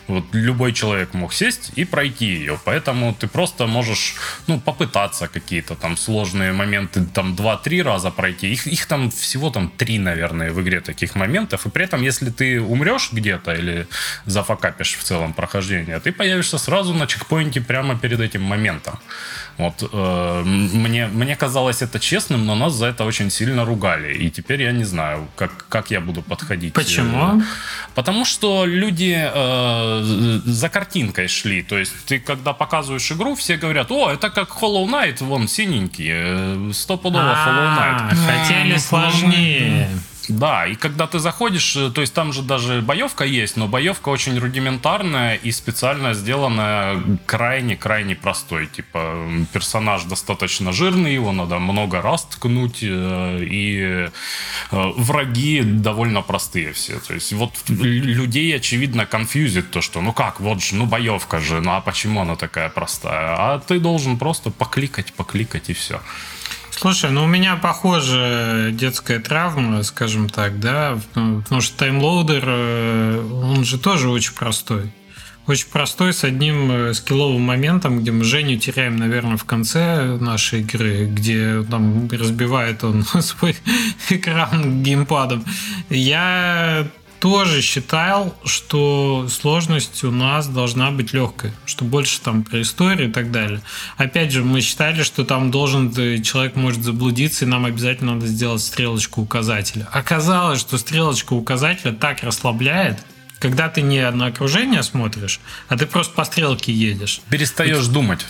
вот 0.09 0.25
любой 0.33 0.73
человек 0.73 1.15
мог 1.15 1.33
сесть 1.33 1.73
и 1.77 1.85
пройти 1.85 2.27
ее. 2.27 2.59
Поэтому 2.65 3.15
ты 3.15 3.27
просто 3.29 3.67
можешь 3.67 4.17
ну, 4.47 4.61
попытаться 4.61 5.29
какие-то 5.29 5.75
там 5.75 5.97
сложные 5.97 6.53
моменты 6.53 7.05
там 7.05 7.35
2-3 7.35 7.83
раза 7.83 8.11
пройти. 8.11 8.53
Их, 8.53 8.67
их 8.67 8.87
там 8.87 9.11
всего 9.11 9.51
там 9.51 9.71
3, 9.77 9.99
наверное, 9.99 10.53
в 10.53 10.61
игре 10.63 10.81
таких 10.81 11.15
моментов. 11.15 11.67
И 11.67 11.71
при 11.71 11.85
этом, 11.85 12.03
если 12.03 12.31
ты 12.31 12.61
умрешь 12.61 12.96
где-то 13.13 13.53
или 13.53 13.87
зафакапишь 14.27 14.97
в 14.99 15.03
целом 15.03 15.33
прохождение, 15.33 16.01
ты 16.01 16.13
появишься 16.13 16.59
сразу 16.59 16.95
на 16.95 17.07
чекпоинте 17.07 17.61
прямо 17.61 17.97
перед 17.99 18.21
этим 18.21 18.43
моментом. 18.43 18.99
Вот 19.59 19.89
э, 19.91 20.43
мне, 20.45 21.07
мне 21.07 21.35
казалось 21.37 21.81
это 21.83 21.99
честным, 21.99 22.45
но 22.45 22.55
нас 22.55 22.75
за 22.75 22.87
это 22.87 23.05
очень 23.05 23.31
сильно 23.31 23.65
ругали. 23.65 24.15
И 24.15 24.31
теперь 24.31 24.63
я 24.63 24.73
не 24.73 24.85
знаю, 24.85 25.29
как, 25.35 25.67
как 25.69 25.91
я 25.91 26.01
буду 26.01 26.23
подходить. 26.23 26.75
Почему? 26.75 27.43
Потому 27.95 28.25
что 28.27 28.67
люди 28.67 29.17
э, 29.17 30.41
за 30.45 30.69
картинкой 30.69 31.29
шли. 31.29 31.63
То 31.63 31.79
есть 31.79 31.93
ты, 32.05 32.19
когда 32.19 32.53
показываешь 32.53 33.11
игру, 33.13 33.35
все 33.35 33.57
говорят, 33.57 33.91
о, 33.91 34.11
это 34.11 34.29
как 34.29 34.51
Hollow 34.51 34.87
Knight, 34.87 35.25
вон 35.25 35.49
синенький, 35.49 36.11
э, 36.11 36.73
стопудово 36.75 37.35
Hollow 37.47 37.79
Knight. 37.79 38.15
Хотели 38.27 38.77
сложнее. 38.77 39.89
Да, 40.29 40.67
и 40.67 40.75
когда 40.75 41.07
ты 41.07 41.19
заходишь, 41.19 41.77
э, 41.77 41.91
то 41.91 42.01
есть 42.01 42.15
там 42.15 42.33
же 42.33 42.43
даже 42.43 42.81
боевка 42.81 43.25
есть, 43.25 43.57
но 43.57 43.69
боевка 43.69 44.09
очень 44.09 44.39
рудиментарная 44.39 45.35
и 45.35 45.53
специально 45.53 46.15
сделанная 46.15 47.01
крайне-крайне 47.27 48.17
простой. 48.17 48.67
Типа 48.67 49.29
персонаж 49.53 50.05
достаточно 50.05 50.73
жирный, 50.73 51.15
его 51.15 51.33
надо 51.33 51.59
много 51.59 52.03
раз 52.03 52.25
ткнуть, 52.25 52.79
э, 52.83 53.39
и 53.43 54.09
э, 54.71 54.93
враги 54.97 55.63
довольно 55.63 56.23
простые 56.23 56.73
все. 56.73 56.99
То 56.99 57.15
есть 57.15 57.33
вот 57.33 57.53
людей, 57.69 58.55
очевидно, 58.57 59.07
конфьюзит 59.07 59.71
то, 59.71 59.81
что 59.81 60.01
ну 60.01 60.13
как, 60.13 60.41
вот 60.41 60.63
же, 60.63 60.75
ну 60.75 60.87
боевка 60.87 61.41
же, 61.41 61.61
ну 61.61 61.73
а 61.73 61.81
почему 61.81 62.21
она 62.23 62.37
такая 62.37 62.69
простая? 62.69 63.37
А 63.39 63.59
ты 63.61 63.79
должен 63.79 64.19
просто 64.19 64.51
покликать, 64.51 65.13
покликать 65.13 65.71
и 65.71 65.73
все. 65.73 66.01
Слушай, 66.79 67.11
ну 67.11 67.25
у 67.25 67.27
меня 67.27 67.57
похожая 67.57 68.71
детская 68.71 69.19
травма, 69.19 69.83
скажем 69.83 70.29
так, 70.29 70.61
да, 70.61 70.99
ну, 71.15 71.41
потому 71.41 71.63
что 71.63 71.79
таймлоудер, 71.79 72.45
э, 72.47 73.41
он 73.45 73.65
же 73.65 73.79
тоже 73.79 74.11
очень 74.11 74.35
простой. 74.35 74.93
Очень 75.47 75.69
простой, 75.69 76.13
с 76.13 76.23
одним 76.23 76.71
э, 76.71 76.93
скилловым 76.93 77.41
моментом, 77.41 78.01
где 78.01 78.13
мы 78.13 78.25
Женю 78.25 78.59
теряем, 78.59 78.97
наверное, 78.97 79.39
в 79.39 79.45
конце 79.45 80.19
нашей 80.21 80.61
игры, 80.61 81.07
где 81.07 81.63
там 81.63 82.09
разбивает 82.11 82.85
он 82.85 83.05
свой 83.23 83.57
экран 84.11 84.83
геймпадом. 84.83 85.47
Я 85.89 86.87
тоже 87.21 87.63
считал, 87.63 88.37
что 88.45 89.27
сложность 89.31 90.05
у 90.05 90.11
нас 90.11 90.47
должна 90.49 90.91
быть 90.91 91.13
легкой, 91.13 91.53
что 91.65 91.85
больше 91.85 92.21
там 92.21 92.45
про 92.45 92.63
историю 92.63 93.09
и 93.09 93.13
так 93.13 93.31
далее. 93.31 93.61
Опять 93.97 94.33
же, 94.33 94.43
мы 94.43 94.61
считали, 94.61 95.03
что 95.03 95.25
там 95.25 95.51
должен 95.51 95.93
э, 95.97 96.21
человек 96.23 96.57
может 96.57 96.83
заблудиться, 96.83 97.45
и 97.45 97.49
нам 97.49 97.65
обязательно 97.65 98.15
надо 98.15 98.27
сделать 98.27 98.63
стрелочку 98.63 99.23
указателя. 99.23 99.89
Оказалось, 99.93 100.61
что 100.61 100.79
стрелочка 100.79 101.33
указателя 101.33 101.93
так 101.93 102.23
расслабляет, 102.23 102.99
когда 103.39 103.69
ты 103.69 103.83
не 103.83 104.09
на 104.11 104.27
окружение 104.27 104.83
смотришь, 104.83 105.41
а 105.69 105.77
ты 105.77 105.87
просто 105.87 106.15
по 106.15 106.25
стрелке 106.25 106.73
едешь. 106.73 107.21
Перестаешь 107.29 107.87
думать. 107.87 108.25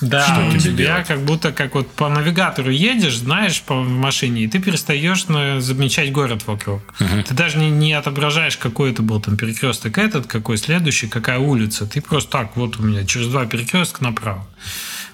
Да, 0.00 0.24
что 0.24 0.46
у 0.46 0.58
тебя 0.58 0.72
делать? 0.72 1.06
как 1.06 1.20
будто 1.20 1.52
как 1.52 1.74
вот 1.74 1.90
по 1.90 2.08
навигатору 2.08 2.70
едешь, 2.70 3.18
знаешь, 3.18 3.60
по 3.62 3.74
машине, 3.74 4.42
и 4.42 4.48
ты 4.48 4.58
перестаешь 4.58 5.24
замечать 5.62 6.12
город 6.12 6.46
вокруг. 6.46 6.82
Угу. 7.00 7.22
Ты 7.28 7.34
даже 7.34 7.58
не, 7.58 7.70
не 7.70 7.92
отображаешь, 7.92 8.56
какой 8.56 8.92
это 8.92 9.02
был 9.02 9.20
там 9.20 9.36
перекресток 9.36 9.98
этот, 9.98 10.26
какой 10.26 10.56
следующий, 10.56 11.06
какая 11.06 11.38
улица. 11.38 11.86
Ты 11.86 12.00
просто 12.00 12.30
так, 12.30 12.56
вот 12.56 12.78
у 12.78 12.82
меня 12.82 13.04
через 13.04 13.28
два 13.28 13.46
перекрестка 13.46 14.02
направо. 14.02 14.46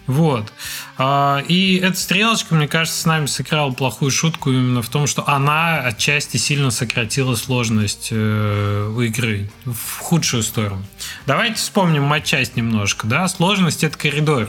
Вот. 0.06 0.52
А, 0.98 1.42
и 1.48 1.76
эта 1.76 1.98
стрелочка, 1.98 2.54
мне 2.54 2.68
кажется, 2.68 3.00
с 3.00 3.04
нами 3.06 3.26
сыграла 3.26 3.72
плохую 3.72 4.10
шутку 4.10 4.50
именно 4.50 4.80
в 4.80 4.88
том, 4.88 5.06
что 5.06 5.28
она 5.28 5.80
отчасти 5.80 6.36
сильно 6.36 6.70
сократила 6.70 7.34
сложность 7.34 8.08
э, 8.12 8.92
у 8.94 9.00
игры 9.00 9.50
в 9.64 9.98
худшую 9.98 10.44
сторону. 10.44 10.84
Давайте 11.26 11.56
вспомним 11.56 12.04
матчасть 12.04 12.56
немножко. 12.56 13.06
Да? 13.06 13.26
Сложность— 13.26 13.82
это 13.84 13.98
коридор. 13.98 14.48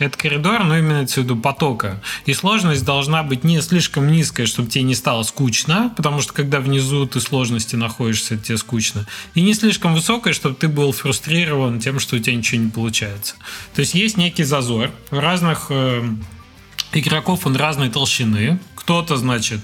Это 0.00 0.16
коридор, 0.16 0.64
но 0.64 0.78
в 1.20 1.24
виду 1.24 1.36
потока. 1.36 2.02
И 2.24 2.32
сложность 2.32 2.86
должна 2.86 3.22
быть 3.22 3.44
не 3.44 3.60
слишком 3.60 4.10
низкая, 4.10 4.46
чтобы 4.46 4.70
тебе 4.70 4.82
не 4.82 4.94
стало 4.94 5.24
скучно, 5.24 5.92
потому 5.94 6.22
что 6.22 6.32
когда 6.32 6.60
внизу 6.60 7.06
ты 7.06 7.20
сложности 7.20 7.76
находишься, 7.76 8.38
тебе 8.38 8.56
скучно. 8.56 9.06
И 9.34 9.42
не 9.42 9.52
слишком 9.52 9.94
высокая, 9.94 10.32
чтобы 10.32 10.54
ты 10.54 10.68
был 10.68 10.92
фрустрирован 10.92 11.80
тем, 11.80 12.00
что 12.00 12.16
у 12.16 12.18
тебя 12.18 12.34
ничего 12.34 12.62
не 12.62 12.70
получается. 12.70 13.34
То 13.74 13.80
есть 13.80 13.94
есть 13.94 14.16
некий 14.16 14.44
зазор. 14.44 14.90
В 15.10 15.18
разных 15.18 15.66
э, 15.68 16.02
игроков 16.94 17.44
он 17.44 17.56
разной 17.56 17.90
толщины. 17.90 18.58
Кто-то, 18.76 19.18
значит, 19.18 19.60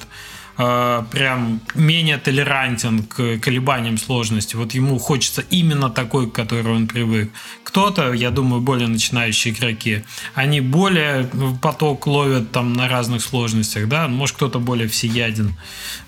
э, 0.58 1.02
прям 1.10 1.60
менее 1.74 2.18
толерантен 2.18 3.02
к 3.04 3.38
колебаниям 3.38 3.98
сложности. 3.98 4.56
Вот 4.56 4.72
ему 4.72 4.98
хочется 4.98 5.44
именно 5.50 5.90
такой, 5.90 6.30
к 6.30 6.34
которой 6.34 6.74
он 6.74 6.86
привык. 6.86 7.30
Кто-то, 7.62 8.12
я 8.12 8.30
думаю, 8.30 8.62
более 8.62 8.88
начинающие 8.88 9.52
игроки, 9.52 10.04
они 10.34 10.60
более 10.60 11.28
поток 11.60 12.06
ловят 12.06 12.52
там 12.52 12.72
на 12.72 12.88
разных 12.88 13.22
сложностях, 13.22 13.88
да, 13.88 14.08
может 14.08 14.36
кто-то 14.36 14.58
более 14.58 14.88
всеяден, 14.88 15.54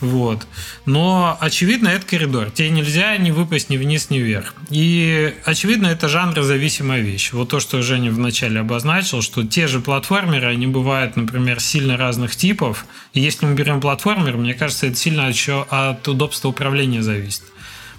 вот. 0.01 0.47
Но 0.87 1.37
очевидно, 1.41 1.89
это 1.89 2.07
коридор. 2.07 2.51
Тебе 2.51 2.71
нельзя 2.71 3.17
не 3.17 3.33
выпасть 3.33 3.71
ни 3.71 3.77
вниз, 3.77 4.11
ни 4.11 4.19
вверх. 4.19 4.55
И 4.71 5.35
очевидно, 5.45 5.89
это 5.89 6.09
жанрозависимая 6.09 7.01
вещь. 7.01 7.33
Вот 7.33 7.51
то, 7.51 7.61
что 7.61 7.83
Женя 7.83 8.11
вначале 8.11 8.61
обозначил, 8.61 9.23
что 9.23 9.47
те 9.47 9.67
же 9.67 9.81
платформеры, 9.81 10.47
они 10.47 10.67
бывают, 10.67 11.17
например, 11.17 11.61
сильно 11.61 11.97
разных 11.97 12.37
типов. 12.37 12.87
И 13.13 13.21
если 13.21 13.47
мы 13.47 13.55
берем 13.55 13.81
платформер, 13.81 14.38
мне 14.39 14.55
кажется, 14.55 14.87
это 14.87 14.97
сильно 14.97 15.29
еще 15.29 15.67
от 15.69 16.07
удобства 16.09 16.49
управления 16.49 17.03
зависит. 17.03 17.43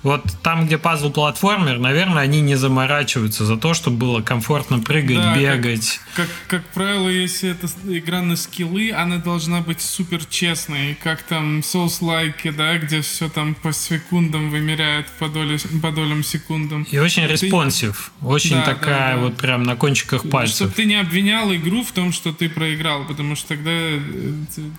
Вот 0.01 0.23
там, 0.43 0.65
где 0.65 0.77
пазл-платформер, 0.77 1.77
наверное, 1.77 2.23
они 2.23 2.39
не 2.39 2.55
заморачиваются 2.55 3.45
за 3.45 3.57
то, 3.57 3.73
чтобы 3.73 3.97
было 3.97 4.21
комфортно 4.21 4.79
прыгать, 4.79 5.17
да, 5.17 5.35
бегать. 5.35 5.99
Как, 6.15 6.27
как, 6.27 6.62
как 6.62 6.65
правило, 6.73 7.09
если 7.09 7.51
это 7.51 7.67
игра 7.85 8.21
на 8.21 8.38
скиллы, 8.38 8.91
она 8.91 9.17
должна 9.17 9.59
быть 9.59 9.81
супер 9.81 10.23
честной. 10.25 10.97
Как 11.03 11.23
там 11.23 11.59
Souls-like, 11.59 12.51
да, 12.55 12.77
где 12.77 13.01
все 13.01 13.27
там 13.27 13.55
по 13.55 13.73
секундам 13.73 14.49
вымеряют 14.49 15.07
по, 15.19 15.27
доле, 15.27 15.57
по 15.81 15.91
долям 15.91 16.23
секундам. 16.23 16.83
И 16.83 16.97
очень 16.97 17.27
responsive. 17.27 18.12
Очень 18.21 18.57
да, 18.57 18.63
такая 18.63 19.15
да, 19.15 19.15
да. 19.15 19.21
вот 19.21 19.38
прям 19.38 19.63
на 19.63 19.75
кончиках 19.75 20.29
пальцев. 20.29 20.55
Чтобы 20.55 20.73
ты 20.73 20.85
не 20.85 20.95
обвинял 20.95 21.53
игру 21.55 21.83
в 21.83 21.91
том, 21.91 22.13
что 22.13 22.31
ты 22.31 22.47
проиграл, 22.47 23.03
потому 23.03 23.35
что 23.35 23.49
тогда 23.49 23.71
э, 23.71 23.99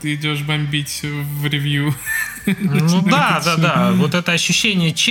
ты 0.00 0.14
идешь 0.14 0.40
бомбить 0.40 1.02
в 1.02 1.46
ревью. 1.46 1.94
Ну 2.46 3.02
да, 3.06 3.42
да, 3.44 3.56
да. 3.56 3.92
Вот 3.92 4.14
это 4.14 4.32
ощущение 4.32 4.92
честности, 4.92 5.09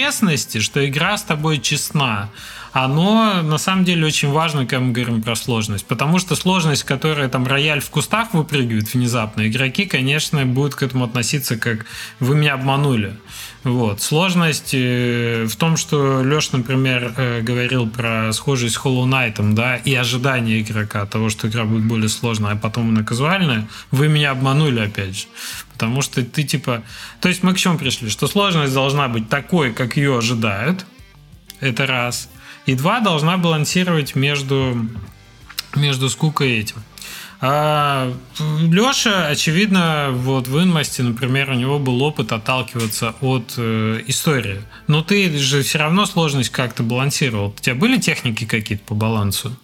что 0.62 0.88
игра 0.88 1.18
с 1.18 1.24
тобой 1.24 1.60
честна, 1.60 2.30
оно 2.72 3.42
на 3.42 3.58
самом 3.58 3.86
деле 3.86 4.06
очень 4.06 4.30
важно, 4.30 4.66
когда 4.66 4.80
мы 4.80 4.92
говорим 4.92 5.22
про 5.22 5.36
сложность. 5.36 5.86
Потому 5.86 6.20
что 6.20 6.36
сложность, 6.36 6.84
которая 6.84 7.30
там 7.30 7.48
рояль 7.48 7.82
в 7.82 7.90
кустах 7.90 8.34
выпрыгивает 8.34 8.94
внезапно, 8.94 9.48
игроки, 9.48 9.86
конечно, 9.86 10.46
будут 10.46 10.76
к 10.76 10.84
этому 10.84 11.06
относиться 11.06 11.58
как 11.58 11.86
«вы 12.20 12.36
меня 12.36 12.54
обманули». 12.54 13.16
Вот. 13.64 14.02
Сложность 14.02 14.74
э, 14.74 15.46
в 15.46 15.56
том, 15.58 15.76
что 15.76 16.22
Леш, 16.22 16.52
например, 16.54 17.14
э, 17.18 17.42
говорил 17.42 17.90
про 17.90 18.32
схожесть 18.32 18.76
с 18.76 18.80
Hollow 18.80 19.06
Knight, 19.06 19.54
да, 19.54 19.76
и 19.76 19.94
ожидание 19.96 20.62
игрока 20.62 21.06
того, 21.06 21.30
что 21.30 21.50
игра 21.50 21.66
будет 21.66 21.84
более 21.84 22.08
сложная, 22.08 22.54
а 22.54 22.56
потом 22.56 22.90
она 22.90 23.04
казуальная. 23.04 23.68
Вы 23.92 24.08
меня 24.08 24.32
обманули, 24.32 24.80
опять 24.80 25.18
же. 25.18 25.26
Потому 25.74 26.02
что 26.02 26.24
ты 26.24 26.44
типа... 26.44 26.84
То 27.20 27.28
есть 27.28 27.44
мы 27.44 27.54
к 27.54 27.58
чему 27.58 27.78
пришли? 27.78 28.10
Что 28.10 28.28
сложность 28.28 28.74
должна 28.74 29.10
быть 29.10 29.28
такой, 29.28 29.74
как 29.74 29.98
ее 29.98 30.18
ожидают. 30.18 30.86
Это 31.60 31.86
раз. 31.86 32.30
И 32.66 32.76
два, 32.76 33.02
должна 33.02 33.38
балансировать 33.38 34.16
между, 34.16 34.86
между 35.76 36.10
скукой 36.10 36.52
и 36.52 36.60
этим. 36.60 36.78
А 37.42 38.12
Леша, 38.38 39.28
очевидно, 39.28 40.10
вот 40.12 40.48
в 40.48 40.62
инмасте, 40.62 41.04
например, 41.04 41.52
у 41.52 41.54
него 41.54 41.80
был 41.80 42.02
опыт 42.04 42.34
отталкиваться 42.34 43.16
от 43.22 43.54
э, 43.56 44.04
истории. 44.08 44.62
Но 44.88 45.02
ты 45.04 45.38
же 45.38 45.62
все 45.62 45.78
равно 45.78 46.06
сложность 46.06 46.50
как-то 46.50 46.84
балансировал. 46.84 47.50
У 47.58 47.62
тебя 47.62 47.76
были 47.76 47.98
техники 47.98 48.46
какие-то 48.46 48.84
по 48.84 48.94
балансу? 48.94 49.56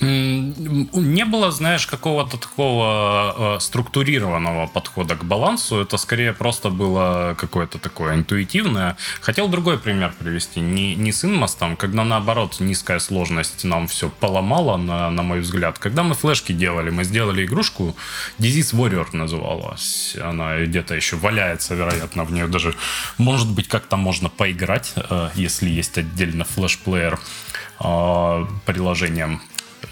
Не 0.00 1.24
было, 1.24 1.52
знаешь, 1.52 1.86
какого-то 1.86 2.36
такого 2.36 3.56
э, 3.56 3.60
структурированного 3.60 4.66
подхода 4.66 5.14
к 5.14 5.24
балансу. 5.24 5.80
Это 5.80 5.98
скорее 5.98 6.32
просто 6.32 6.70
было 6.70 7.36
какое-то 7.38 7.78
такое 7.78 8.14
интуитивное. 8.14 8.96
Хотел 9.20 9.48
другой 9.48 9.78
пример 9.78 10.12
привести. 10.18 10.60
Не, 10.60 10.96
не 10.96 11.12
с 11.12 11.24
инмостом, 11.24 11.76
когда 11.76 12.04
наоборот 12.04 12.56
низкая 12.60 12.98
сложность 12.98 13.64
нам 13.64 13.86
все 13.86 14.08
поломала, 14.08 14.76
на, 14.76 15.10
на 15.10 15.22
мой 15.22 15.40
взгляд. 15.40 15.78
Когда 15.78 16.02
мы 16.02 16.14
флешки 16.14 16.52
делали, 16.52 16.90
мы 16.90 17.04
сделали 17.04 17.44
игрушку, 17.44 17.94
Disease 18.38 18.74
Warrior 18.74 19.06
называлась. 19.12 20.16
Она 20.20 20.58
где-то 20.58 20.94
еще 20.94 21.16
валяется, 21.16 21.74
вероятно, 21.74 22.24
в 22.24 22.32
нее 22.32 22.48
даже, 22.48 22.74
может 23.18 23.48
быть, 23.48 23.68
как-то 23.68 23.96
можно 23.96 24.28
поиграть, 24.28 24.92
э, 24.96 25.30
если 25.34 25.68
есть 25.68 25.98
отдельно 25.98 26.44
флешплеер 26.44 27.18
э, 27.80 28.46
приложением 28.66 29.40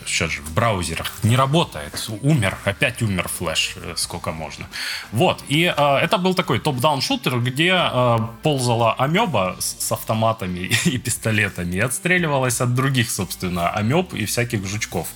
сейчас 0.06 0.30
же 0.30 0.42
в 0.42 0.52
браузерах 0.54 1.12
не 1.22 1.36
работает. 1.36 2.10
Умер, 2.22 2.58
опять 2.64 3.02
умер 3.02 3.28
флеш, 3.28 3.74
э, 3.76 3.94
сколько 3.96 4.32
можно. 4.32 4.66
Вот, 5.12 5.42
и 5.48 5.72
э, 5.76 5.96
это 5.96 6.18
был 6.18 6.34
такой 6.34 6.58
топ-даун 6.58 7.00
шутер, 7.00 7.38
где 7.40 7.72
э, 7.74 8.18
ползала 8.42 8.94
амеба 8.94 9.56
с, 9.58 9.86
с 9.86 9.92
автоматами 9.92 10.70
и 10.84 10.98
пистолетами 10.98 11.76
и 11.76 11.80
отстреливалась 11.80 12.60
от 12.60 12.74
других, 12.74 13.10
собственно, 13.10 13.70
амеб 13.70 14.14
и 14.14 14.24
всяких 14.24 14.66
жучков. 14.66 15.08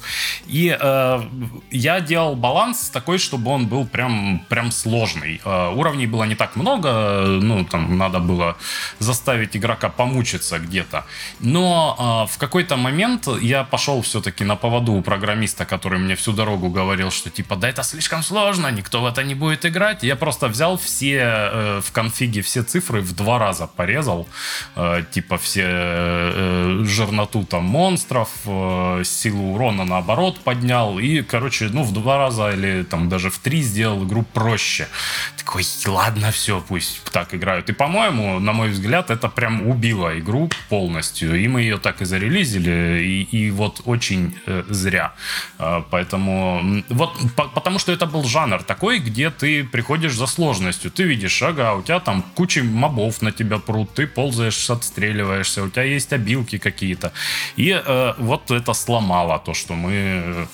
И 0.46 0.76
э, 0.78 1.22
я 1.70 2.00
делал 2.00 2.36
баланс 2.36 2.90
такой, 2.90 3.18
чтобы 3.18 3.50
он 3.50 3.66
был 3.66 3.86
прям, 3.86 4.44
прям 4.48 4.70
сложный. 4.70 5.40
Э, 5.44 5.72
уровней 5.74 6.06
было 6.06 6.24
не 6.24 6.34
так 6.34 6.56
много, 6.56 7.24
ну, 7.26 7.64
там 7.64 7.98
надо 7.98 8.20
было 8.20 8.56
заставить 8.98 9.56
игрока 9.56 9.88
помучиться 9.88 10.58
где-то. 10.58 11.04
Но 11.40 11.96
э, 11.98 12.32
в 12.32 12.38
какой-то 12.38 12.76
момент 12.76 13.28
я 13.40 13.64
пошел 13.64 14.02
все-таки 14.02 14.44
на 14.44 14.56
поводу 14.66 14.94
у 14.94 15.02
программиста, 15.02 15.64
который 15.64 16.00
мне 16.00 16.16
всю 16.16 16.32
дорогу 16.32 16.70
говорил, 16.70 17.12
что 17.12 17.30
типа, 17.30 17.54
да 17.54 17.68
это 17.68 17.84
слишком 17.84 18.24
сложно, 18.24 18.72
никто 18.72 19.00
в 19.00 19.06
это 19.06 19.22
не 19.22 19.36
будет 19.36 19.64
играть. 19.64 20.02
Я 20.02 20.16
просто 20.16 20.48
взял 20.48 20.76
все 20.76 21.18
э, 21.22 21.80
в 21.84 21.92
конфиге 21.92 22.40
все 22.42 22.64
цифры 22.64 23.00
в 23.00 23.14
два 23.14 23.38
раза 23.38 23.68
порезал, 23.68 24.26
э, 24.74 25.04
типа 25.12 25.38
все 25.38 25.62
э, 25.66 26.82
жирноту 26.84 27.44
там 27.44 27.62
монстров, 27.62 28.28
э, 28.44 29.02
силу 29.04 29.54
урона 29.54 29.84
наоборот 29.84 30.40
поднял 30.40 30.98
и, 30.98 31.22
короче, 31.22 31.68
ну 31.72 31.84
в 31.84 31.92
два 31.92 32.18
раза 32.18 32.50
или 32.50 32.82
там 32.82 33.08
даже 33.08 33.30
в 33.30 33.38
три 33.38 33.62
сделал 33.62 34.04
игру 34.04 34.24
проще. 34.24 34.88
Такой, 35.36 35.62
ладно, 35.86 36.32
все, 36.32 36.60
пусть 36.68 37.04
так 37.12 37.34
играют. 37.34 37.70
И, 37.70 37.72
по-моему, 37.72 38.40
на 38.40 38.52
мой 38.52 38.70
взгляд, 38.70 39.10
это 39.10 39.28
прям 39.28 39.68
убило 39.68 40.18
игру 40.18 40.50
полностью. 40.68 41.40
И 41.40 41.46
мы 41.46 41.62
ее 41.62 41.78
так 41.78 42.02
и 42.02 42.04
зарелизили. 42.04 43.00
И, 43.04 43.22
и 43.22 43.50
вот 43.50 43.80
очень 43.84 44.34
э, 44.46 44.55
зря. 44.68 45.12
А, 45.58 45.84
поэтому 45.90 46.82
вот 46.88 47.12
потому 47.36 47.78
что 47.78 47.92
это 47.92 48.06
был 48.06 48.24
жанр 48.24 48.62
такой, 48.62 48.98
где 48.98 49.30
ты 49.30 49.64
приходишь 49.64 50.14
за 50.14 50.26
сложностью. 50.26 50.90
Ты 50.90 51.04
видишь, 51.04 51.42
ага, 51.42 51.74
у 51.74 51.82
тебя 51.82 52.00
там 52.00 52.22
куча 52.34 52.62
мобов 52.62 53.22
на 53.22 53.32
тебя 53.32 53.58
прут, 53.58 53.94
ты 53.94 54.06
ползаешь, 54.06 54.70
отстреливаешься, 54.70 55.62
у 55.62 55.68
тебя 55.68 55.82
есть 55.82 56.12
обилки 56.12 56.58
какие-то. 56.58 57.12
И 57.56 57.70
э, 57.70 58.14
вот 58.18 58.50
это 58.50 58.72
сломало 58.72 59.38
то, 59.38 59.54
что 59.54 59.74
мы 59.74 60.48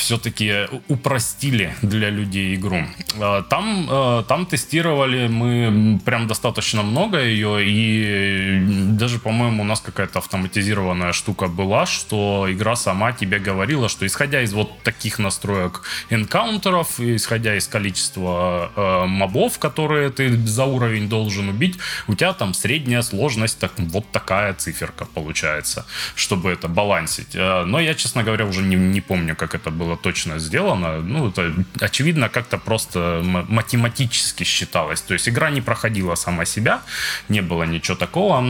все-таки 0.00 0.66
упростили 0.88 1.74
для 1.82 2.08
людей 2.08 2.54
игру. 2.54 2.84
А, 3.20 3.42
там, 3.42 3.86
а, 3.90 4.22
там 4.22 4.46
тестировали 4.46 5.28
мы 5.28 6.00
прям 6.04 6.26
достаточно 6.26 6.82
много 6.82 7.22
ее, 7.22 7.62
и 7.62 8.64
даже, 8.98 9.18
по-моему, 9.18 9.62
у 9.62 9.66
нас 9.66 9.80
какая-то 9.80 10.18
автоматизированная 10.18 11.12
штука 11.12 11.48
была, 11.48 11.84
что 11.84 12.46
игра 12.48 12.76
сама 12.76 13.12
тебе 13.12 13.38
говорила, 13.38 13.88
что 13.88 14.06
исходя 14.06 14.40
из 14.40 14.54
вот 14.54 14.82
таких 14.82 15.18
настроек 15.18 15.82
энкаунтеров, 16.08 16.98
исходя 16.98 17.56
из 17.56 17.68
количества 17.68 18.72
э, 18.74 19.06
мобов, 19.06 19.58
которые 19.58 20.08
ты 20.08 20.34
за 20.46 20.64
уровень 20.64 21.08
должен 21.08 21.50
убить, 21.50 21.78
у 22.08 22.14
тебя 22.14 22.32
там 22.32 22.54
средняя 22.54 23.02
сложность, 23.02 23.58
так, 23.58 23.72
вот 23.76 24.10
такая 24.12 24.54
циферка 24.54 25.04
получается, 25.04 25.84
чтобы 26.14 26.50
это 26.50 26.68
балансить. 26.68 27.34
Но 27.34 27.80
я, 27.80 27.94
честно 27.94 28.22
говоря, 28.22 28.46
уже 28.46 28.62
не, 28.62 28.76
не 28.76 29.00
помню, 29.02 29.36
как 29.36 29.54
это 29.54 29.70
было 29.70 29.89
было 29.90 29.96
точно 29.96 30.38
сделано. 30.38 31.00
Ну, 31.02 31.28
это 31.28 31.52
очевидно 31.80 32.28
как-то 32.28 32.58
просто 32.58 33.22
математически 33.48 34.44
считалось. 34.44 35.00
То 35.02 35.14
есть 35.14 35.28
игра 35.28 35.50
не 35.50 35.60
проходила 35.60 36.16
сама 36.16 36.44
себя, 36.44 36.80
не 37.28 37.42
было 37.42 37.64
ничего 37.66 37.96
такого. 37.96 38.44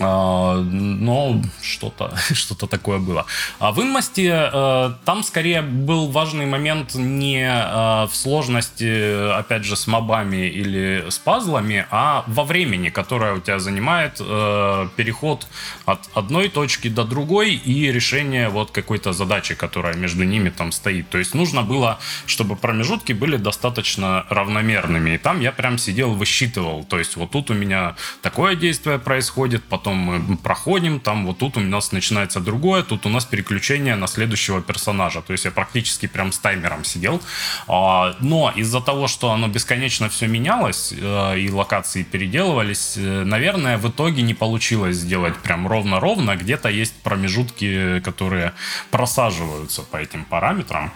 А, 0.00 0.60
но 0.60 1.40
что-то 1.62 2.14
что 2.34 2.66
такое 2.66 2.98
было. 2.98 3.26
А 3.58 3.72
в 3.72 3.80
инмасте 3.80 4.50
э, 4.52 4.90
там 5.04 5.22
скорее 5.22 5.62
был 5.62 6.08
важный 6.10 6.46
момент 6.46 6.94
не 6.94 7.46
э, 7.46 8.06
в 8.06 8.10
сложности, 8.12 9.32
опять 9.38 9.64
же, 9.64 9.76
с 9.76 9.86
мобами 9.86 10.48
или 10.48 11.04
с 11.08 11.18
пазлами, 11.18 11.86
а 11.90 12.24
во 12.26 12.44
времени, 12.44 12.88
которое 12.88 13.34
у 13.34 13.40
тебя 13.40 13.58
занимает 13.58 14.20
э, 14.20 14.88
переход 14.96 15.46
от 15.86 16.00
одной 16.14 16.48
точки 16.48 16.88
до 16.88 17.04
другой 17.04 17.54
и 17.54 17.92
решение 17.92 18.48
вот 18.48 18.70
какой-то 18.70 19.12
задачи, 19.12 19.54
которая 19.54 19.94
между 19.94 20.24
ними 20.24 20.50
там 20.50 20.72
стоит. 20.72 21.08
То 21.08 21.18
есть 21.18 21.34
нужно 21.34 21.62
было, 21.62 21.98
чтобы 22.26 22.56
промежутки 22.56 23.12
были 23.12 23.36
достаточно 23.36 24.26
равномерными. 24.28 25.14
И 25.14 25.18
там 25.18 25.40
я 25.40 25.52
прям 25.52 25.78
сидел, 25.78 26.14
высчитывал. 26.14 26.84
То 26.84 26.98
есть 26.98 27.16
вот 27.16 27.30
тут 27.30 27.50
у 27.50 27.54
меня 27.54 27.94
такое 28.22 28.56
действие 28.56 28.98
происходит, 28.98 29.62
потом 29.64 29.83
потом 29.84 29.98
мы 29.98 30.36
проходим, 30.36 30.98
там 30.98 31.26
вот 31.26 31.38
тут 31.38 31.56
у 31.58 31.60
нас 31.60 31.92
начинается 31.92 32.40
другое, 32.40 32.82
тут 32.82 33.06
у 33.06 33.10
нас 33.10 33.26
переключение 33.26 33.96
на 33.96 34.06
следующего 34.06 34.62
персонажа. 34.62 35.20
То 35.20 35.32
есть 35.32 35.44
я 35.44 35.50
практически 35.50 36.06
прям 36.06 36.32
с 36.32 36.38
таймером 36.38 36.84
сидел. 36.84 37.20
А, 37.68 38.16
но 38.20 38.50
из-за 38.56 38.80
того, 38.80 39.08
что 39.08 39.30
оно 39.30 39.48
бесконечно 39.48 40.08
все 40.08 40.26
менялось, 40.26 40.94
э, 40.96 41.38
и 41.38 41.50
локации 41.50 42.02
переделывались, 42.02 42.94
э, 42.96 43.24
наверное, 43.24 43.76
в 43.76 43.86
итоге 43.86 44.22
не 44.22 44.34
получилось 44.34 44.96
сделать 44.96 45.36
прям 45.36 45.66
ровно-ровно. 45.66 46.36
Где-то 46.36 46.70
есть 46.70 46.94
промежутки, 47.02 48.00
которые 48.00 48.52
просаживаются 48.90 49.82
по 49.82 49.98
этим 49.98 50.24
параметрам. 50.24 50.92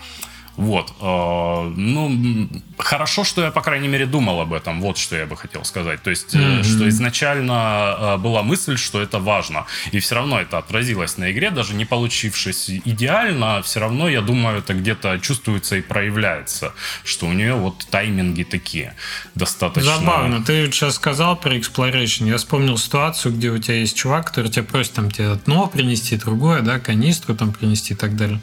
Вот. 0.58 0.92
Э, 1.00 1.72
ну, 1.76 2.48
хорошо, 2.78 3.22
что 3.22 3.42
я, 3.42 3.52
по 3.52 3.62
крайней 3.62 3.86
мере, 3.86 4.06
думал 4.06 4.40
об 4.40 4.52
этом. 4.52 4.80
Вот 4.80 4.98
что 4.98 5.16
я 5.16 5.24
бы 5.24 5.36
хотел 5.36 5.64
сказать. 5.64 6.02
То 6.02 6.10
есть, 6.10 6.34
mm-hmm. 6.34 6.64
что 6.64 6.88
изначально 6.88 7.96
э, 7.98 8.16
была 8.16 8.42
мысль, 8.42 8.76
что 8.76 9.00
это 9.00 9.20
важно. 9.20 9.66
И 9.92 10.00
все 10.00 10.16
равно 10.16 10.40
это 10.40 10.58
отразилось 10.58 11.16
на 11.16 11.30
игре, 11.30 11.50
даже 11.50 11.74
не 11.74 11.84
получившись 11.84 12.70
идеально, 12.84 13.62
все 13.62 13.78
равно, 13.78 14.08
я 14.08 14.20
думаю, 14.20 14.58
это 14.58 14.74
где-то 14.74 15.20
чувствуется 15.20 15.76
и 15.76 15.80
проявляется, 15.80 16.72
что 17.04 17.26
у 17.26 17.32
нее 17.32 17.54
вот 17.54 17.86
тайминги 17.90 18.42
такие 18.42 18.96
достаточно... 19.36 19.96
Забавно. 19.96 20.44
Ты 20.44 20.66
сейчас 20.72 20.96
сказал 20.96 21.36
про 21.36 21.54
exploration. 21.54 22.26
Я 22.26 22.36
вспомнил 22.36 22.78
ситуацию, 22.78 23.32
где 23.32 23.50
у 23.50 23.58
тебя 23.58 23.76
есть 23.76 23.96
чувак, 23.96 24.26
который 24.26 24.50
тебя 24.50 24.64
просит 24.64 24.94
там 24.94 25.08
тебе 25.08 25.28
одно 25.28 25.68
принести, 25.68 26.16
другое, 26.16 26.62
да, 26.62 26.80
канистру 26.80 27.36
там 27.36 27.52
принести 27.52 27.94
и 27.94 27.96
так 27.96 28.16
далее. 28.16 28.40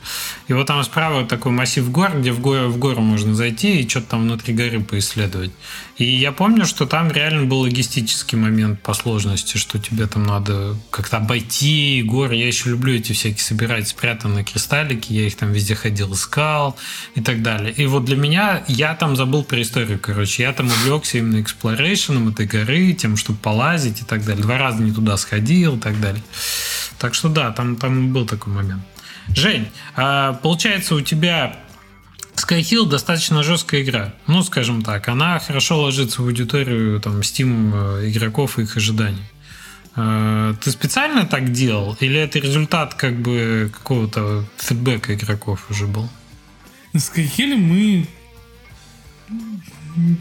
И 0.47 0.53
вот 0.53 0.67
там 0.67 0.81
справа 0.85 1.25
такой 1.25 1.51
массив 1.51 1.91
гор, 1.91 2.04
гор, 2.05 2.19
где 2.19 2.31
в 2.31 2.39
гору, 2.39 2.69
в 2.69 2.77
гору 2.77 3.01
можно 3.01 3.35
зайти 3.35 3.81
и 3.81 3.89
что-то 3.89 4.11
там 4.11 4.23
внутри 4.23 4.53
горы 4.53 4.79
поисследовать. 4.81 5.51
И 5.97 6.03
я 6.03 6.31
помню, 6.31 6.65
что 6.65 6.85
там 6.85 7.11
реально 7.11 7.45
был 7.45 7.59
логистический 7.59 8.37
момент 8.37 8.81
по 8.81 8.93
сложности, 8.93 9.57
что 9.57 9.79
тебе 9.79 10.07
там 10.07 10.23
надо 10.23 10.75
как-то 10.89 11.17
обойти 11.17 12.03
горы. 12.05 12.35
Я 12.35 12.47
еще 12.47 12.69
люблю 12.69 12.95
эти 12.95 13.13
всякие 13.13 13.39
собирать 13.39 13.87
спрятанные 13.87 14.43
кристаллики, 14.43 15.13
я 15.13 15.27
их 15.27 15.35
там 15.35 15.51
везде 15.51 15.75
ходил, 15.75 16.13
искал 16.13 16.77
и 17.15 17.21
так 17.21 17.41
далее. 17.41 17.73
И 17.73 17.85
вот 17.85 18.05
для 18.05 18.17
меня, 18.17 18.63
я 18.67 18.95
там 18.95 19.15
забыл 19.15 19.43
про 19.43 19.61
историю, 19.61 19.99
короче. 19.99 20.43
Я 20.43 20.53
там 20.53 20.67
увлекся 20.67 21.17
именно 21.17 21.41
эксплорейшеном 21.41 22.29
этой 22.29 22.45
горы, 22.45 22.93
тем, 22.93 23.17
чтобы 23.17 23.39
полазить 23.39 24.01
и 24.01 24.03
так 24.03 24.25
далее. 24.25 24.43
Два 24.43 24.57
раза 24.57 24.81
не 24.81 24.91
туда 24.91 25.17
сходил 25.17 25.77
и 25.77 25.79
так 25.79 25.99
далее. 26.01 26.23
Так 26.99 27.13
что 27.13 27.29
да, 27.29 27.51
там, 27.51 27.75
там 27.75 28.13
был 28.13 28.25
такой 28.25 28.53
момент. 28.53 28.83
Жень, 29.29 29.67
а 29.95 30.33
получается 30.33 30.95
у 30.95 31.01
тебя 31.01 31.57
Skyhill 32.45 32.85
достаточно 32.85 33.43
жесткая 33.43 33.81
игра. 33.81 34.13
Ну, 34.27 34.43
скажем 34.43 34.83
так, 34.83 35.07
она 35.07 35.39
хорошо 35.39 35.81
ложится 35.81 36.21
в 36.21 36.25
аудиторию 36.25 36.99
там, 36.99 37.21
Steam 37.21 37.71
э, 37.73 38.09
игроков 38.09 38.59
и 38.59 38.63
их 38.63 38.77
ожиданий. 38.77 39.23
Э, 39.95 40.53
ты 40.61 40.71
специально 40.71 41.25
так 41.25 41.51
делал? 41.51 41.97
Или 41.99 42.19
это 42.19 42.39
результат 42.39 42.93
как 42.93 43.19
бы 43.19 43.71
какого-то 43.73 44.45
фидбэка 44.57 45.15
игроков 45.15 45.65
уже 45.69 45.87
был? 45.87 46.09
На 46.93 46.99
Skyhill 46.99 47.55
мы 47.55 48.07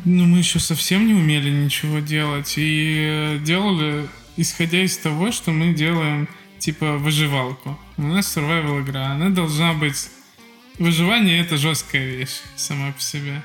ну, 0.05 0.25
мы 0.25 0.39
еще 0.39 0.61
совсем 0.61 1.07
не 1.07 1.15
умели 1.15 1.51
ничего 1.51 1.99
делать. 1.99 2.55
И 2.57 3.41
делали, 3.45 4.09
исходя 4.37 4.83
из 4.83 4.97
того, 4.97 5.33
что 5.33 5.51
мы 5.51 5.75
делаем, 5.75 6.29
типа, 6.59 6.97
выживалку. 6.97 7.79
У 7.97 8.03
нас 8.03 8.35
survival 8.35 8.83
игра. 8.83 9.13
Она 9.13 9.31
должна 9.31 9.75
быть 9.75 10.09
выживание 10.79 11.41
это 11.41 11.57
жесткая 11.57 12.07
вещь 12.07 12.41
сама 12.57 12.93
по 12.93 13.01
себе. 13.01 13.43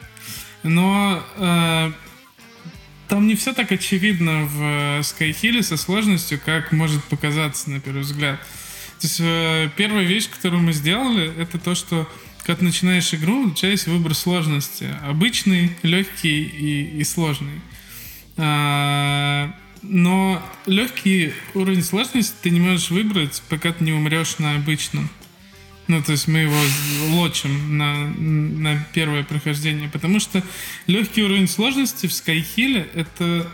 Но 0.63 1.23
э, 1.37 1.91
там 3.07 3.27
не 3.27 3.35
все 3.35 3.53
так 3.53 3.71
очевидно 3.71 4.45
в 4.45 4.61
Skyhill 5.01 5.63
со 5.63 5.77
сложностью, 5.77 6.39
как 6.43 6.71
может 6.71 7.03
показаться 7.05 7.69
на 7.69 7.79
первый 7.79 8.01
взгляд. 8.01 8.39
То 8.99 9.07
есть 9.07 9.19
э, 9.19 9.69
первая 9.77 10.03
вещь, 10.03 10.29
которую 10.29 10.61
мы 10.61 10.73
сделали, 10.73 11.33
это 11.39 11.57
то, 11.57 11.75
что 11.75 12.09
когда 12.45 12.65
начинаешь 12.65 13.13
игру, 13.13 13.47
у 13.47 13.51
тебя 13.51 13.71
есть 13.71 13.87
выбор 13.87 14.15
сложности. 14.15 14.87
Обычный, 15.03 15.71
легкий 15.83 16.43
и, 16.43 16.99
и 16.99 17.03
сложный. 17.03 17.61
А, 18.37 19.53
но 19.81 20.41
легкий 20.65 21.33
уровень 21.53 21.83
сложности 21.83 22.33
ты 22.41 22.49
не 22.49 22.59
можешь 22.59 22.89
выбрать, 22.89 23.41
пока 23.49 23.71
ты 23.71 23.83
не 23.83 23.91
умрешь 23.91 24.39
на 24.39 24.55
обычном. 24.55 25.09
Ну, 25.89 26.03
то 26.03 26.11
есть 26.11 26.27
мы 26.27 26.39
его 26.41 26.55
лочим 27.15 27.79
на, 27.79 27.95
на 27.95 28.85
первое 28.93 29.23
прохождение. 29.23 29.89
Потому 29.89 30.19
что 30.19 30.43
легкий 30.85 31.23
уровень 31.23 31.47
сложности 31.47 32.05
в 32.05 32.11
Skyhill 32.11 32.87
это, 32.93 33.51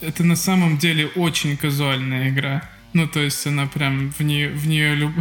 это 0.00 0.22
на 0.22 0.36
самом 0.36 0.78
деле 0.78 1.08
очень 1.16 1.56
казуальная 1.56 2.30
игра. 2.30 2.62
Ну, 2.92 3.08
то 3.08 3.18
есть 3.18 3.44
она 3.48 3.66
прям 3.66 4.12
в 4.12 4.20
нее, 4.20 4.50
в 4.50 4.68
нее 4.68 4.94
люб... 4.94 5.12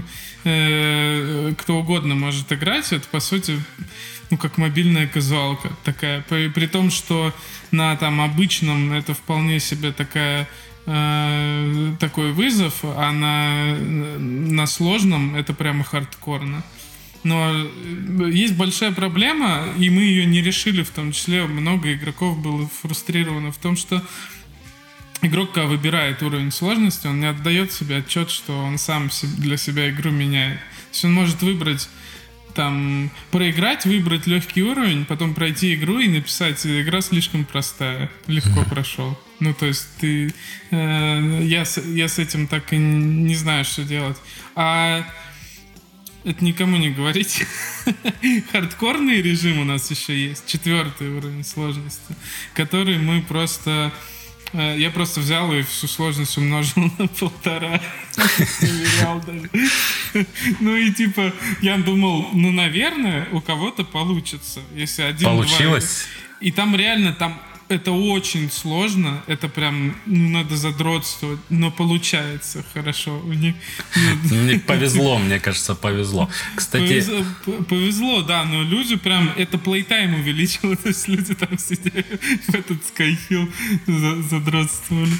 э, 0.43 1.53
кто 1.57 1.79
угодно 1.79 2.13
может 2.13 2.53
играть. 2.53 2.93
Это, 2.93 3.07
по 3.07 3.19
сути, 3.19 3.59
ну, 4.29 4.37
как 4.37 4.59
мобильная 4.59 5.07
казуалка 5.07 5.71
такая. 5.83 6.21
При, 6.21 6.49
при 6.49 6.67
том, 6.67 6.91
что 6.91 7.33
на 7.71 7.95
там 7.95 8.21
обычном 8.21 8.93
это 8.93 9.15
вполне 9.15 9.59
себе 9.59 9.91
такая 9.91 10.47
э, 10.85 11.93
такой 11.99 12.31
вызов, 12.31 12.79
а 12.83 13.11
на, 13.11 13.75
на 13.77 14.67
сложном 14.67 15.35
это 15.35 15.53
прямо 15.53 15.83
хардкорно. 15.83 16.63
Но 17.23 17.53
есть 18.27 18.55
большая 18.55 18.91
проблема, 18.91 19.63
и 19.77 19.89
мы 19.89 20.01
ее 20.01 20.25
не 20.25 20.41
решили, 20.41 20.83
в 20.83 20.89
том 20.89 21.13
числе 21.13 21.45
много 21.45 21.93
игроков 21.93 22.37
было 22.39 22.69
фрустрировано 22.81 23.51
в 23.51 23.57
том, 23.57 23.77
что 23.77 24.03
игрок, 25.21 25.53
когда 25.53 25.67
выбирает 25.67 26.21
уровень 26.21 26.51
сложности, 26.51 27.07
он 27.07 27.21
не 27.21 27.27
отдает 27.27 27.71
себе 27.71 27.97
отчет, 27.97 28.29
что 28.29 28.57
он 28.57 28.77
сам 28.77 29.09
для 29.37 29.55
себя 29.55 29.89
игру 29.89 30.11
меняет. 30.11 30.59
То 30.59 30.89
есть 30.91 31.05
он 31.05 31.13
может 31.13 31.41
выбрать 31.41 31.89
там 32.53 33.11
проиграть, 33.31 33.85
выбрать 33.85 34.27
легкий 34.27 34.63
уровень, 34.63 35.05
потом 35.05 35.33
пройти 35.33 35.75
игру 35.75 35.99
и 35.99 36.07
написать 36.07 36.65
игра 36.65 37.01
слишком 37.01 37.45
простая, 37.45 38.11
легко 38.27 38.63
прошел. 38.63 39.19
Ну, 39.39 39.53
то 39.53 39.65
есть 39.65 39.87
ты... 39.99 40.33
Э, 40.71 41.39
я, 41.43 41.65
с, 41.65 41.77
я 41.83 42.07
с 42.07 42.19
этим 42.19 42.47
так 42.47 42.71
и 42.71 42.77
не 42.77 43.35
знаю, 43.35 43.65
что 43.65 43.83
делать. 43.83 44.17
А 44.55 45.05
это 46.23 46.43
никому 46.43 46.77
не 46.77 46.89
говорите. 46.89 47.45
Хардкорный 48.51 49.21
режим 49.21 49.59
у 49.59 49.65
нас 49.65 49.91
еще 49.91 50.17
есть, 50.17 50.47
четвертый 50.47 51.09
уровень 51.09 51.43
сложности, 51.43 52.15
который 52.53 52.97
мы 52.97 53.21
просто... 53.21 53.91
Э, 54.53 54.75
я 54.77 54.91
просто 54.91 55.19
взял 55.19 55.51
и 55.51 55.63
всю 55.63 55.87
сложность 55.87 56.37
умножил 56.37 56.83
на 56.97 57.07
полтора. 57.07 57.81
Ну 60.59 60.75
и 60.75 60.91
типа, 60.91 61.33
я 61.61 61.77
думал, 61.77 62.27
ну, 62.33 62.51
наверное, 62.51 63.27
у 63.31 63.41
кого-то 63.41 63.83
получится. 63.83 64.61
Если 64.75 65.01
один, 65.01 65.27
Получилось? 65.29 66.05
И 66.39 66.51
там 66.51 66.75
реально, 66.75 67.13
там 67.13 67.41
это 67.73 67.91
очень 67.91 68.51
сложно, 68.51 69.23
это 69.27 69.49
прям 69.49 69.95
ну, 70.05 70.29
надо 70.29 70.55
задротствовать, 70.55 71.39
но 71.49 71.71
получается 71.71 72.63
хорошо. 72.73 73.19
У 73.19 73.33
них, 73.33 73.55
мне 74.31 74.59
повезло, 74.59 75.17
мне 75.19 75.39
кажется, 75.39 75.75
повезло. 75.75 76.29
Кстати, 76.55 76.87
повезло, 76.87 77.25
повезло, 77.67 78.21
да, 78.21 78.43
но 78.45 78.63
люди 78.63 78.95
прям 78.95 79.31
это 79.35 79.57
плейтайм 79.57 80.15
увеличило, 80.15 80.75
то 80.83 80.89
есть 80.89 81.07
люди 81.07 81.33
там 81.33 81.57
сидели 81.57 82.05
в 82.47 82.55
этот 82.55 82.79
Skyhill 82.83 83.51
задротствовали. 84.29 85.13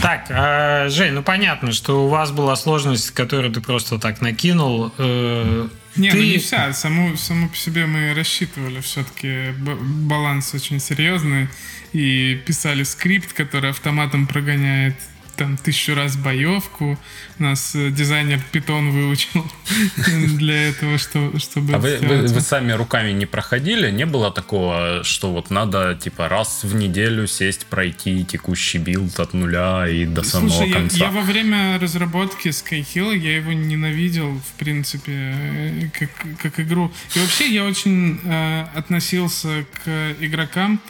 Так, 0.00 0.26
а, 0.30 0.88
Жень, 0.88 1.12
ну 1.12 1.22
понятно, 1.22 1.72
что 1.72 2.04
у 2.04 2.08
вас 2.08 2.30
была 2.30 2.56
сложность, 2.56 3.10
которую 3.10 3.52
ты 3.52 3.60
просто 3.60 3.98
так 3.98 4.20
накинул. 4.20 4.92
Э, 4.98 5.68
не, 5.96 6.10
ты... 6.10 6.16
ну 6.16 6.22
не 6.22 6.38
вся. 6.38 6.72
Саму, 6.72 7.16
саму 7.16 7.48
по 7.48 7.56
себе 7.56 7.86
мы 7.86 8.14
рассчитывали 8.14 8.80
все-таки 8.80 9.52
баланс 9.58 10.54
очень 10.54 10.80
серьезный 10.80 11.48
и 11.96 12.34
писали 12.34 12.82
скрипт, 12.82 13.32
который 13.32 13.70
автоматом 13.70 14.26
прогоняет 14.26 14.94
там 15.36 15.56
тысячу 15.56 15.94
раз 15.94 16.16
боевку. 16.16 16.98
Нас 17.38 17.74
э, 17.74 17.90
дизайнер 17.90 18.40
Python 18.52 18.90
выучил 18.90 19.46
для 20.36 20.68
этого, 20.68 20.98
что, 20.98 21.38
чтобы... 21.38 21.74
А 21.74 21.78
вы, 21.78 21.98
вы, 21.98 22.26
вы 22.26 22.40
сами 22.40 22.72
руками 22.72 23.12
не 23.12 23.26
проходили? 23.26 23.90
Не 23.90 24.06
было 24.06 24.30
такого, 24.32 25.04
что 25.04 25.32
вот 25.32 25.50
надо 25.50 25.94
типа 25.94 26.28
раз 26.28 26.64
в 26.64 26.74
неделю 26.74 27.26
сесть, 27.26 27.66
пройти 27.66 28.24
текущий 28.24 28.78
билд 28.78 29.18
от 29.20 29.34
нуля 29.34 29.88
и 29.88 30.06
до 30.06 30.22
самого 30.22 30.50
Слушай, 30.50 30.72
конца? 30.72 30.96
Я, 30.96 31.04
я 31.06 31.10
во 31.10 31.20
время 31.22 31.78
разработки 31.78 32.48
Skyhill, 32.48 33.16
я 33.16 33.36
его 33.36 33.52
ненавидел, 33.52 34.38
в 34.38 34.58
принципе, 34.58 35.12
э, 35.12 35.88
как, 35.98 36.10
как 36.42 36.60
игру. 36.60 36.90
И 37.14 37.18
вообще 37.20 37.48
я 37.48 37.64
очень 37.64 38.20
э, 38.24 38.66
относился 38.74 39.64
к 39.84 40.14
игрокам, 40.20 40.80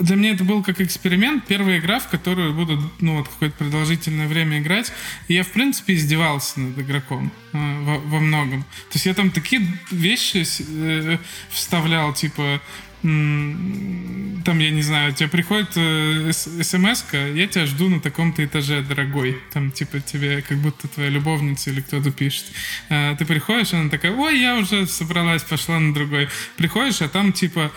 для 0.00 0.16
меня 0.16 0.32
это 0.32 0.44
был 0.44 0.62
как 0.62 0.80
эксперимент, 0.80 1.46
первая 1.46 1.78
игра, 1.78 1.98
в 1.98 2.08
которую 2.08 2.54
буду, 2.54 2.78
ну, 3.00 3.18
вот 3.18 3.28
какое-то 3.28 3.56
продолжительное 3.56 4.28
время 4.28 4.58
играть. 4.58 4.92
И 5.28 5.34
я, 5.34 5.42
в 5.42 5.48
принципе, 5.48 5.94
издевался 5.94 6.60
над 6.60 6.78
игроком 6.78 7.32
э, 7.52 7.80
во, 7.82 7.98
во 7.98 8.20
многом. 8.20 8.62
То 8.62 8.94
есть 8.94 9.06
я 9.06 9.14
там 9.14 9.30
такие 9.30 9.62
вещи 9.90 10.44
э, 10.68 11.18
вставлял, 11.50 12.12
типа, 12.12 12.60
там, 13.02 14.58
я 14.58 14.70
не 14.70 14.82
знаю, 14.82 15.12
тебе 15.14 15.28
приходит 15.28 15.70
э, 15.76 16.32
смс 16.32 17.04
я 17.12 17.46
тебя 17.46 17.66
жду 17.66 17.88
на 17.88 18.00
таком-то 18.00 18.44
этаже, 18.44 18.82
дорогой. 18.82 19.38
Там, 19.52 19.70
типа, 19.70 20.00
тебе 20.00 20.42
как 20.42 20.58
будто 20.58 20.88
твоя 20.88 21.08
любовница 21.08 21.70
или 21.70 21.80
кто-то 21.80 22.10
пишет. 22.10 22.46
А, 22.88 23.14
ты 23.14 23.24
приходишь, 23.24 23.72
она 23.72 23.88
такая, 23.88 24.12
ой, 24.12 24.40
я 24.40 24.56
уже 24.56 24.86
собралась, 24.88 25.44
пошла 25.44 25.78
на 25.78 25.94
другой. 25.94 26.28
Приходишь, 26.56 27.00
а 27.00 27.08
там, 27.08 27.32
типа, 27.32 27.70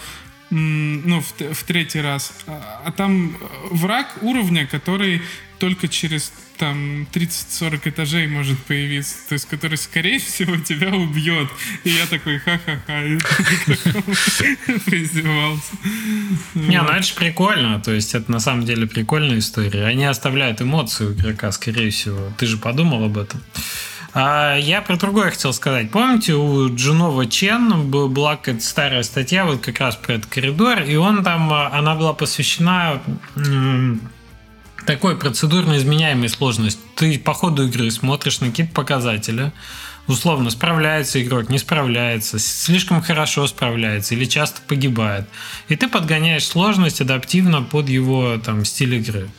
ну, 0.51 1.21
в, 1.21 1.53
в 1.53 1.63
третий 1.63 2.01
раз. 2.01 2.33
А, 2.45 2.83
а 2.85 2.91
там 2.91 3.35
враг 3.71 4.07
уровня, 4.21 4.67
который 4.67 5.21
только 5.59 5.87
через 5.87 6.33
там 6.57 7.07
30-40 7.13 7.89
этажей 7.89 8.27
может 8.27 8.59
появиться, 8.59 9.15
то 9.29 9.33
есть 9.33 9.47
который, 9.47 9.77
скорее 9.77 10.19
всего, 10.19 10.57
тебя 10.57 10.93
убьет. 10.93 11.49
И 11.83 11.89
я 11.89 12.05
такой, 12.05 12.39
ха-ха-ха, 12.39 13.01
поиздевался. 14.85 15.71
Не, 16.53 16.81
ну 16.81 16.89
это 16.89 17.03
же 17.03 17.13
прикольно, 17.15 17.79
то 17.79 17.91
есть 17.91 18.13
это 18.13 18.31
на 18.31 18.39
самом 18.39 18.65
деле 18.65 18.85
прикольная 18.87 19.39
история. 19.39 19.85
Они 19.85 20.05
оставляют 20.05 20.61
эмоции 20.61 21.05
у 21.05 21.13
игрока, 21.13 21.51
скорее 21.51 21.89
всего. 21.89 22.31
Ты 22.37 22.45
же 22.45 22.57
подумал 22.57 23.05
об 23.05 23.17
этом? 23.17 23.41
А 24.13 24.58
я 24.58 24.82
про 24.82 24.97
другое 24.97 25.32
хотел 25.32 25.54
сказать. 25.54 25.89
Помните, 25.89 26.34
у 26.34 26.74
Джунова 26.74 27.26
Чен 27.28 27.89
была 27.89 28.36
какая-то 28.36 28.62
старая 28.62 29.04
статья 29.04 29.45
вот 29.45 29.62
как 29.62 29.80
раз 29.80 29.95
про 29.95 30.13
этот 30.15 30.30
коридор, 30.30 30.82
и 30.82 30.95
он 30.95 31.24
там, 31.24 31.52
она 31.54 31.95
была 31.95 32.13
посвящена 32.13 33.02
такой 34.86 35.15
процедурно 35.15 35.78
изменяемой 35.78 36.28
сложности. 36.28 36.82
Ты 36.95 37.17
по 37.19 37.34
ходу 37.34 37.67
игры 37.67 37.89
смотришь 37.91 38.41
на 38.41 38.50
какие-то 38.50 38.74
показатели, 38.74 39.54
условно, 40.08 40.50
справляется 40.50 41.21
игрок, 41.24 41.50
не 41.50 41.60
справляется, 41.60 42.38
слишком 42.39 43.02
хорошо 43.02 43.47
справляется 43.47 44.15
или 44.15 44.26
часто 44.26 44.60
погибает. 44.67 45.30
И 45.69 45.76
ты 45.78 45.88
подгоняешь 45.88 46.45
сложность 46.45 47.00
адаптивно 47.00 47.62
под 47.62 47.88
его 47.88 48.38
там, 48.43 48.65
стиль 48.65 48.95
игры. 48.95 49.30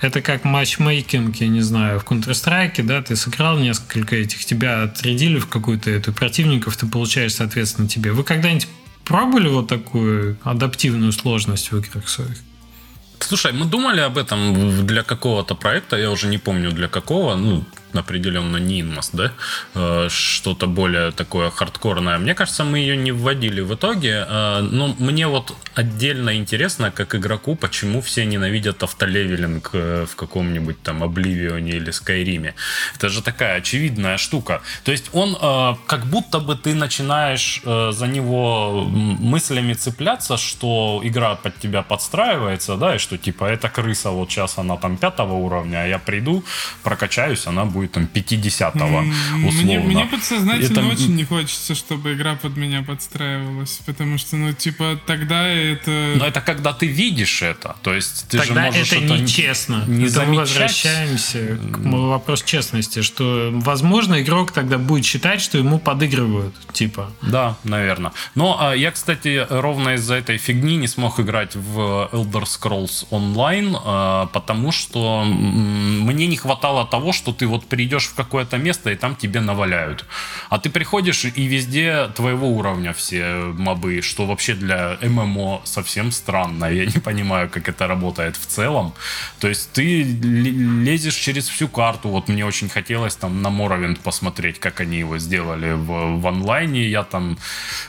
Это 0.00 0.22
как 0.22 0.44
матчмейкинг, 0.44 1.36
я 1.36 1.48
не 1.48 1.60
знаю, 1.60 1.98
в 1.98 2.04
Counter-Strike, 2.04 2.82
да, 2.84 3.02
ты 3.02 3.16
сыграл 3.16 3.58
несколько 3.58 4.14
этих, 4.14 4.44
тебя 4.44 4.84
отрядили 4.84 5.38
в 5.38 5.48
какую-то 5.48 5.90
эту 5.90 6.12
противников, 6.12 6.76
ты 6.76 6.86
получаешь, 6.86 7.34
соответственно, 7.34 7.88
тебе. 7.88 8.12
Вы 8.12 8.22
когда-нибудь 8.22 8.68
пробовали 9.04 9.48
вот 9.48 9.68
такую 9.68 10.38
адаптивную 10.44 11.12
сложность 11.12 11.72
в 11.72 11.78
играх 11.78 12.08
своих? 12.08 12.36
Слушай, 13.18 13.52
мы 13.52 13.66
думали 13.66 14.00
об 14.00 14.16
этом 14.16 14.86
для 14.86 15.02
какого-то 15.02 15.56
проекта, 15.56 15.96
я 15.96 16.10
уже 16.10 16.28
не 16.28 16.38
помню 16.38 16.70
для 16.70 16.86
какого, 16.86 17.34
ну, 17.34 17.64
определенно 17.94 18.56
не 18.58 18.82
Inmos, 18.82 19.10
да, 19.12 19.32
э, 19.74 20.08
что-то 20.10 20.66
более 20.66 21.10
такое 21.10 21.50
хардкорное. 21.50 22.18
Мне 22.18 22.34
кажется, 22.34 22.64
мы 22.64 22.78
ее 22.78 22.96
не 22.96 23.12
вводили 23.12 23.60
в 23.60 23.74
итоге, 23.74 24.26
э, 24.28 24.60
но 24.60 24.94
мне 24.98 25.26
вот 25.26 25.54
отдельно 25.74 26.36
интересно, 26.36 26.90
как 26.90 27.14
игроку, 27.14 27.56
почему 27.56 28.00
все 28.00 28.24
ненавидят 28.24 28.82
автолевелинг 28.82 29.70
э, 29.72 30.06
в 30.10 30.16
каком-нибудь 30.16 30.82
там 30.82 31.02
Обливионе 31.02 31.72
или 31.72 31.90
Скайриме. 31.90 32.54
Это 32.96 33.08
же 33.08 33.22
такая 33.22 33.58
очевидная 33.58 34.18
штука. 34.18 34.60
То 34.84 34.92
есть 34.92 35.10
он, 35.12 35.36
как 35.86 36.06
будто 36.06 36.40
бы 36.40 36.56
ты 36.56 36.74
начинаешь 36.74 37.62
за 37.64 38.06
него 38.06 38.84
мыслями 38.84 39.74
цепляться, 39.74 40.36
что 40.36 41.00
игра 41.04 41.34
под 41.36 41.58
тебя 41.58 41.82
подстраивается, 41.82 42.76
да, 42.76 42.96
и 42.96 42.98
что 42.98 43.16
типа 43.16 43.44
эта 43.44 43.68
крыса 43.68 44.10
вот 44.10 44.30
сейчас 44.30 44.58
она 44.58 44.76
там 44.76 44.96
пятого 44.96 45.34
уровня, 45.34 45.82
а 45.84 45.86
я 45.86 45.98
приду, 45.98 46.44
прокачаюсь, 46.82 47.46
она 47.46 47.64
будет 47.64 47.77
будет 47.78 47.92
там 47.92 48.08
50-го, 48.12 48.84
условно. 49.46 49.62
Мне, 49.62 49.78
мне 49.78 50.04
подсознательно 50.04 50.80
это... 50.80 50.86
очень 50.88 51.14
не 51.14 51.24
хочется, 51.24 51.74
чтобы 51.74 52.14
игра 52.14 52.34
под 52.34 52.56
меня 52.56 52.82
подстраивалась, 52.82 53.80
потому 53.86 54.18
что, 54.18 54.36
ну, 54.36 54.52
типа, 54.52 54.98
тогда 55.06 55.46
это... 55.46 56.14
Но 56.16 56.26
это 56.26 56.40
когда 56.40 56.72
ты 56.72 56.86
видишь 56.86 57.42
это, 57.42 57.76
то 57.82 57.94
есть 57.94 58.26
ты 58.28 58.38
тогда 58.38 58.72
же 58.72 58.78
можешь 58.78 58.92
это, 58.92 59.04
это 59.04 59.18
нечестно. 59.18 59.84
Не 59.86 60.06
это 60.06 60.24
мы 60.24 60.36
возвращаемся 60.36 61.56
к 61.56 61.78
вопросу 61.78 62.44
честности, 62.44 63.02
что, 63.02 63.50
возможно, 63.52 64.20
игрок 64.20 64.50
тогда 64.50 64.78
будет 64.78 65.04
считать, 65.04 65.40
что 65.40 65.58
ему 65.58 65.78
подыгрывают, 65.78 66.54
типа. 66.72 67.10
Да, 67.22 67.56
наверное. 67.64 68.12
Но 68.34 68.56
а, 68.60 68.74
я, 68.74 68.90
кстати, 68.90 69.46
ровно 69.48 69.94
из-за 69.94 70.14
этой 70.16 70.38
фигни 70.38 70.76
не 70.76 70.88
смог 70.88 71.20
играть 71.20 71.54
в 71.54 72.08
Elder 72.12 72.44
Scrolls 72.44 73.06
Online, 73.10 73.80
а, 73.84 74.26
потому 74.26 74.72
что 74.72 75.24
мне 75.24 76.26
не 76.26 76.36
хватало 76.36 76.86
того, 76.86 77.12
что 77.12 77.32
ты 77.32 77.46
вот 77.46 77.67
придешь 77.68 78.06
в 78.06 78.14
какое-то 78.14 78.58
место, 78.58 78.90
и 78.90 78.96
там 78.96 79.16
тебе 79.16 79.40
наваляют. 79.40 80.04
А 80.48 80.58
ты 80.58 80.70
приходишь, 80.70 81.24
и 81.24 81.46
везде 81.46 82.08
твоего 82.14 82.48
уровня 82.48 82.92
все 82.92 83.52
мобы, 83.56 84.00
что 84.02 84.26
вообще 84.26 84.54
для 84.54 84.98
ММО 85.02 85.62
совсем 85.64 86.10
странно. 86.12 86.66
Я 86.66 86.86
не 86.86 87.00
понимаю, 87.00 87.48
как 87.50 87.68
это 87.68 87.86
работает 87.86 88.36
в 88.36 88.46
целом. 88.46 88.94
То 89.40 89.48
есть 89.48 89.72
ты 89.72 90.02
лезешь 90.02 91.14
через 91.14 91.48
всю 91.48 91.68
карту. 91.68 92.08
Вот 92.08 92.28
мне 92.28 92.44
очень 92.44 92.68
хотелось 92.68 93.16
там 93.16 93.42
на 93.42 93.50
Моровинд 93.50 94.00
посмотреть, 94.00 94.58
как 94.58 94.80
они 94.80 94.98
его 94.98 95.18
сделали 95.18 95.72
в, 95.72 96.20
в 96.20 96.26
онлайне. 96.26 96.88
Я 96.88 97.02
там 97.02 97.38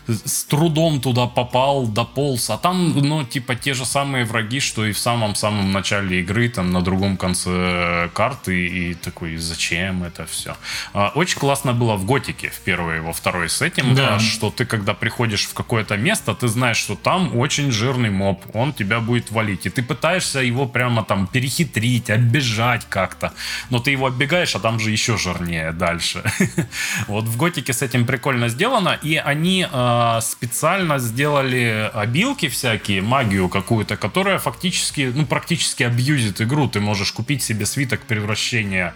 с 0.07 0.43
трудом 0.45 1.01
туда 1.01 1.27
попал, 1.27 1.87
дополз. 1.87 2.49
А 2.49 2.57
там, 2.57 2.91
ну, 2.97 3.23
типа, 3.23 3.55
те 3.55 3.73
же 3.73 3.85
самые 3.85 4.25
враги, 4.25 4.59
что 4.59 4.85
и 4.85 4.91
в 4.91 4.97
самом-самом 4.97 5.71
начале 5.71 6.19
игры, 6.19 6.49
там, 6.49 6.71
на 6.71 6.81
другом 6.81 7.17
конце 7.17 8.09
карты. 8.13 8.67
И 8.67 8.93
такой, 8.93 9.37
зачем? 9.37 9.68
Зачем 9.69 10.03
это 10.03 10.25
все. 10.25 10.55
А, 10.93 11.11
очень 11.15 11.39
классно 11.39 11.73
было 11.73 11.95
в 11.95 12.05
Готике 12.05 12.49
в 12.49 12.59
первый 12.59 12.97
и 12.97 12.99
во 12.99 13.13
второй 13.13 13.49
с 13.49 13.61
этим, 13.61 13.95
да. 13.95 14.15
А, 14.15 14.19
что 14.19 14.49
ты, 14.49 14.65
когда 14.65 14.93
приходишь 14.93 15.45
в 15.45 15.53
какое-то 15.53 15.97
место, 15.97 16.33
ты 16.33 16.47
знаешь, 16.47 16.77
что 16.77 16.95
там 16.95 17.37
очень 17.37 17.71
жирный 17.71 18.09
моб, 18.09 18.43
он 18.53 18.73
тебя 18.73 18.99
будет 18.99 19.31
валить. 19.31 19.65
И 19.65 19.69
ты 19.69 19.83
пытаешься 19.83 20.39
его 20.39 20.65
прямо 20.65 21.03
там 21.03 21.27
перехитрить, 21.27 22.09
оббежать 22.09 22.85
как-то. 22.89 23.31
Но 23.69 23.79
ты 23.79 23.91
его 23.91 24.07
оббегаешь, 24.07 24.55
а 24.55 24.59
там 24.59 24.79
же 24.79 24.91
еще 24.91 25.17
жирнее 25.17 25.71
дальше. 25.71 26.23
Вот 27.07 27.25
в 27.25 27.37
Готике 27.37 27.73
с 27.73 27.81
этим 27.81 28.05
прикольно 28.05 28.49
сделано. 28.49 28.97
И 29.05 29.15
они 29.15 29.67
а, 29.71 30.21
специально 30.21 30.99
сделали 30.99 31.89
обилки 31.93 32.47
всякие, 32.49 33.01
магию 33.01 33.49
какую-то, 33.49 33.97
которая 33.97 34.39
фактически, 34.39 35.11
ну, 35.15 35.25
практически 35.25 35.83
абьюзит 35.83 36.41
игру. 36.41 36.67
Ты 36.67 36.79
можешь 36.79 37.11
купить 37.11 37.43
себе 37.43 37.65
свиток 37.65 38.01
превращения 38.01 38.93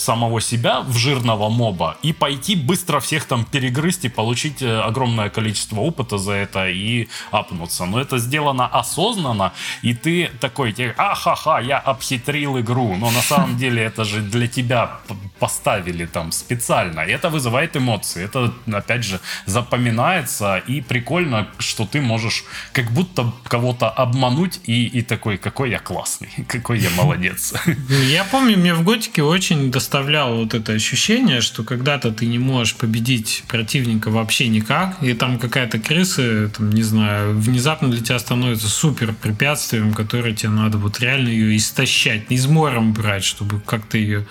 самого 0.00 0.40
себя 0.40 0.80
в 0.80 0.96
жирного 0.96 1.48
моба 1.48 1.96
и 2.02 2.12
пойти 2.12 2.56
быстро 2.56 3.00
всех 3.00 3.24
там 3.24 3.44
перегрызть 3.44 4.04
и 4.04 4.08
получить 4.08 4.62
э, 4.62 4.80
огромное 4.80 5.30
количество 5.30 5.80
опыта 5.80 6.18
за 6.18 6.32
это 6.32 6.68
и 6.68 7.08
апнуться. 7.30 7.86
Но 7.86 8.00
это 8.00 8.18
сделано 8.18 8.66
осознанно, 8.66 9.52
и 9.82 9.94
ты 9.94 10.30
такой, 10.40 10.74
а-ха-ха, 10.96 11.60
я 11.60 11.78
обхитрил 11.78 12.58
игру. 12.60 12.96
Но 12.96 13.10
на 13.10 13.22
самом 13.22 13.56
деле 13.56 13.82
это 13.82 14.04
же 14.04 14.20
для 14.22 14.46
тебя 14.46 15.00
поставили 15.38 16.06
там 16.06 16.32
специально. 16.32 17.00
И 17.00 17.12
это 17.12 17.28
вызывает 17.28 17.76
эмоции. 17.76 18.24
Это, 18.24 18.52
опять 18.72 19.04
же, 19.04 19.20
запоминается 19.46 20.58
и 20.58 20.80
прикольно, 20.80 21.48
что 21.58 21.86
ты 21.86 22.00
можешь 22.00 22.44
как 22.72 22.90
будто 22.90 23.32
кого-то 23.44 23.88
обмануть 23.88 24.60
и, 24.64 24.86
и 24.86 25.02
такой, 25.02 25.38
какой 25.38 25.70
я 25.70 25.78
классный, 25.78 26.30
какой 26.48 26.78
я 26.78 26.90
молодец. 26.90 27.54
Я 27.88 28.24
помню, 28.24 28.58
мне 28.58 28.74
в 28.74 28.82
Готике 28.84 29.22
очень 29.22 29.70
доставляло 29.90 30.36
вот 30.36 30.54
это 30.54 30.72
ощущение, 30.72 31.40
что 31.40 31.64
когда-то 31.64 32.12
ты 32.12 32.26
не 32.26 32.38
можешь 32.38 32.76
победить 32.76 33.42
противника 33.48 34.08
вообще 34.08 34.46
никак, 34.46 35.02
и 35.02 35.14
там 35.14 35.36
какая-то 35.36 35.80
крыса, 35.80 36.48
там, 36.56 36.70
не 36.70 36.84
знаю, 36.84 37.36
внезапно 37.36 37.88
для 37.88 38.00
тебя 38.00 38.20
становится 38.20 38.68
супер 38.68 39.12
препятствием, 39.12 39.92
которое 39.92 40.32
тебе 40.32 40.50
надо 40.50 40.78
вот 40.78 41.00
реально 41.00 41.28
ее 41.28 41.56
истощать, 41.56 42.26
измором 42.28 42.92
брать, 42.92 43.24
чтобы 43.24 43.60
как-то 43.60 43.98
ее 43.98 44.26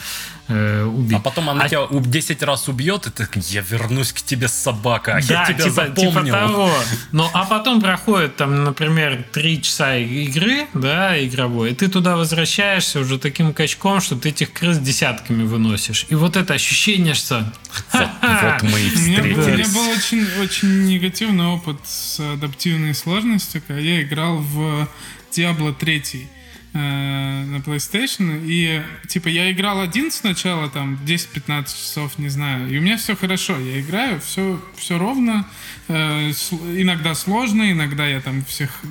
э, 0.49 0.83
убить. 0.83 1.17
А 1.17 1.19
потом 1.19 1.49
она 1.49 1.63
а... 1.63 1.69
тебя 1.69 1.88
10 1.89 2.43
раз 2.43 2.67
убьет, 2.67 3.07
и 3.07 3.12
ты 3.12 3.27
я 3.35 3.62
вернусь 3.62 4.12
к 4.12 4.21
тебе, 4.21 4.47
собака, 4.47 5.15
а 5.15 5.21
да, 5.21 5.41
я 5.41 5.45
тебя 5.45 5.57
типа, 5.57 5.69
запомнил. 5.69 6.25
Типа 6.25 6.38
того. 6.38 6.71
Ну, 7.12 7.29
а 7.33 7.45
потом 7.45 7.81
проходит 7.81 8.35
там, 8.35 8.63
например, 8.63 9.25
3 9.31 9.62
часа 9.62 9.95
игры, 9.95 10.67
да, 10.73 11.23
игровой, 11.23 11.71
и 11.71 11.75
ты 11.75 11.88
туда 11.88 12.17
возвращаешься 12.17 12.99
уже 12.99 13.17
таким 13.17 13.53
качком, 13.53 14.01
что 14.01 14.15
ты 14.15 14.29
этих 14.29 14.51
крыс 14.51 14.77
десятками 14.79 15.43
выносишь. 15.43 16.05
И 16.09 16.15
вот 16.15 16.35
это 16.35 16.53
ощущение, 16.53 17.13
что... 17.13 17.51
Вот, 17.91 18.09
мы 18.63 18.79
и 18.81 18.89
встретились. 18.89 19.38
У 19.38 19.51
меня 19.51 19.67
был 19.67 19.89
очень, 19.89 20.27
очень 20.41 20.85
негативный 20.85 21.45
опыт 21.45 21.77
с 21.85 22.19
адаптивной 22.19 22.93
сложностью, 22.93 23.62
когда 23.65 23.81
я 23.81 24.01
играл 24.01 24.38
в 24.38 24.88
Diablo 25.31 25.73
3 25.73 25.99
Э, 25.99 26.38
на 26.71 27.62
PlayStation. 27.65 28.41
И, 28.45 28.82
типа, 29.08 29.27
я 29.27 29.51
играл 29.51 29.79
один 29.82 30.12
сначала, 30.12 30.69
там, 30.69 30.99
10-15 31.05 31.65
часов, 31.65 32.19
не 32.19 32.29
знаю. 32.29 32.69
И 32.69 32.77
у 32.77 32.82
меня 32.82 32.97
все 32.97 33.15
хорошо. 33.15 33.58
Я 33.58 33.82
играю, 33.82 34.21
все, 34.21 34.62
все 34.75 34.97
ровно. 34.97 35.45
Э, 35.88 36.29
иногда 36.29 37.15
сложно, 37.15 37.71
иногда 37.71 38.08
я 38.08 38.21
там 38.21 38.45
всех 38.45 38.82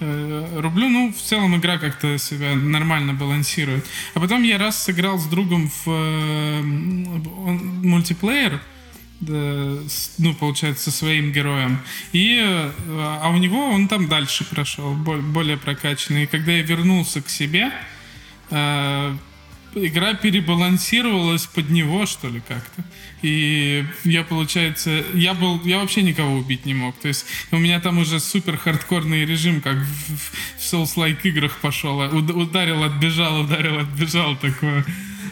э, 0.00 0.60
рублю. 0.60 0.88
Ну, 0.88 1.12
в 1.12 1.22
целом 1.22 1.56
игра 1.56 1.78
как-то 1.78 2.18
себя 2.18 2.54
нормально 2.54 3.14
балансирует. 3.14 3.86
А 4.14 4.20
потом 4.20 4.42
я 4.42 4.58
раз 4.58 4.82
сыграл 4.82 5.18
с 5.18 5.26
другом 5.26 5.70
в 5.84 5.88
э, 5.88 6.60
мультиплеер, 6.62 8.60
ну, 9.20 10.34
получается, 10.38 10.90
со 10.90 10.96
своим 10.96 11.32
героем. 11.32 11.80
И, 12.12 12.38
э, 12.42 12.70
а 12.88 13.30
у 13.30 13.36
него 13.36 13.66
он 13.66 13.86
там 13.88 14.08
дальше 14.08 14.44
прошел, 14.44 14.94
более 14.94 15.56
прокачанный. 15.56 16.24
И 16.24 16.26
когда 16.26 16.52
я 16.52 16.62
вернулся 16.62 17.20
к 17.20 17.28
себе, 17.28 17.70
э, 18.50 19.16
игра 19.74 20.14
перебалансировалась 20.14 21.46
под 21.46 21.70
него, 21.70 22.06
что 22.06 22.28
ли, 22.28 22.40
как-то. 22.46 22.82
И 23.22 23.84
я, 24.04 24.24
получается, 24.24 25.04
я 25.12 25.34
был, 25.34 25.60
я 25.64 25.80
вообще 25.80 26.02
никого 26.02 26.36
убить 26.36 26.64
не 26.64 26.74
мог. 26.74 26.98
То 26.98 27.08
есть 27.08 27.26
у 27.50 27.58
меня 27.58 27.80
там 27.80 27.98
уже 27.98 28.20
супер 28.20 28.56
хардкорный 28.56 29.26
режим, 29.26 29.60
как 29.60 29.76
в, 29.76 30.16
в 30.16 30.58
Souls-like 30.58 31.20
играх 31.24 31.58
пошел. 31.58 31.98
Ударил, 32.00 32.82
отбежал, 32.82 33.42
ударил, 33.42 33.80
отбежал 33.80 34.36
такое. 34.36 34.84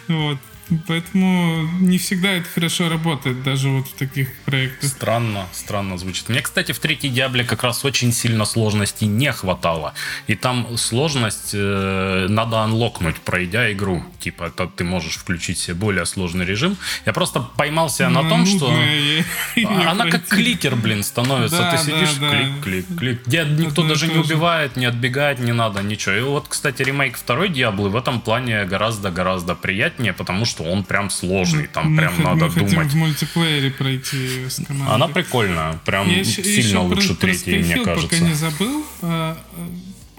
Вот. 0.09 0.39
Поэтому 0.87 1.69
не 1.81 1.99
всегда 1.99 2.33
это 2.33 2.49
хорошо 2.49 2.89
работает, 2.89 3.43
даже 3.43 3.69
вот 3.69 3.89
в 3.89 3.95
таких 3.95 4.35
проектах. 4.45 4.91
Странно, 4.91 5.47
странно 5.53 5.99
звучит. 5.99 6.29
Мне, 6.29 6.43
кстати, 6.43 6.73
в 6.73 6.79
третьей 6.79 7.11
Диабле 7.11 7.45
как 7.45 7.63
раз 7.63 7.85
очень 7.85 8.13
сильно 8.13 8.45
сложности 8.45 9.05
не 9.05 9.33
хватало. 9.33 9.95
И 10.27 10.35
там 10.35 10.77
сложность 10.77 11.51
э, 11.55 12.27
надо 12.29 12.61
анлокнуть, 12.61 13.17
пройдя 13.17 13.73
игру. 13.73 14.05
Типа, 14.21 14.45
это 14.45 14.67
ты 14.67 14.85
можешь 14.85 15.17
включить 15.17 15.59
себе 15.59 15.75
более 15.75 16.05
сложный 16.05 16.45
режим. 16.45 16.77
Я 17.07 17.13
просто 17.13 17.41
поймался 17.57 18.09
на 18.09 18.29
том, 18.29 18.45
что 18.47 18.71
она 19.87 20.07
как 20.11 20.27
кликер, 20.27 20.77
блин, 20.77 21.03
становится. 21.03 21.71
Ты 21.71 21.79
сидишь, 21.79 22.19
клик, 22.19 22.63
клик, 22.63 22.99
клик. 22.99 23.27
Где 23.27 23.45
никто 23.45 23.83
даже 23.83 24.09
не 24.09 24.19
убивает, 24.19 24.77
не 24.77 24.87
отбегает, 24.87 25.39
не 25.39 25.53
надо, 25.53 25.83
ничего. 25.83 26.15
И 26.15 26.21
вот, 26.21 26.47
кстати, 26.49 26.83
ремейк 26.83 27.17
второй 27.17 27.49
Диаблы 27.49 27.89
в 27.89 27.97
этом 27.97 28.21
плане 28.21 28.65
гораздо-гораздо 28.65 29.55
приятнее, 29.55 30.13
потому 30.13 30.45
что 30.45 30.58
что 30.59 30.65
он 30.65 30.83
прям 30.85 31.09
сложный, 31.11 31.67
там 31.69 31.93
мы 31.93 31.99
прям 31.99 32.15
мы 32.19 32.25
надо 32.25 32.51
хотим 32.51 32.69
думать. 32.71 32.89
в 32.93 32.97
мультиплеере 32.97 33.71
пройти 33.71 34.49
с 34.49 34.65
командой. 34.67 34.95
Она 34.95 35.09
прикольная, 35.09 35.75
прям 35.85 36.09
Я 36.09 36.25
сильно 36.25 36.49
еще 36.49 36.79
лучше 36.79 37.15
про, 37.15 37.27
третьей, 37.27 37.59
мне 37.63 37.85
кажется. 37.85 38.09
пока 38.09 38.19
не 38.19 38.35
забыл. 38.35 38.85
А, 39.03 39.39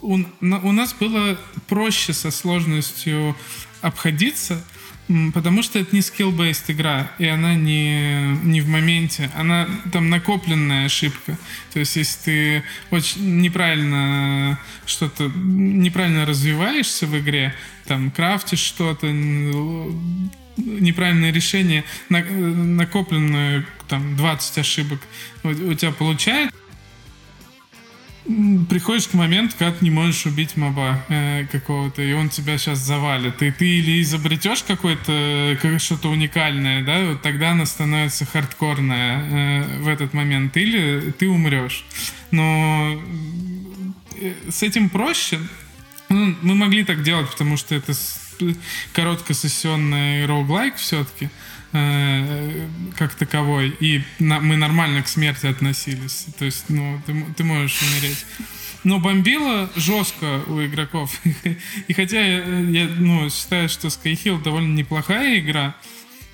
У, 0.02 0.18
на- 0.40 0.60
у 0.60 0.72
нас 0.72 0.94
было 0.98 1.38
проще 1.68 2.14
со 2.14 2.32
сложностью 2.32 3.36
обходиться, 3.82 4.64
потому 5.34 5.62
что 5.64 5.78
это 5.80 5.94
не 5.94 6.00
skill-based 6.02 6.66
игра, 6.70 7.12
и 7.20 7.26
она 7.26 7.56
не, 7.56 8.38
не 8.44 8.62
в 8.62 8.70
моменте, 8.70 9.30
она 9.36 9.68
там 9.92 10.10
накопленная 10.10 10.86
ошибка. 10.86 11.38
То 11.74 11.80
есть, 11.80 11.98
если 11.98 12.20
ты 12.24 12.64
очень 12.92 13.42
неправильно 13.42 14.58
что-то, 14.86 15.30
неправильно 15.36 16.26
развиваешься 16.26 17.06
в 17.08 17.18
игре, 17.20 17.54
там, 17.90 18.12
крафтишь 18.12 18.60
что-то, 18.60 19.08
неправильное 20.58 21.32
решение, 21.34 21.84
на- 22.10 22.22
накопленное 22.24 23.66
там 23.88 24.16
20 24.16 24.60
ошибок 24.60 25.00
у, 25.44 25.74
тебя 25.74 25.92
получается, 25.92 26.56
м, 28.28 28.68
приходишь 28.68 29.08
к 29.08 29.14
моменту, 29.16 29.56
когда 29.58 29.74
ты 29.74 29.84
не 29.84 29.90
можешь 29.90 30.26
убить 30.28 30.56
моба 30.56 31.04
э, 31.10 31.46
какого-то, 31.52 32.04
и 32.04 32.14
он 32.14 32.30
тебя 32.30 32.58
сейчас 32.60 32.78
завалит. 32.80 33.42
И 33.42 33.50
ты 33.52 33.66
или 33.80 34.02
изобретешь 34.04 34.62
какое-то 34.64 35.58
как- 35.62 35.82
что-то 35.82 36.10
уникальное, 36.10 36.84
да, 36.84 37.06
вот 37.06 37.22
тогда 37.24 37.52
она 37.52 37.66
становится 37.66 38.26
хардкорная 38.26 39.24
э, 39.64 39.80
в 39.80 39.88
этот 39.88 40.14
момент, 40.14 40.56
или 40.58 41.12
ты 41.18 41.28
умрешь. 41.28 41.86
Но 42.30 43.02
э, 44.22 44.34
с 44.50 44.62
этим 44.62 44.90
проще. 44.90 45.40
Ну, 46.10 46.36
мы 46.42 46.56
могли 46.56 46.84
так 46.84 47.04
делать, 47.04 47.30
потому 47.30 47.56
что 47.58 47.76
это 47.76 47.94
короткосессионный 48.94 50.26
роуглайк 50.26 50.76
все-таки 50.76 51.30
э, 51.72 52.68
как 52.98 53.14
таковой, 53.16 53.70
и 53.80 54.02
на- 54.20 54.40
мы 54.40 54.58
нормально 54.58 55.04
к 55.04 55.08
смерти 55.08 55.46
относились. 55.46 56.26
То 56.38 56.46
есть, 56.46 56.66
ну, 56.70 57.02
ты, 57.06 57.26
ты 57.38 57.44
можешь 57.44 57.80
умереть. 57.82 58.26
Но 58.84 59.00
бомбило 59.00 59.70
жестко 59.76 60.42
у 60.48 60.64
игроков. 60.66 61.20
И 61.88 61.94
хотя 61.94 62.22
я, 62.22 62.60
я, 62.60 62.88
ну, 62.98 63.30
считаю, 63.30 63.68
что 63.70 63.90
Skyhill 63.90 64.42
довольно 64.42 64.74
неплохая 64.74 65.40
игра, 65.40 65.76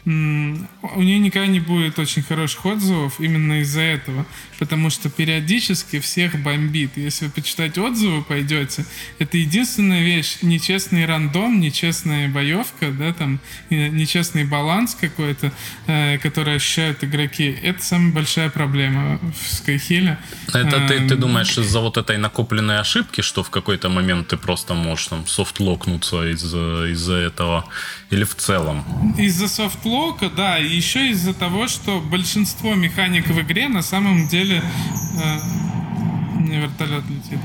у 0.06 1.02
нее 1.02 1.18
никогда 1.18 1.48
не 1.48 1.60
будет 1.60 1.98
очень 1.98 2.22
хороших 2.22 2.66
отзывов 2.66 3.20
именно 3.20 3.62
из-за 3.62 3.82
этого. 3.82 4.26
Потому 4.60 4.90
что 4.90 5.10
периодически 5.10 6.00
всех 6.00 6.42
бомбит. 6.42 6.92
Если 6.96 7.26
вы 7.26 7.32
почитать 7.32 7.78
отзывы 7.78 8.24
пойдете, 8.24 8.86
это 9.20 9.38
единственная 9.38 10.04
вещь. 10.04 10.38
Нечестный 10.44 11.06
рандом, 11.06 11.60
нечестная 11.60 12.30
боевка, 12.30 12.92
да, 12.92 13.14
там, 13.14 13.40
нечестный 13.70 14.44
баланс 14.44 14.96
какой-то, 15.00 15.52
э, 15.88 16.20
который 16.20 16.56
ощущают 16.56 17.04
игроки. 17.04 17.58
Это 17.64 17.84
самая 17.84 18.14
большая 18.14 18.50
проблема 18.50 19.20
в 19.20 19.52
Skyhill. 19.52 20.18
Это 20.54 20.88
ты, 20.88 21.08
ты 21.08 21.16
Эм, 21.16 21.20
думаешь 21.20 21.58
из-за 21.58 21.80
вот 21.80 21.98
этой 21.98 22.18
накопленной 22.18 22.80
ошибки, 22.80 23.22
что 23.22 23.44
в 23.44 23.50
какой-то 23.50 23.90
момент 23.90 24.28
ты 24.28 24.38
просто 24.38 24.74
можешь 24.76 25.08
там 25.08 25.26
софтлокнуться 25.28 26.32
из-за 26.32 26.86
из 26.92 27.10
этого? 27.10 27.66
Или 28.12 28.24
в 28.24 28.36
целом? 28.36 28.84
Из-за 29.18 29.48
софтлока, 29.48 30.30
да, 30.30 30.60
и 30.60 30.68
еще 30.68 31.10
из-за 31.10 31.34
того, 31.34 31.68
что 31.68 32.00
большинство 32.00 32.76
механик 32.76 33.28
в 33.28 33.42
игре 33.42 33.68
на 33.68 33.82
самом 33.82 34.28
деле... 34.28 34.62
э, 35.22 35.66
меня 36.46 36.62
вертолет 36.62 37.04
летит. 37.10 37.40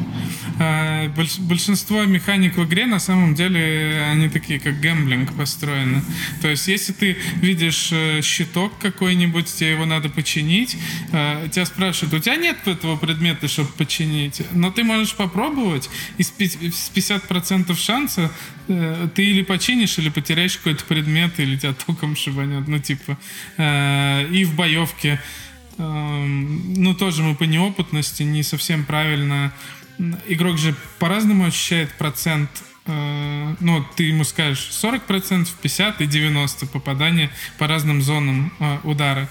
Э, 0.61 1.09
больш- 1.09 1.41
большинство 1.41 2.05
механик 2.05 2.59
в 2.59 2.65
игре 2.65 2.85
на 2.85 2.99
самом 3.01 3.35
деле 3.35 4.03
они 4.13 4.29
такие, 4.29 4.61
как 4.61 4.79
гэмблинг 4.79 5.35
построены. 5.35 6.03
То 6.43 6.49
есть, 6.49 6.69
если 6.69 6.93
ты 6.93 7.17
видишь 7.37 7.89
э, 7.93 8.21
щиток 8.23 8.79
какой-нибудь, 8.79 9.47
тебе 9.47 9.71
его 9.71 9.87
надо 9.87 10.11
починить, 10.11 10.77
э, 11.13 11.49
тебя 11.51 11.65
спрашивают, 11.65 12.13
у 12.13 12.19
тебя 12.19 12.37
нет 12.37 12.59
этого 12.67 12.97
предмета, 12.97 13.49
чтобы 13.49 13.71
починить, 13.71 14.43
но 14.53 14.71
ты 14.71 14.85
можешь 14.85 15.15
попробовать, 15.15 15.89
и 16.19 16.23
с 16.23 16.31
пи- 16.31 16.47
с 16.71 16.91
50% 16.95 17.75
шанса 17.79 18.31
э, 18.69 19.09
ты 19.15 19.25
или 19.25 19.41
починишь, 19.43 19.99
или 19.99 20.11
потеряешь 20.11 20.59
какой-то 20.59 20.85
предмет, 20.85 21.41
или 21.41 21.57
тебя 21.57 21.73
током 21.73 22.15
шибанет, 22.17 22.69
ну 22.69 22.79
типа. 22.79 23.17
Э, 23.57 24.29
И 24.31 24.45
в 24.45 24.55
боевке 24.55 25.19
эм, 25.79 26.75
ну, 26.75 26.95
тоже 26.95 27.23
мы 27.23 27.35
по 27.35 27.45
неопытности 27.45 28.23
не 28.25 28.43
совсем 28.43 28.85
правильно. 28.85 29.53
Игрок 30.29 30.59
же 30.59 30.75
по-разному 30.99 31.45
ощущает 31.47 31.93
процент. 31.99 32.51
э, 32.87 33.55
Ну, 33.61 33.85
ты 33.97 34.05
ему 34.05 34.25
скажешь 34.25 34.71
40%, 34.71 35.49
50% 35.63 36.01
и 36.01 36.07
90% 36.07 36.67
попадания 36.71 37.31
по 37.59 37.67
разным 37.67 38.01
зонам 38.03 38.53
э, 38.61 38.79
удара. 38.85 39.29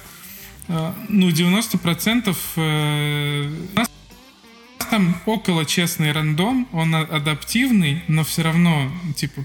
Э, 0.67 0.93
Ну, 1.09 1.29
90% 1.29 2.35
э, 2.55 3.49
у 3.73 3.75
нас 3.77 3.89
там 4.91 5.15
около 5.25 5.65
честный 5.65 6.11
рандом, 6.11 6.67
он 6.71 6.93
а- 6.95 7.01
адаптивный, 7.01 8.03
но 8.07 8.23
все 8.23 8.41
равно, 8.43 8.91
типа, 9.15 9.43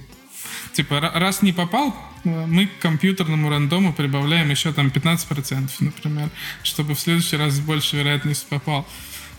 типа, 0.72 0.94
ра- 0.94 1.18
раз 1.18 1.42
не 1.42 1.52
попал, 1.52 1.94
э, 2.24 2.46
мы 2.46 2.66
к 2.66 2.78
компьютерному 2.80 3.48
рандому 3.50 3.92
прибавляем 3.92 4.50
еще 4.50 4.72
там 4.72 4.88
15%, 4.90 5.70
например, 5.80 6.30
чтобы 6.62 6.94
в 6.94 7.00
следующий 7.00 7.36
раз 7.36 7.54
с 7.54 7.60
большей 7.60 7.98
вероятностью 8.00 8.48
попал. 8.48 8.86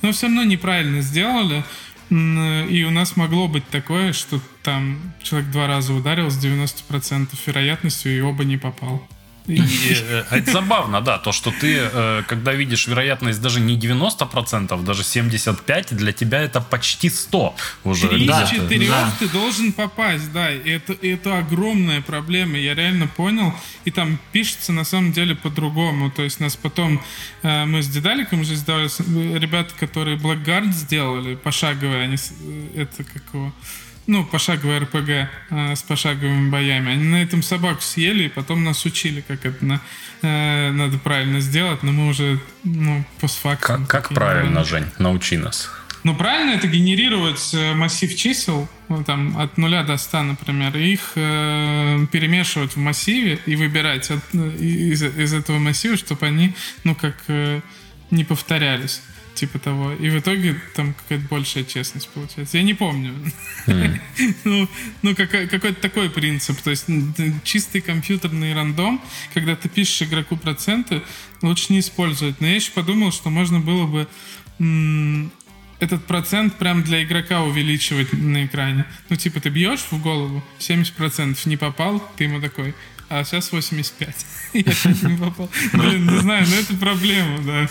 Но 0.05 0.11
все 0.11 0.27
равно 0.27 0.43
неправильно 0.43 1.01
сделали, 1.01 1.63
и 2.11 2.85
у 2.87 2.91
нас 2.91 3.17
могло 3.17 3.47
быть 3.47 3.67
такое, 3.69 4.13
что 4.13 4.39
там 4.61 4.99
человек 5.23 5.49
два 5.49 5.65
раза 5.65 5.95
ударил 5.95 6.29
с 6.29 6.37
90% 6.37 7.29
вероятностью 7.47 8.15
и 8.15 8.21
оба 8.21 8.43
не 8.43 8.57
попал. 8.57 9.01
И 9.47 9.61
э, 9.61 10.23
это 10.31 10.51
забавно, 10.51 11.01
да, 11.01 11.17
то, 11.19 11.31
что 11.31 11.51
ты, 11.51 11.77
э, 11.77 12.23
когда 12.27 12.53
видишь 12.53 12.87
вероятность 12.87 13.41
даже 13.41 13.59
не 13.59 13.77
90%, 13.77 14.83
даже 14.83 15.03
75%, 15.03 15.93
для 15.95 16.11
тебя 16.11 16.41
это 16.41 16.61
почти 16.61 17.09
100 17.09 17.55
уже. 17.83 18.07
Три 18.07 18.25
из 18.43 18.49
четырех 18.49 18.89
ты 19.19 19.29
должен 19.29 19.71
попасть, 19.73 20.31
да. 20.31 20.49
Это, 20.49 20.93
это 20.93 21.37
огромная 21.37 22.01
проблема. 22.01 22.57
Я 22.57 22.73
реально 22.73 23.07
понял. 23.07 23.53
И 23.85 23.91
там 23.91 24.17
пишется 24.31 24.73
на 24.73 24.83
самом 24.83 25.11
деле 25.13 25.35
по-другому. 25.35 26.09
То 26.09 26.23
есть 26.23 26.39
нас 26.39 26.55
потом 26.55 27.01
э, 27.43 27.65
мы 27.65 27.83
с 27.83 27.87
Дедаликом 27.87 28.41
уже 28.41 28.55
сдавали 28.55 28.87
с- 28.87 28.99
э, 28.99 29.37
ребята, 29.37 29.73
которые 29.79 30.17
Blackguard 30.17 30.71
сделали, 30.71 31.35
пошаговые, 31.35 32.03
они 32.03 32.17
это 32.75 33.03
как 33.03 33.23
его. 33.33 33.53
Ну, 34.07 34.23
пошаговый 34.23 34.77
РПГ 34.79 35.09
э, 35.09 35.75
с 35.75 35.81
пошаговыми 35.81 36.49
боями. 36.49 36.91
Они 36.91 37.03
на 37.05 37.23
этом 37.23 37.41
собаку 37.41 37.81
съели 37.81 38.25
и 38.25 38.29
потом 38.29 38.63
нас 38.63 38.85
учили, 38.85 39.21
как 39.27 39.45
это 39.45 39.65
на- 39.65 39.81
э, 40.21 40.71
надо 40.71 40.99
правильно 40.99 41.39
сделать, 41.39 41.81
но 41.81 41.91
мы 41.91 42.07
уже, 42.09 42.39
ну, 42.63 43.03
постфактум. 43.19 43.85
Как, 43.87 44.05
как 44.05 44.13
правильно, 44.15 44.51
нормальные. 44.61 44.65
Жень? 44.65 44.85
Научи 44.99 45.37
нас. 45.37 45.69
Ну, 46.03 46.15
правильно 46.15 46.51
это 46.51 46.67
генерировать 46.67 47.51
э, 47.55 47.73
массив 47.73 48.15
чисел, 48.15 48.69
ну, 48.89 49.03
там, 49.03 49.35
от 49.39 49.57
нуля 49.57 49.81
до 49.83 49.97
100, 49.97 50.21
например, 50.21 50.77
и 50.77 50.93
их 50.93 51.13
э, 51.15 52.05
перемешивать 52.11 52.75
в 52.75 52.77
массиве 52.79 53.39
и 53.47 53.55
выбирать 53.55 54.11
от- 54.11 54.19
э, 54.35 54.55
из, 54.57 55.01
из 55.01 55.33
этого 55.33 55.57
массива, 55.57 55.97
чтобы 55.97 56.27
они, 56.27 56.53
ну, 56.83 56.93
как 56.93 57.15
э, 57.27 57.59
не 58.11 58.23
повторялись. 58.23 59.01
Типа 59.36 59.59
того. 59.59 59.91
И 59.93 60.09
в 60.09 60.19
итоге 60.19 60.59
там 60.75 60.93
какая-то 60.93 61.25
большая 61.29 61.63
честность 61.63 62.09
получается. 62.09 62.57
Я 62.57 62.63
не 62.63 62.73
помню. 62.73 63.13
Mm. 63.67 63.99
ну, 64.45 64.69
ну 65.01 65.15
какой- 65.15 65.47
какой-то 65.47 65.79
такой 65.81 66.09
принцип. 66.09 66.59
То 66.61 66.71
есть 66.71 66.86
чистый 67.43 67.81
компьютерный 67.81 68.53
рандом, 68.53 69.01
когда 69.33 69.55
ты 69.55 69.69
пишешь 69.69 70.01
игроку 70.01 70.38
проценты, 70.38 71.01
лучше 71.41 71.73
не 71.73 71.79
использовать. 71.79 72.41
Но 72.41 72.47
я 72.47 72.55
еще 72.55 72.71
подумал, 72.71 73.11
что 73.11 73.29
можно 73.29 73.59
было 73.59 73.86
бы 73.86 74.07
м- 74.59 75.31
этот 75.79 76.05
процент 76.05 76.55
прям 76.55 76.83
для 76.83 77.03
игрока 77.03 77.43
увеличивать 77.43 78.13
на 78.13 78.45
экране. 78.45 78.86
Ну, 79.09 79.17
типа, 79.17 79.41
ты 79.41 79.49
бьешь 79.49 79.81
в 79.91 80.01
голову, 80.01 80.43
70% 80.59 81.38
не 81.45 81.57
попал, 81.57 82.01
ты 82.15 82.23
ему 82.23 82.39
такой, 82.39 82.73
а 83.09 83.23
сейчас 83.25 83.51
85. 83.51 84.25
Я 84.53 84.61
не 85.09 85.17
попал. 85.17 85.49
Блин, 85.73 86.07
не 86.07 86.19
знаю, 86.19 86.47
но 86.47 86.55
это 86.55 86.73
проблема, 86.77 87.39
да. 87.43 87.69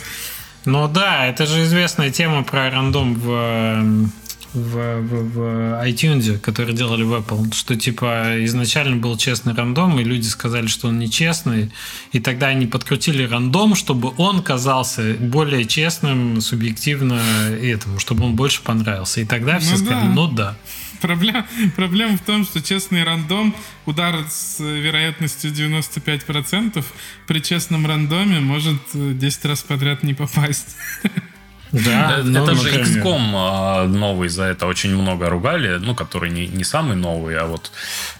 Ну 0.65 0.89
да, 0.89 1.27
это 1.27 1.47
же 1.47 1.63
известная 1.65 2.11
тема 2.11 2.43
про 2.43 2.71
рандом 2.71 3.15
в 3.15 4.11
в, 4.55 5.01
в, 5.01 5.35
в 5.35 5.85
iTunes, 5.85 6.39
которые 6.39 6.77
делали 6.77 7.03
в 7.03 7.13
Apple, 7.13 7.53
что 7.53 7.75
типа 7.77 8.45
изначально 8.45 8.97
был 8.97 9.17
честный 9.17 9.53
рандом, 9.53 9.99
и 9.99 10.05
люди 10.05 10.27
сказали, 10.27 10.69
что 10.69 10.89
он 10.89 10.99
нечестный, 10.99 11.73
и 12.13 12.21
тогда 12.21 12.47
они 12.47 12.67
подкрутили 12.67 13.25
рандом, 13.25 13.75
чтобы 13.75 14.13
он 14.17 14.43
казался 14.43 15.17
более 15.19 15.65
честным, 15.65 16.41
субъективно 16.41 17.21
этому, 17.61 17.99
чтобы 17.99 18.25
он 18.25 18.37
больше 18.37 18.63
понравился. 18.63 19.21
И 19.21 19.25
тогда 19.25 19.59
все 19.59 19.73
ну, 19.73 19.77
сказали, 19.79 20.07
да. 20.07 20.15
ну 20.15 20.27
да. 20.29 20.57
Проблема, 21.05 21.47
проблема 21.77 22.17
в 22.17 22.23
том, 22.23 22.47
что 22.47 22.63
честный 22.63 23.05
рандом, 23.05 23.55
удар 23.85 24.25
с 24.27 24.59
вероятностью 24.59 25.51
95%, 25.51 26.83
при 27.27 27.41
честном 27.41 27.87
рандоме 27.87 28.41
может 28.41 28.81
10 28.95 29.45
раз 29.45 29.63
подряд 29.63 30.03
не 30.03 30.15
попасть. 30.15 30.77
Да, 31.73 32.21
это, 32.21 32.23
ну, 32.23 32.55
же. 32.55 32.71
XCOM 32.71 33.33
а, 33.35 33.87
новый, 33.87 34.31
за 34.31 34.45
это 34.45 34.67
очень 34.67 34.97
много 34.97 35.29
ругали, 35.29 35.77
ну, 35.77 35.95
который 35.95 36.31
не, 36.31 36.47
не 36.47 36.65
самый 36.65 36.97
новый, 36.97 37.37
а 37.37 37.47
вот 37.47 37.71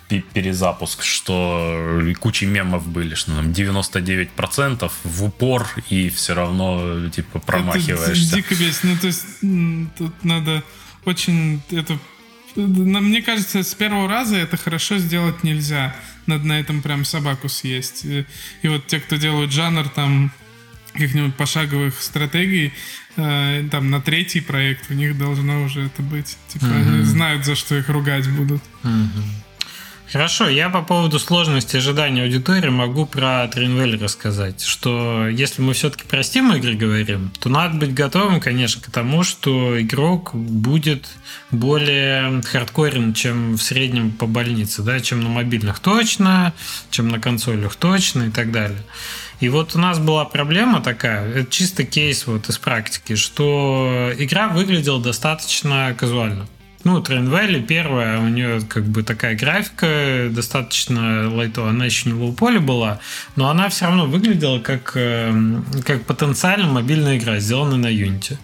перезапуск, 0.09 1.05
что 1.05 2.03
куча 2.21 2.45
мемов 2.45 2.87
были, 2.87 3.15
что 3.15 3.33
там 3.33 3.47
99% 3.51 4.93
в 5.05 5.25
упор 5.25 5.69
и 5.89 6.11
все 6.11 6.35
равно 6.35 7.09
типа 7.09 7.39
промахиваешься. 7.39 8.27
Это 8.27 8.43
дико 8.43 8.55
бесит. 8.55 8.85
Ну, 8.85 8.97
то 9.01 9.07
есть 9.07 9.25
тут 9.97 10.13
надо 10.23 10.63
очень 11.07 11.63
это 11.71 11.99
мне 12.57 13.23
кажется, 13.23 13.63
с 13.63 13.75
первого 13.75 14.09
раза 14.09 14.37
это 14.37 14.57
хорошо 14.57 14.99
сделать 14.99 15.43
нельзя. 15.43 15.95
Надо 16.27 16.47
на 16.47 16.61
этом 16.61 16.83
прям 16.83 17.05
собаку 17.05 17.49
съесть. 17.49 18.05
И, 18.05 18.25
и 18.63 18.69
вот 18.69 18.87
те, 18.87 19.01
кто 19.01 19.17
делают 19.17 19.53
жанр 19.53 19.89
там 19.89 20.33
каких-нибудь 20.93 21.35
пошаговых 21.35 22.01
стратегий, 22.01 22.73
э, 23.17 23.65
там 23.71 23.91
на 23.91 24.01
третий 24.01 24.41
проект 24.41 24.91
у 24.91 24.95
них 24.95 25.19
должно 25.19 25.65
уже 25.65 25.87
это 25.87 26.03
быть. 26.03 26.37
Типа 26.49 26.65
mm-hmm. 26.65 26.95
они 26.95 27.03
знают, 27.03 27.45
за 27.45 27.57
что 27.57 27.77
их 27.77 27.89
ругать 27.89 28.29
будут. 28.31 28.63
Mm-hmm. 28.85 29.44
Хорошо, 30.13 30.49
я 30.49 30.69
по 30.69 30.83
поводу 30.83 31.19
сложности 31.19 31.77
ожидания 31.77 32.23
аудитории 32.23 32.69
могу 32.69 33.07
про 33.07 33.49
Тринвель 33.49 34.01
рассказать, 34.01 34.63
что 34.63 35.27
если 35.29 35.63
мы 35.63 35.73
все-таки 35.73 36.05
про 36.05 36.21
Steam 36.21 36.57
игры 36.57 36.75
говорим, 36.75 37.33
то 37.41 37.49
надо 37.49 37.79
быть 37.79 37.95
готовым, 37.95 38.41
конечно, 38.41 38.83
к 38.83 38.91
тому, 38.91 39.25
что 39.25 39.81
игрок 39.81 40.35
будет 40.35 41.09
более 41.51 42.43
хардкорен, 42.43 43.15
чем 43.15 43.55
в 43.55 43.63
среднем 43.63 44.13
по 44.13 44.27
больнице, 44.27 44.83
да, 44.83 45.01
чем 45.01 45.23
на 45.23 45.31
мобильных 45.31 45.81
точно, 45.81 46.53
чем 46.91 47.09
на 47.09 47.19
консолях 47.19 47.75
точно 47.75 48.25
и 48.25 48.31
так 48.31 48.53
далее. 48.53 48.83
И 49.41 49.49
вот 49.49 49.75
у 49.75 49.79
нас 49.79 49.99
была 49.99 50.25
проблема 50.27 50.81
такая, 50.81 51.29
это 51.29 51.51
чисто 51.51 51.85
кейс 51.85 52.27
вот 52.27 52.49
из 52.49 52.59
практики, 52.59 53.17
что 53.17 54.13
игра 54.17 54.49
выглядела 54.49 55.03
достаточно 55.03 55.95
казуально. 55.99 56.47
Ну, 56.85 57.01
Valley 57.01 57.63
первая, 57.63 58.21
у 58.21 58.29
нее 58.29 58.61
как 58.69 58.85
бы 58.85 59.03
такая 59.03 59.35
графика 59.35 60.29
достаточно 60.31 61.31
лайтовая, 61.31 61.71
она 61.71 61.87
еще 61.87 62.11
не 62.11 62.15
в 62.15 62.35
поле 62.35 62.61
была, 62.61 63.01
но 63.37 63.49
она 63.49 63.71
все 63.71 63.87
равно 63.87 64.07
выглядела 64.07 64.59
как, 64.59 64.93
эм, 64.95 65.65
как 65.87 66.05
потенциально 66.05 66.67
мобильная 66.67 67.17
игра, 67.17 67.39
сделанная 67.39 67.79
на 67.79 67.87
Unity. 67.87 68.37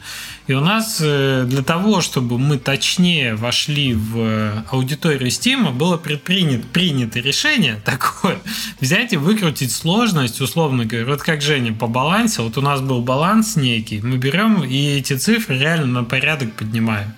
И 0.47 0.55
у 0.55 0.61
нас 0.61 1.01
э, 1.01 1.45
для 1.47 1.63
того, 1.63 2.01
чтобы 2.01 2.39
мы 2.39 2.57
точнее 2.57 3.37
вошли 3.37 3.95
в 3.95 4.65
аудиторию 4.71 5.29
Steam, 5.29 5.71
было 5.73 5.99
предпринято 5.99 6.67
принято 6.67 7.21
решение 7.21 7.77
такое, 7.85 8.39
взять 8.81 9.13
и 9.13 9.19
выкрутить 9.19 9.71
сложность, 9.71 10.41
условно 10.41 10.87
говоря, 10.87 11.07
вот 11.07 11.23
как 11.23 11.43
Женя 11.43 11.75
по 11.75 11.87
балансе, 11.87 12.41
вот 12.41 12.57
у 12.57 12.63
нас 12.63 12.81
был 12.81 13.03
баланс 13.03 13.57
некий, 13.57 14.01
мы 14.01 14.17
берем 14.17 14.65
и 14.65 14.99
эти 14.99 15.13
цифры 15.13 15.59
реально 15.59 15.87
на 15.87 16.05
порядок 16.05 16.55
поднимаем. 16.55 17.13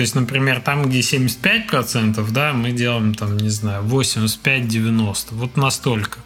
То 0.00 0.02
есть, 0.02 0.14
например, 0.14 0.62
там, 0.62 0.88
где 0.88 1.00
75%, 1.00 2.26
да, 2.30 2.54
мы 2.54 2.72
делаем 2.72 3.14
там, 3.14 3.36
не 3.36 3.50
знаю, 3.50 3.84
85-90. 3.84 5.26
Вот 5.32 5.58
настолько. 5.58 6.20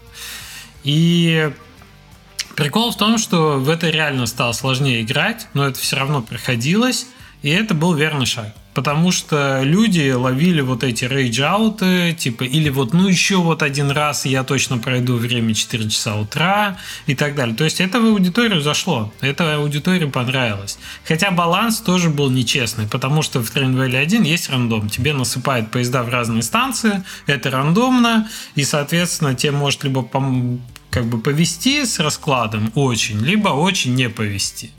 И 0.85 1.51
прикол 2.55 2.93
в 2.93 2.97
том, 2.97 3.19
что 3.19 3.59
в 3.59 3.69
это 3.69 3.91
реально 3.91 4.27
стало 4.27 4.53
сложнее 4.53 5.03
играть, 5.03 5.49
но 5.55 5.67
это 5.67 5.81
все 5.81 5.97
равно 5.97 6.23
проходилось, 6.23 7.09
и 7.43 7.51
это 7.51 7.75
был 7.75 7.95
верный 7.95 8.27
шаг. 8.27 8.55
Потому 8.75 9.13
что 9.13 9.61
люди 9.63 10.11
ловили 10.11 10.61
вот 10.61 10.83
эти 10.83 11.05
рейдж-ауты, 11.05 12.13
типа, 12.13 12.43
или 12.43 12.69
вот, 12.69 12.93
ну, 12.93 13.09
еще 13.09 13.37
вот 13.37 13.63
один 13.63 13.91
раз 13.91 14.27
я 14.27 14.43
точно 14.43 14.79
пройду 14.79 15.17
время 15.17 15.55
4 15.55 15.89
часа 15.89 16.17
утра 16.17 16.77
и 17.07 17.15
так 17.15 17.37
далее. 17.37 17.57
То 17.57 17.65
есть 17.65 17.81
это 17.81 18.01
в 18.01 18.07
аудиторию 18.07 18.61
зашло, 18.61 19.13
это 19.21 19.55
аудитории 19.57 20.07
понравилось. 20.07 20.79
Хотя 21.07 21.31
баланс 21.31 21.81
тоже 21.81 22.11
был 22.11 22.31
нечестный, 22.31 22.89
потому 22.89 23.23
что 23.23 23.41
в 23.41 23.55
Train 23.55 23.75
Valley 23.75 23.97
1 23.97 24.23
есть 24.25 24.51
рандом. 24.51 24.89
Тебе 24.89 25.13
насыпают 25.13 25.71
поезда 25.71 26.03
в 26.03 26.09
разные 26.09 26.43
станции, 26.43 27.05
это 27.27 27.51
рандомно, 27.51 28.29
и, 28.57 28.65
соответственно, 28.65 29.35
тебе 29.35 29.53
может 29.53 29.85
либо 29.85 30.03
как 30.95 31.07
бы 31.07 31.19
повести 31.19 31.85
с 31.85 31.99
раскладом 31.99 32.71
очень, 32.77 33.19
либо 33.19 33.49
очень 33.49 33.97
не 33.97 34.09
повести. 34.09 34.71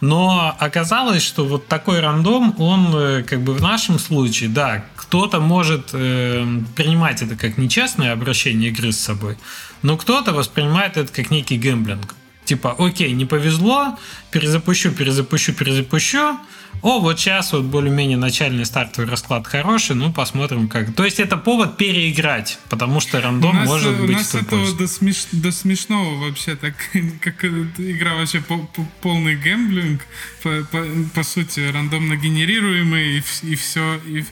Но 0.00 0.54
оказалось, 0.60 1.24
что 1.24 1.44
вот 1.44 1.66
такой 1.66 1.98
рандом, 1.98 2.54
он 2.58 2.94
э, 2.94 3.24
как 3.24 3.40
бы 3.40 3.52
в 3.52 3.60
нашем 3.60 3.98
случае, 3.98 4.48
да, 4.48 4.84
кто-то 4.94 5.40
может 5.40 5.90
э, 5.92 6.46
принимать 6.76 7.22
это 7.22 7.34
как 7.34 7.58
нечестное 7.58 8.12
обращение 8.12 8.70
игры 8.70 8.92
с 8.92 9.00
собой, 9.00 9.38
но 9.82 9.96
кто-то 9.96 10.32
воспринимает 10.32 10.96
это 10.96 11.12
как 11.12 11.32
некий 11.32 11.58
гэмблинг. 11.58 12.14
Типа, 12.46 12.74
окей, 12.78 13.12
не 13.12 13.26
повезло, 13.26 13.98
перезапущу, 14.30 14.92
перезапущу, 14.92 15.52
перезапущу, 15.52 16.38
о, 16.82 17.00
вот 17.00 17.18
сейчас 17.18 17.52
вот 17.52 17.64
более-менее 17.64 18.16
начальный 18.16 18.64
стартовый 18.64 19.10
расклад 19.10 19.46
хороший, 19.46 19.96
ну 19.96 20.12
посмотрим 20.12 20.68
как. 20.68 20.94
То 20.94 21.04
есть 21.04 21.18
это 21.18 21.36
повод 21.36 21.76
переиграть, 21.76 22.58
потому 22.68 23.00
что 23.00 23.20
рандом 23.20 23.56
нас, 23.56 23.66
может 23.66 23.98
быть. 24.00 24.10
У 24.10 24.12
нас 24.12 24.34
этого 24.34 24.72
до, 24.72 24.86
смеш... 24.86 25.26
до 25.32 25.52
смешного 25.52 26.26
вообще, 26.26 26.54
так 26.54 26.74
как 27.20 27.44
игра 27.44 28.14
вообще 28.14 28.40
по, 28.40 28.58
по, 28.58 28.86
полный 29.00 29.36
гэмблинг, 29.36 30.02
по, 30.42 30.64
по, 30.70 30.84
по 31.14 31.22
сути 31.22 31.60
рандомно 31.60 32.16
генерируемый 32.16 33.18
и, 33.18 33.22
и 33.42 33.54
все 33.56 33.96
и, 34.06 34.24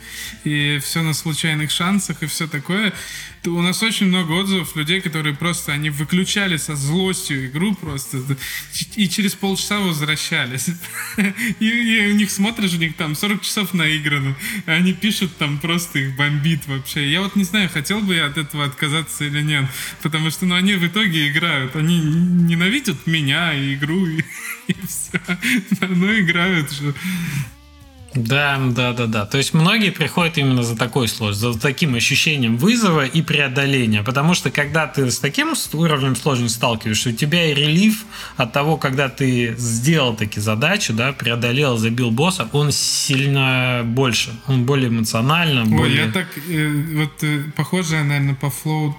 и 0.44 0.78
все 0.78 1.02
на 1.02 1.14
случайных 1.14 1.70
шансах 1.70 2.22
и 2.22 2.26
все 2.26 2.46
такое 2.46 2.92
у 3.46 3.62
нас 3.62 3.82
очень 3.82 4.06
много 4.06 4.32
отзывов 4.32 4.76
людей, 4.76 5.00
которые 5.00 5.34
просто, 5.34 5.72
они 5.72 5.90
выключали 5.90 6.56
со 6.56 6.74
злостью 6.74 7.46
игру 7.46 7.74
просто 7.74 8.18
и 8.96 9.08
через 9.08 9.34
полчаса 9.34 9.80
возвращались. 9.80 10.68
И, 11.60 11.66
и 11.66 12.12
у 12.12 12.16
них 12.16 12.30
смотришь, 12.30 12.74
у 12.74 12.78
них 12.78 12.96
там 12.96 13.14
40 13.14 13.42
часов 13.42 13.74
наиграно, 13.74 14.36
а 14.66 14.72
они 14.72 14.92
пишут 14.92 15.36
там 15.36 15.58
просто 15.58 15.98
их 15.98 16.16
бомбит 16.16 16.66
вообще. 16.66 17.10
Я 17.10 17.20
вот 17.20 17.36
не 17.36 17.44
знаю, 17.44 17.68
хотел 17.68 18.00
бы 18.00 18.14
я 18.14 18.26
от 18.26 18.38
этого 18.38 18.64
отказаться 18.64 19.24
или 19.24 19.42
нет, 19.42 19.66
потому 20.02 20.30
что, 20.30 20.46
ну, 20.46 20.54
они 20.54 20.74
в 20.74 20.86
итоге 20.86 21.28
играют, 21.30 21.76
они 21.76 21.98
ненавидят 21.98 23.06
меня 23.06 23.54
и 23.54 23.74
игру, 23.74 24.06
и, 24.06 24.24
и 24.68 24.74
все, 24.86 25.20
но 25.80 26.18
играют 26.18 26.70
же. 26.72 26.94
Да, 28.14 28.60
да, 28.70 28.92
да, 28.92 29.06
да. 29.06 29.26
То 29.26 29.38
есть 29.38 29.54
многие 29.54 29.90
приходят 29.90 30.38
именно 30.38 30.62
за 30.62 30.76
такой 30.76 31.08
сложностью, 31.08 31.52
за 31.52 31.60
таким 31.60 31.94
ощущением 31.94 32.56
вызова 32.56 33.04
и 33.04 33.22
преодоления. 33.22 34.02
Потому 34.02 34.34
что 34.34 34.50
когда 34.50 34.86
ты 34.86 35.10
с 35.10 35.18
таким 35.18 35.54
уровнем 35.72 36.14
сложности 36.14 36.56
сталкиваешься, 36.56 37.10
у 37.10 37.12
тебя 37.12 37.50
и 37.50 37.54
релив 37.54 38.04
от 38.36 38.52
того, 38.52 38.76
когда 38.76 39.08
ты 39.08 39.54
сделал 39.58 40.14
таки 40.14 40.40
задачу, 40.40 40.92
да, 40.92 41.12
преодолел, 41.12 41.76
забил 41.76 42.10
босса, 42.10 42.48
он 42.52 42.70
сильно 42.72 43.82
больше. 43.84 44.30
Он 44.46 44.64
более 44.64 44.88
эмоционально. 44.88 45.62
Ой, 45.62 45.68
более... 45.68 46.06
я 46.06 46.12
так, 46.12 46.26
э, 46.48 46.82
вот 46.94 47.22
э, 47.22 47.42
похоже, 47.56 48.02
наверное, 48.02 48.34
по 48.34 48.50
флоу 48.50 48.96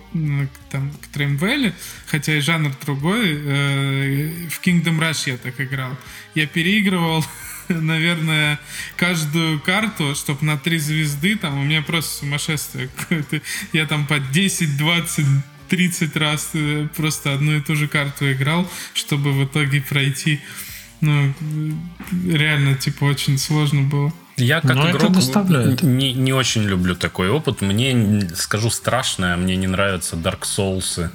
там, 0.72 0.92
к 1.02 1.08
Тремвелли, 1.14 1.74
хотя 2.08 2.34
и 2.34 2.42
жанр 2.42 2.72
другой. 2.86 3.34
Э, 3.34 4.48
в 4.50 4.66
Kingdom 4.66 5.00
Rush 5.00 5.30
я 5.30 5.38
так 5.38 5.60
играл. 5.60 5.92
Я 6.34 6.48
переигрывал 6.48 7.24
наверное, 7.70 8.60
каждую 8.98 9.60
карту, 9.60 10.16
чтобы 10.16 10.46
на 10.46 10.58
три 10.58 10.78
звезды, 10.78 11.36
там 11.36 11.60
у 11.60 11.64
меня 11.64 11.82
просто 11.82 12.20
сумасшествие 12.20 12.90
какое-то. 12.96 13.42
Я 13.74 13.86
там 13.86 14.08
по 14.08 14.20
10, 14.20 14.78
20, 14.78 15.26
30 15.70 16.16
раз 16.16 16.52
э, 16.54 16.88
просто 16.96 17.34
одну 17.34 17.58
и 17.58 17.62
ту 17.62 17.76
же 17.76 17.88
карту 17.88 18.32
играл, 18.32 18.70
чтобы 18.94 19.32
в 19.32 19.46
итоге 19.46 19.82
пройти 19.82 20.42
ну, 21.02 21.34
реально, 22.28 22.76
типа, 22.76 23.06
очень 23.06 23.38
сложно 23.38 23.82
было. 23.82 24.14
Я 24.38 24.60
как 24.62 24.76
Но 24.76 24.92
игрок 24.92 25.82
не, 25.82 26.14
не 26.14 26.34
очень 26.34 26.64
люблю 26.64 26.96
такой 26.96 27.30
опыт. 27.30 27.62
Мне, 27.62 28.28
скажу 28.36 28.70
страшное, 28.70 29.38
мне 29.38 29.56
не 29.56 29.68
нравятся 29.68 30.16
Dark 30.16 30.42
Souls. 30.42 31.10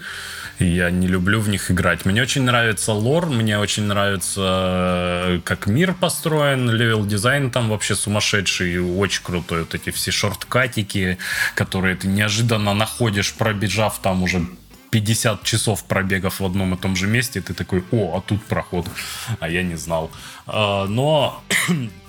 Я 0.61 0.91
не 0.91 1.07
люблю 1.07 1.41
в 1.41 1.49
них 1.49 1.71
играть. 1.71 2.05
Мне 2.05 2.21
очень 2.23 2.43
нравится 2.43 2.93
лор, 2.93 3.27
мне 3.27 3.59
очень 3.59 3.85
нравится, 3.85 4.41
э, 4.41 5.41
как 5.43 5.67
мир 5.67 5.95
построен, 5.95 6.71
level 6.71 7.07
design 7.07 7.51
там 7.51 7.71
вообще 7.71 7.95
сумасшедший, 7.95 8.79
очень 8.79 9.23
крутой. 9.23 9.61
Вот 9.61 9.75
эти 9.75 9.91
все 9.91 10.11
шорткатики, 10.11 11.17
которые 11.55 11.97
ты 11.97 12.09
неожиданно 12.09 12.75
находишь, 12.75 13.33
пробежав 13.33 14.01
там 14.03 14.23
уже 14.23 14.47
50 14.91 15.45
часов 15.45 15.85
пробегов 15.85 16.41
в 16.41 16.45
одном 16.45 16.75
и 16.75 16.77
том 16.77 16.95
же 16.95 17.07
месте, 17.07 17.41
ты 17.41 17.55
такой, 17.55 17.83
о, 17.91 18.19
а 18.19 18.21
тут 18.21 18.45
проход, 18.45 18.87
а 19.39 19.49
я 19.49 19.63
не 19.63 19.77
знал. 19.77 20.11
Э, 20.47 20.85
но 20.87 21.43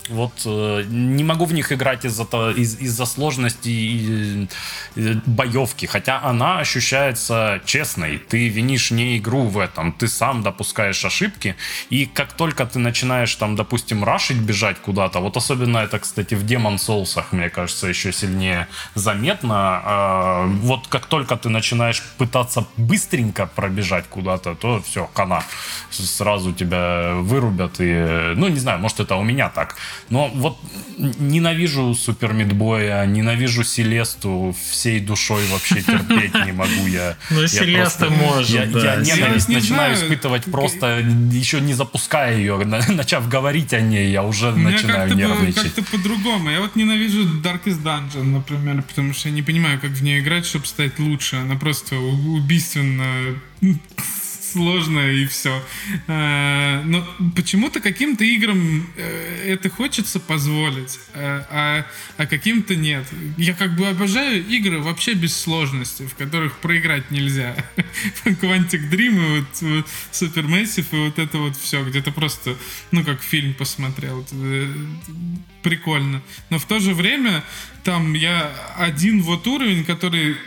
вот 0.10 0.34
э, 0.46 0.84
не 0.88 1.24
могу 1.24 1.46
в 1.46 1.54
них 1.54 1.72
играть 1.72 2.06
из-за 2.06 2.24
из, 2.56 2.80
из 2.80 2.98
сложности 2.98 3.70
и, 3.70 4.48
и 4.96 5.22
боевки, 5.26 5.86
хотя 5.86 6.22
она 6.22 6.60
ощущается 6.60 7.62
честной. 7.66 8.18
Ты 8.18 8.48
винишь 8.50 8.92
не 8.92 9.18
игру 9.18 9.44
в 9.44 9.60
этом, 9.60 9.92
ты 9.94 10.08
сам 10.08 10.44
допускаешь 10.44 11.06
ошибки, 11.06 11.56
и 11.90 12.06
как 12.06 12.34
только 12.34 12.66
ты 12.66 12.80
начинаешь 12.80 13.36
там, 13.36 13.56
допустим, 13.56 14.04
рашить, 14.04 14.38
бежать 14.38 14.78
куда-то, 14.80 15.20
вот 15.20 15.38
особенно 15.38 15.80
это, 15.80 16.00
кстати, 16.00 16.36
в 16.36 16.44
Demon 16.44 16.76
Souls, 16.76 17.24
мне 17.32 17.50
кажется, 17.50 17.88
еще 17.88 18.12
сильнее 18.12 18.68
заметно, 18.96 19.82
э, 19.86 20.46
вот 20.62 20.88
как 20.88 21.06
только 21.06 21.36
ты 21.38 21.50
начинаешь 21.50 22.04
пытаться 22.18 22.66
быстренько 22.78 23.46
пробежать 23.46 24.06
куда-то, 24.10 24.56
то 24.56 24.82
все, 24.82 25.10
хана, 25.14 25.44
сразу 25.90 26.54
тебя 26.54 27.14
вырубят, 27.16 27.76
и, 27.80 28.34
ну, 28.36 28.48
не 28.48 28.60
знаю, 28.60 28.80
может, 28.80 29.00
это 29.00 29.16
у 29.16 29.24
меня 29.24 29.50
так, 29.50 29.76
но 30.10 30.30
вот 30.30 30.60
ненавижу 30.98 31.96
Супер 31.96 32.34
Мидбоя, 32.34 33.06
ненавижу 33.06 33.64
Селесту 33.64 34.56
всей 34.70 35.00
душой 35.00 35.46
вообще 35.48 35.82
терпеть 35.82 36.34
не 36.46 36.52
могу 36.52 36.88
я. 36.88 37.18
Ну, 37.30 37.48
Селеста 37.48 38.10
может, 38.10 38.50
Я, 38.50 38.98
ненависть 38.98 39.50
начинаю 39.50 39.96
испытывать 39.96 40.46
просто, 40.46 41.00
еще 41.32 41.62
не 41.62 41.74
запуская 41.74 42.38
ее, 42.38 42.58
начав 42.90 43.28
говорить 43.30 43.74
о 43.74 43.82
ней, 43.82 44.12
я 44.12 44.24
уже 44.24 44.52
начинаю 44.52 45.14
нервничать. 45.16 45.74
как-то 45.76 45.84
по-другому. 45.84 46.50
Я 46.50 46.62
вот 46.62 46.76
ненавижу 46.76 47.22
Darkest 47.42 47.84
Dungeon, 47.84 48.24
например, 48.24 48.82
потому 48.84 49.14
что 49.14 49.30
я 49.30 49.36
не 49.36 49.42
понимаю, 49.42 49.80
как 49.80 49.92
в 49.92 50.04
нее 50.04 50.20
играть, 50.20 50.46
чтобы 50.46 50.66
стать 50.66 51.00
лучше. 51.00 51.38
Она 51.38 51.56
просто 51.56 51.96
убийственно 51.96 53.06
сложное 54.52 55.14
и 55.14 55.26
все. 55.26 55.64
Э, 56.08 56.82
но 56.84 57.08
почему-то 57.36 57.80
каким-то 57.80 58.24
играм 58.24 58.88
э, 58.96 59.54
это 59.54 59.70
хочется 59.70 60.20
позволить, 60.20 61.00
э, 61.14 61.44
а, 61.50 61.86
а 62.18 62.26
каким-то 62.26 62.76
нет. 62.76 63.06
Я 63.38 63.54
как 63.54 63.76
бы 63.76 63.88
обожаю 63.88 64.46
игры 64.48 64.80
вообще 64.80 65.14
без 65.14 65.38
сложности, 65.38 66.04
в 66.04 66.16
которых 66.16 66.58
проиграть 66.58 67.12
нельзя. 67.12 67.56
Quantic 68.26 68.90
Dream 68.90 69.16
и 69.16 69.40
вот 69.40 69.86
Supermassive 70.12 70.88
и 70.92 71.08
вот 71.08 71.20
это 71.20 71.38
вот 71.38 71.58
все, 71.58 71.84
где 71.84 72.02
то 72.02 72.12
просто, 72.12 72.56
ну, 72.92 73.04
как 73.04 73.22
фильм 73.22 73.54
посмотрел. 73.54 74.26
Прикольно. 75.62 76.22
Но 76.50 76.58
в 76.58 76.66
то 76.66 76.80
же 76.80 76.94
время 76.94 77.44
там 77.84 78.14
я 78.14 78.52
один 78.78 79.22
вот 79.22 79.48
уровень, 79.48 79.84
который 79.84 80.38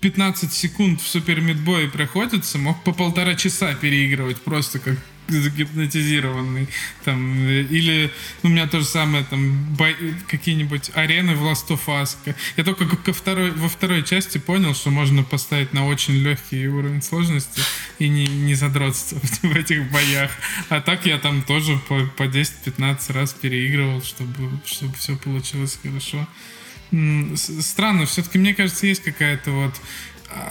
15 0.00 0.52
секунд 0.52 1.00
в 1.00 1.06
Супер 1.06 1.40
Мидбое 1.40 1.88
проходится, 1.88 2.58
мог 2.58 2.82
по 2.84 2.92
полтора 2.92 3.34
часа 3.34 3.74
переигрывать 3.74 4.40
просто 4.40 4.78
как 4.78 4.96
загипнотизированный. 5.28 6.68
Там, 7.04 7.48
или 7.48 8.10
у 8.42 8.48
меня 8.48 8.66
то 8.66 8.80
же 8.80 8.86
самое, 8.86 9.24
там, 9.24 9.74
бой, 9.74 9.96
какие-нибудь 10.28 10.90
арены 10.94 11.34
в 11.34 11.42
Last 11.42 11.68
of 11.68 11.86
Us. 11.86 12.16
Я 12.56 12.64
только 12.64 12.86
ко 12.86 13.12
второй, 13.12 13.50
во 13.50 13.68
второй 13.68 14.02
части 14.02 14.38
понял, 14.38 14.74
что 14.74 14.90
можно 14.90 15.22
поставить 15.22 15.72
на 15.72 15.86
очень 15.86 16.14
легкий 16.14 16.68
уровень 16.68 17.02
сложности 17.02 17.60
и 17.98 18.08
не, 18.08 18.26
не 18.26 18.54
задротствовать 18.54 19.38
в 19.42 19.56
этих 19.56 19.90
боях. 19.90 20.30
А 20.68 20.80
так 20.80 21.06
я 21.06 21.18
там 21.18 21.42
тоже 21.42 21.78
по, 21.88 22.06
по 22.16 22.24
10-15 22.24 23.12
раз 23.12 23.32
переигрывал, 23.32 24.02
чтобы, 24.02 24.60
чтобы 24.64 24.94
все 24.94 25.16
получилось 25.16 25.78
хорошо 25.82 26.26
странно. 27.36 28.06
Все-таки, 28.06 28.38
мне 28.38 28.54
кажется, 28.54 28.86
есть 28.86 29.02
какая-то 29.02 29.50
вот 29.50 29.74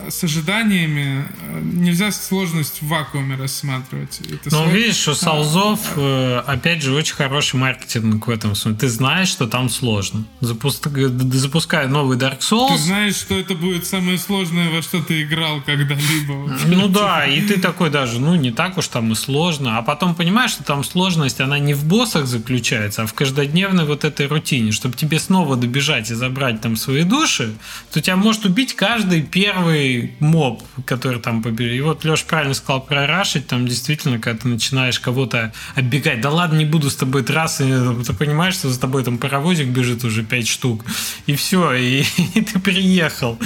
с 0.10 0.24
ожиданиями 0.24 1.26
э, 1.42 1.62
нельзя 1.62 2.12
сложность 2.12 2.82
в 2.82 2.88
вакууме 2.88 3.36
рассматривать. 3.36 4.20
Это 4.22 4.50
Но 4.52 4.64
слож... 4.64 4.74
видишь, 4.74 5.08
у 5.08 5.14
Солзов, 5.14 5.80
а, 5.98 6.44
опять 6.48 6.82
же, 6.82 6.94
очень 6.94 7.16
хороший 7.16 7.58
маркетинг 7.58 8.28
в 8.28 8.30
этом 8.30 8.56
смысле. 8.56 8.80
Ты 8.80 8.90
знаешь, 8.90 9.30
что 9.30 9.48
там 9.48 9.70
сложно. 9.70 10.26
Запуск... 10.42 10.88
Запуская 10.88 11.88
новый 11.88 12.18
Dark 12.18 12.40
Souls... 12.40 12.74
Ты 12.74 12.78
знаешь, 12.78 13.16
что 13.16 13.38
это 13.38 13.56
будет 13.56 13.86
самое 13.86 14.18
сложное, 14.18 14.70
во 14.70 14.82
что 14.82 15.02
ты 15.02 15.24
играл 15.24 15.62
когда-либо. 15.62 16.58
Ну 16.68 16.88
да, 16.88 17.26
и 17.26 17.42
ты 17.42 17.60
такой 17.60 17.90
даже, 17.90 18.20
ну 18.20 18.36
не 18.36 18.52
так 18.52 18.78
уж 18.78 18.88
там 18.88 19.12
и 19.12 19.16
сложно. 19.16 19.78
А 19.78 19.82
потом 19.82 20.16
понимаешь, 20.16 20.52
что 20.52 20.64
там 20.64 20.84
сложность, 20.84 21.42
она 21.42 21.60
не 21.60 21.74
в 21.74 21.86
боссах 21.86 22.28
заключается, 22.28 23.04
а 23.04 23.06
в 23.06 23.14
каждодневной 23.14 23.86
вот 23.86 24.04
этой 24.04 24.28
рутине. 24.28 24.72
Чтобы 24.72 24.96
тебе 24.96 25.20
снова 25.20 25.56
добежать 25.56 26.12
и 26.12 26.16
забрать 26.16 26.62
там 26.62 26.76
свои 26.76 27.04
души, 27.04 27.54
то 27.92 28.02
тебя 28.02 28.16
может 28.16 28.46
убить 28.46 28.76
каждый 28.76 29.22
первый 29.22 29.75
первый 29.76 30.14
моб, 30.20 30.64
который 30.86 31.20
там 31.20 31.44
победил. 31.44 31.76
И 31.76 31.82
вот 31.82 32.06
Леш 32.06 32.24
правильно 32.24 32.54
сказал 32.54 32.82
про 32.82 33.08
рашить, 33.08 33.48
там 33.48 33.68
действительно, 33.68 34.20
когда 34.20 34.40
ты 34.40 34.48
начинаешь 34.48 35.00
кого-то 35.00 35.54
оббегать, 35.76 36.22
да 36.22 36.30
ладно, 36.30 36.58
не 36.58 36.66
буду 36.66 36.90
с 36.90 36.96
тобой 36.96 37.24
трассы, 37.24 37.66
ты 38.06 38.14
понимаешь, 38.14 38.56
что 38.56 38.70
за 38.70 38.80
тобой 38.80 39.04
там 39.04 39.18
паровозик 39.18 39.68
бежит 39.68 40.04
уже 40.04 40.24
пять 40.24 40.48
штук, 40.48 40.86
и 41.28 41.36
все, 41.36 41.74
и, 41.74 42.06
и 42.36 42.42
ты 42.42 42.60
приехал. 42.60 43.38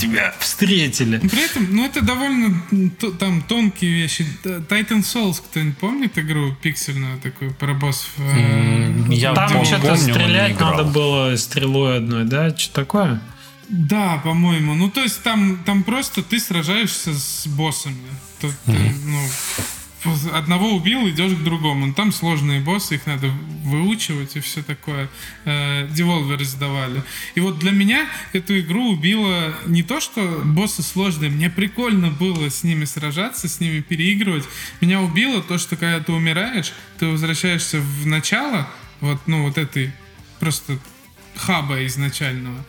Тебя 0.00 0.34
встретили. 0.38 1.18
При 1.18 1.44
этом, 1.44 1.66
ну 1.74 1.84
это 1.84 2.04
довольно 2.04 2.62
там 3.18 3.42
тонкие 3.42 3.90
вещи. 3.92 4.26
Titan 4.44 5.00
Souls, 5.00 5.42
кто-нибудь 5.44 5.78
помнит 5.78 6.18
игру 6.18 6.54
пиксельную 6.62 7.18
такую 7.18 7.52
про 7.54 7.74
боссов? 7.74 8.10
Mm, 8.18 9.14
я 9.14 9.34
там 9.34 9.64
что-то 9.64 9.96
стрелять 9.96 10.60
надо 10.60 10.84
было 10.84 11.36
стрелой 11.36 11.98
одной, 11.98 12.24
да? 12.24 12.56
Что 12.56 12.74
такое? 12.74 13.20
Да, 13.68 14.18
по-моему. 14.24 14.74
Ну, 14.74 14.90
то 14.90 15.02
есть 15.02 15.22
там, 15.22 15.62
там 15.64 15.82
просто 15.82 16.22
ты 16.22 16.40
сражаешься 16.40 17.12
с 17.12 17.46
боссами. 17.46 17.96
Тут, 18.40 18.54
mm-hmm. 18.66 18.94
ну, 19.04 19.28
одного 20.32 20.74
убил, 20.74 21.08
идешь 21.08 21.32
к 21.32 21.42
другому. 21.42 21.86
Ну, 21.86 21.92
там 21.92 22.12
сложные 22.12 22.60
боссы, 22.60 22.94
их 22.94 23.06
надо 23.06 23.28
выучивать 23.64 24.36
и 24.36 24.40
все 24.40 24.62
такое. 24.62 25.10
Деволверы 25.44 26.44
сдавали. 26.44 27.02
И 27.34 27.40
вот 27.40 27.58
для 27.58 27.72
меня 27.72 28.08
эту 28.32 28.58
игру 28.60 28.92
убило 28.92 29.54
не 29.66 29.82
то, 29.82 30.00
что 30.00 30.40
боссы 30.44 30.82
сложные, 30.82 31.30
мне 31.30 31.50
прикольно 31.50 32.10
было 32.10 32.48
с 32.48 32.62
ними 32.64 32.86
сражаться, 32.86 33.48
с 33.48 33.60
ними 33.60 33.80
переигрывать. 33.80 34.44
Меня 34.80 35.02
убило 35.02 35.42
то, 35.42 35.58
что 35.58 35.76
когда 35.76 36.00
ты 36.00 36.12
умираешь, 36.12 36.72
ты 36.98 37.06
возвращаешься 37.06 37.80
в 37.80 38.06
начало, 38.06 38.66
вот, 39.00 39.20
ну, 39.26 39.42
вот 39.42 39.58
этой 39.58 39.92
просто 40.40 40.78
хаба 41.36 41.84
изначального. 41.86 42.64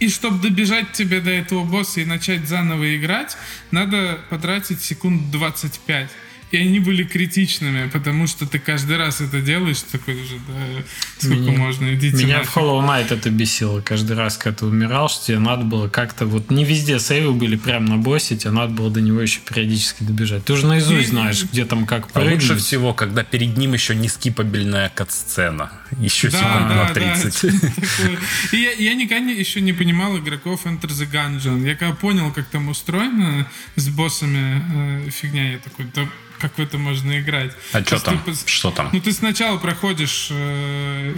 И 0.00 0.08
чтобы 0.08 0.40
добежать 0.40 0.92
тебе 0.92 1.20
до 1.20 1.30
этого 1.30 1.62
босса 1.64 2.00
и 2.00 2.06
начать 2.06 2.48
заново 2.48 2.96
играть, 2.96 3.36
надо 3.70 4.18
потратить 4.30 4.80
секунд 4.80 5.30
25. 5.30 6.10
И 6.50 6.56
они 6.56 6.80
были 6.80 7.04
критичными, 7.04 7.88
потому 7.88 8.26
что 8.26 8.44
ты 8.44 8.58
каждый 8.58 8.96
раз 8.96 9.20
это 9.20 9.40
делаешь, 9.40 9.82
такой 9.82 10.14
уже, 10.14 10.34
да, 10.48 10.82
сколько 11.18 11.42
меня, 11.42 11.58
можно, 11.58 11.94
идите 11.94 12.24
Меня 12.24 12.38
нафиг. 12.38 12.50
в 12.50 12.56
Hollow 12.56 12.84
Knight 12.84 13.14
это 13.14 13.30
бесило 13.30 13.80
каждый 13.80 14.16
раз, 14.16 14.36
когда 14.36 14.58
ты 14.58 14.66
умирал, 14.66 15.08
что 15.08 15.26
тебе 15.26 15.38
надо 15.38 15.62
было 15.62 15.88
как-то, 15.88 16.26
вот 16.26 16.50
не 16.50 16.64
везде 16.64 16.98
сейвы 16.98 17.34
были 17.34 17.54
прямо 17.54 17.90
на 17.90 17.98
боссе, 17.98 18.36
тебе 18.36 18.50
надо 18.50 18.72
было 18.72 18.90
до 18.90 19.00
него 19.00 19.20
еще 19.20 19.38
периодически 19.40 20.02
добежать. 20.02 20.44
Ты 20.44 20.54
уже 20.54 20.66
наизусть 20.66 21.08
и, 21.08 21.10
знаешь, 21.10 21.44
где 21.44 21.64
там 21.64 21.86
как 21.86 22.08
прыгнуть. 22.08 22.32
А 22.32 22.34
лучше 22.34 22.56
всего, 22.56 22.94
когда 22.94 23.22
перед 23.22 23.56
ним 23.56 23.74
еще 23.74 23.94
не 23.94 24.08
скипабельная 24.08 24.88
кат-сцена. 24.88 25.70
Еще 26.00 26.30
да, 26.30 26.38
секунд 26.38 26.68
да, 26.68 26.74
на 26.74 26.94
30. 26.94 27.60
Да, 27.60 27.68
и 28.52 28.56
я, 28.56 28.72
я 28.72 28.94
никогда 28.94 29.30
еще 29.30 29.60
не 29.60 29.72
понимал 29.72 30.18
игроков 30.18 30.66
Enter 30.66 30.88
the 30.88 31.08
Gungeon. 31.08 31.64
Я 31.64 31.76
когда 31.76 31.94
понял, 31.94 32.32
как 32.32 32.46
там 32.46 32.68
устроено 32.68 33.46
с 33.76 33.88
боссами 33.88 35.06
э, 35.06 35.10
фигня, 35.10 35.52
я 35.52 35.58
такой, 35.58 35.86
да 35.94 36.08
как 36.40 36.56
в 36.56 36.60
это 36.60 36.78
можно 36.78 37.20
играть. 37.20 37.52
А 37.72 37.82
что 37.82 38.00
там? 38.00 38.22
Ты, 38.24 38.32
что 38.46 38.70
там? 38.70 38.90
Ну, 38.92 39.00
ты 39.00 39.12
сначала 39.12 39.58
проходишь 39.58 40.28
э, 40.30 41.14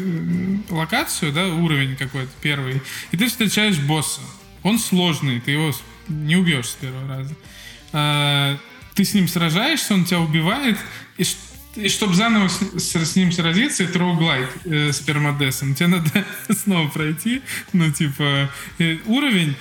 локацию, 0.68 1.32
да, 1.32 1.46
уровень 1.48 1.96
какой-то 1.96 2.30
первый, 2.40 2.82
и 3.12 3.16
ты 3.16 3.28
встречаешь 3.28 3.78
босса. 3.78 4.20
Он 4.62 4.78
сложный, 4.78 5.40
ты 5.40 5.52
его 5.52 5.72
не 6.08 6.36
убьешь 6.36 6.68
с 6.68 6.74
первого 6.74 7.08
раза. 7.08 7.34
А, 7.92 8.58
ты 8.94 9.04
с 9.04 9.14
ним 9.14 9.28
сражаешься, 9.28 9.94
он 9.94 10.04
тебя 10.04 10.20
убивает, 10.20 10.78
и, 11.16 11.24
и 11.76 11.88
чтобы 11.88 12.14
заново 12.14 12.48
с, 12.48 12.60
с, 12.78 13.16
ним 13.16 13.32
сразиться, 13.32 13.84
это 13.84 13.98
роуглайт 13.98 14.48
э, 14.64 14.92
с 14.92 15.00
пермодесом. 15.00 15.74
Тебе 15.74 15.88
надо 15.88 16.24
снова 16.50 16.88
пройти, 16.88 17.42
ну, 17.72 17.90
типа, 17.90 18.50
э, 18.78 18.98
уровень 19.06 19.56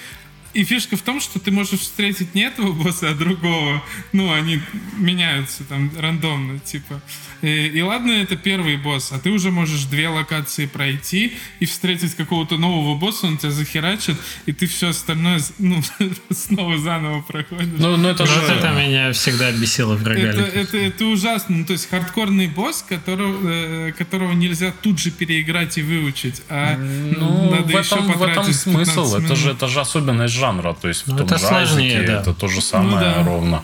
и 0.54 0.64
фишка 0.64 0.98
в 0.98 1.02
том, 1.02 1.22
что 1.22 1.40
ты 1.40 1.52
можешь 1.52 1.80
встретить 1.80 2.36
не 2.36 2.44
этого 2.44 2.72
босса, 2.74 3.10
а 3.10 3.14
другого. 3.14 3.84
Ну, 4.12 4.32
они 4.32 4.62
меняются 4.98 5.64
там 5.64 5.92
рандомно, 5.98 6.60
типа. 6.60 7.02
И, 7.42 7.68
и 7.68 7.82
ладно, 7.82 8.12
это 8.12 8.36
первый 8.36 8.78
босс, 8.78 9.12
а 9.12 9.20
ты 9.20 9.32
уже 9.32 9.50
можешь 9.50 9.86
две 9.86 10.10
локации 10.10 10.68
пройти 10.68 11.34
и 11.60 11.66
встретить 11.66 12.16
какого-то 12.16 12.58
нового 12.58 12.96
босса, 12.96 13.28
он 13.28 13.38
тебя 13.38 13.52
захерачит, 13.52 14.16
и 14.46 14.52
ты 14.52 14.68
все 14.68 14.90
остальное 14.90 15.40
ну, 15.58 15.82
снова 16.30 16.78
заново 16.78 17.22
проходишь. 17.22 17.68
Ну, 17.78 17.98
ну 17.98 18.10
это 18.10 18.28
же... 18.28 18.40
Вот 18.40 18.50
это 18.50 18.70
меня 18.72 19.12
всегда 19.14 19.52
бесило 19.52 19.96
в 19.96 20.06
рогалике. 20.06 20.40
Это, 20.40 20.60
это, 20.60 20.78
это 20.78 21.06
ужасно. 21.06 21.58
Ну, 21.58 21.66
то 21.66 21.74
есть 21.74 21.90
хардкорный 21.90 22.48
босс, 22.48 22.86
которого, 22.88 23.40
э, 23.50 23.92
которого 23.94 24.34
нельзя 24.34 24.72
тут 24.82 25.00
же 25.00 25.10
переиграть 25.10 25.78
и 25.78 25.82
выучить, 25.82 26.44
а 26.48 26.78
ну, 26.78 27.50
надо 27.50 27.64
в 27.64 27.70
этом, 27.70 27.80
еще 27.82 28.14
потратить 28.14 28.56
в 28.56 28.68
этом 28.68 28.86
смысл. 28.86 29.16
Это 29.16 29.36
же, 29.36 29.52
это 29.52 29.68
же 29.68 29.80
особенность 29.80 30.34
жанра. 30.42 30.74
То 30.74 30.88
есть 30.88 31.04
в 31.04 31.08
ну, 31.08 31.18
том 31.18 31.26
это 31.28 31.38
же 31.38 31.46
сложнее, 31.46 31.98
Айзеке 31.98 32.12
да. 32.12 32.22
это 32.22 32.34
то 32.34 32.48
же 32.48 32.62
самое 32.62 33.10
ну, 33.10 33.16
да. 33.16 33.24
ровно. 33.24 33.64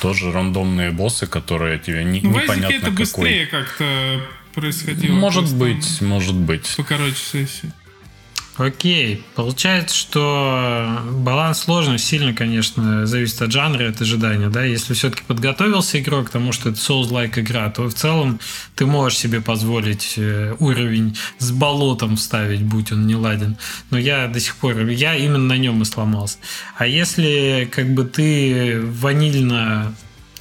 Тоже 0.00 0.32
рандомные 0.32 0.90
боссы, 0.90 1.26
которые 1.26 1.78
тебе 1.78 2.04
не, 2.04 2.20
ну, 2.20 2.30
непонятно 2.30 2.68
в 2.68 2.70
это 2.70 2.80
какой. 2.80 2.96
быстрее 2.96 3.46
как-то 3.46 4.20
происходило. 4.54 5.14
Может 5.14 5.54
быть, 5.54 6.00
может 6.00 6.34
быть. 6.34 6.74
Покороче 6.76 7.16
сессии. 7.16 7.72
Окей. 8.56 9.24
Получается, 9.34 9.96
что 9.96 11.00
баланс 11.10 11.60
сложный, 11.60 11.98
сильно, 11.98 12.32
конечно, 12.32 13.04
зависит 13.04 13.42
от 13.42 13.50
жанра, 13.50 13.88
от 13.88 14.00
ожидания. 14.00 14.48
Да? 14.48 14.62
Если 14.62 14.94
все-таки 14.94 15.24
подготовился 15.26 15.98
игрок 15.98 16.28
к 16.28 16.30
тому, 16.30 16.52
что 16.52 16.68
это 16.68 16.78
Souls-like 16.78 17.40
игра, 17.40 17.68
то 17.70 17.88
в 17.88 17.94
целом 17.94 18.38
ты 18.76 18.86
можешь 18.86 19.18
себе 19.18 19.40
позволить 19.40 20.14
э, 20.16 20.54
уровень 20.60 21.16
с 21.38 21.50
болотом 21.50 22.16
вставить, 22.16 22.62
будь 22.62 22.92
он 22.92 23.08
не 23.08 23.16
ладен. 23.16 23.56
Но 23.90 23.98
я 23.98 24.28
до 24.28 24.38
сих 24.38 24.54
пор, 24.56 24.78
я 24.86 25.16
именно 25.16 25.38
на 25.38 25.58
нем 25.58 25.82
и 25.82 25.84
сломался. 25.84 26.38
А 26.76 26.86
если 26.86 27.68
как 27.72 27.92
бы 27.92 28.04
ты 28.04 28.80
ванильно 28.82 29.94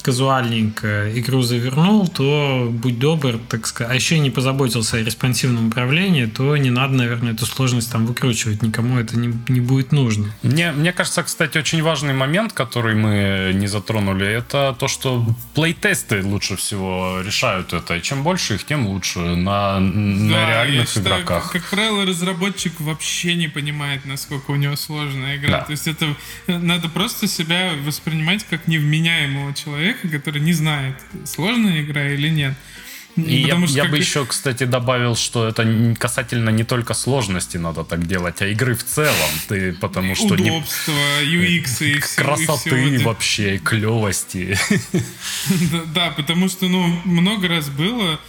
казуальненько 0.04 1.18
игру 1.18 1.42
завернул, 1.42 2.08
то 2.08 2.68
будь 2.70 3.00
добр, 3.00 3.40
так 3.50 3.66
сказать, 3.66 3.92
а 3.92 3.96
еще 3.96 4.20
не 4.20 4.30
позаботился 4.30 4.98
о 4.98 5.02
респонсивном 5.02 5.68
управлении, 5.68 6.26
то 6.26 6.56
не 6.58 6.70
надо, 6.70 6.94
наверное, 6.94 7.34
эту 7.34 7.46
сложность 7.46 7.92
там 7.92 8.06
выкручивать, 8.06 8.62
никому 8.62 9.00
это 9.00 9.18
не, 9.18 9.34
не 9.48 9.62
будет 9.62 9.94
нужно. 9.94 10.32
Мне, 10.44 10.72
мне 10.74 10.92
кажется, 10.92 11.24
кстати, 11.24 11.58
очень 11.58 11.82
важный 11.82 12.14
момент, 12.14 12.52
который 12.52 12.96
мы 12.96 13.54
не 13.56 13.68
затронули, 13.68 14.28
это 14.28 14.76
то, 14.78 14.88
что 14.90 15.26
плейтесты 15.56 16.22
лучше 16.22 16.58
всего 16.58 17.22
решают 17.26 17.72
это, 17.72 17.96
и 17.96 18.02
чем 18.02 18.24
больше 18.24 18.56
их, 18.56 18.66
тем 18.66 18.88
лучше 18.88 19.20
на, 19.20 19.80
на 19.80 20.34
да, 20.34 20.50
реальных 20.50 20.90
считаю, 20.90 21.22
игроках. 21.22 21.52
Как, 21.52 21.62
как 21.62 21.72
правило, 21.72 22.06
разработчик 22.06 22.74
вообще 22.82 23.36
не 23.36 23.48
понимает, 23.48 24.06
насколько 24.06 24.52
у 24.52 24.56
него 24.56 24.76
сложная 24.76 25.38
игра. 25.38 25.60
Да. 25.60 25.62
То 25.62 25.72
есть 25.72 25.88
это 25.88 26.14
надо 26.48 26.90
просто 26.90 27.28
себя 27.28 27.72
воспринимать 27.86 28.44
как 28.50 28.68
невменяемого 28.68 29.54
человека, 29.54 29.93
человека, 29.94 30.18
который 30.18 30.42
не 30.42 30.54
знает, 30.54 30.96
сложная 31.26 31.82
игра 31.82 32.10
или 32.10 32.30
нет. 32.30 32.54
И 33.16 33.44
Потому 33.44 33.62
я, 33.62 33.68
что 33.68 33.78
я 33.78 33.86
бы 33.86 33.98
еще, 33.98 34.26
кстати, 34.26 34.64
добавил, 34.64 35.16
что 35.16 35.48
это 35.48 35.96
касательно 36.00 36.50
не 36.50 36.64
только 36.64 36.96
сложности 36.96 37.58
надо 37.58 37.84
так 37.84 38.08
делать, 38.08 38.42
а 38.42 38.48
игры 38.48 38.74
в 38.74 38.84
целом. 38.84 39.30
Ты 39.48 39.74
потому 39.74 40.16
что 40.16 40.34
удобство, 40.34 40.92
не... 41.22 41.36
UX 41.36 41.86
и 41.86 42.00
все, 42.00 42.24
красоты 42.24 42.70
и 42.70 42.98
все 42.98 43.06
вообще, 43.06 43.58
клевости. 43.60 44.58
Да, 45.72 45.82
да, 45.94 46.12
потому 46.12 46.50
что 46.50 46.68
ну 46.68 46.88
много 47.06 47.48
раз 47.48 47.70
было. 47.70 48.20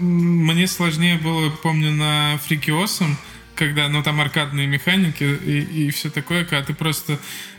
Мне 0.00 0.66
сложнее 0.66 1.18
было, 1.18 1.50
помню, 1.50 1.92
на 1.92 2.40
Фрикиосом, 2.46 3.18
когда, 3.54 3.88
ну, 3.88 4.02
там 4.02 4.20
аркадные 4.20 4.66
механики 4.66 5.24
и, 5.24 5.86
и 5.86 5.90
все 5.90 6.10
такое, 6.10 6.44
когда 6.44 6.64
ты 6.64 6.74
просто 6.74 7.18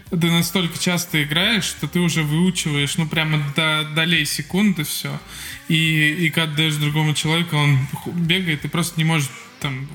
ты 0.09 0.31
настолько 0.31 0.77
часто 0.79 1.23
играешь, 1.23 1.65
что 1.65 1.87
ты 1.87 1.99
уже 1.99 2.23
выучиваешь, 2.23 2.97
ну, 2.97 3.07
прямо 3.07 3.43
до 3.55 3.87
долей 3.95 4.25
секунды 4.25 4.83
все. 4.83 5.19
И, 5.67 6.25
и 6.25 6.29
когда 6.29 6.55
даешь 6.55 6.75
другому 6.75 7.13
человеку, 7.13 7.55
он 7.55 7.79
бегает, 8.05 8.65
и 8.65 8.67
просто 8.67 8.95
не 8.97 9.03
может 9.03 9.29
там 9.59 9.87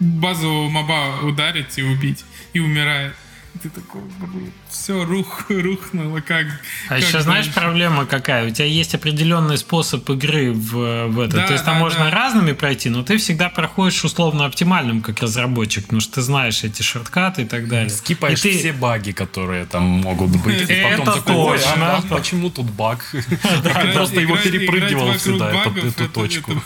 базового 0.00 0.68
моба 0.68 1.20
ударить 1.22 1.78
и 1.78 1.82
убить, 1.82 2.24
и 2.52 2.60
умирает 2.60 3.14
ты 3.62 3.70
такой, 3.70 4.02
блин, 4.20 4.52
все, 4.70 5.04
рух, 5.04 5.46
рухнуло, 5.48 6.20
как... 6.20 6.46
А 6.88 6.94
как 6.94 6.98
еще 7.00 7.20
знаешь, 7.20 7.48
проблема 7.52 8.06
какая? 8.06 8.46
У 8.46 8.50
тебя 8.50 8.66
есть 8.66 8.94
определенный 8.94 9.58
способ 9.58 10.08
игры 10.10 10.52
в, 10.52 11.06
в 11.08 11.20
это. 11.20 11.36
Да, 11.36 11.46
То 11.46 11.52
есть 11.52 11.64
там 11.64 11.74
да, 11.74 11.80
можно 11.80 12.04
да. 12.04 12.10
разными 12.10 12.52
пройти, 12.52 12.88
но 12.88 13.02
ты 13.02 13.18
всегда 13.18 13.48
проходишь 13.48 14.04
условно 14.04 14.44
оптимальным 14.44 15.00
как 15.02 15.20
разработчик, 15.20 15.84
потому 15.84 16.00
что 16.00 16.14
ты 16.14 16.22
знаешь 16.22 16.64
эти 16.64 16.82
шорткаты 16.82 17.42
и 17.42 17.44
так 17.44 17.68
далее. 17.68 17.90
Скипаешь 17.90 18.44
и 18.44 18.52
ты... 18.52 18.58
все 18.58 18.72
баги, 18.72 19.12
которые 19.12 19.66
там 19.66 19.82
могут 19.82 20.30
быть. 20.42 20.68
И 20.68 20.82
потом 20.82 21.08
это 21.08 21.12
такой, 21.20 21.58
точно. 21.58 21.96
А, 21.96 22.02
почему 22.08 22.50
тут 22.50 22.66
баг? 22.70 23.04
Просто 23.94 24.20
его 24.20 24.36
перепрыгивал 24.36 25.12
всегда, 25.14 25.52
эту 25.64 26.08
точку. 26.08 26.62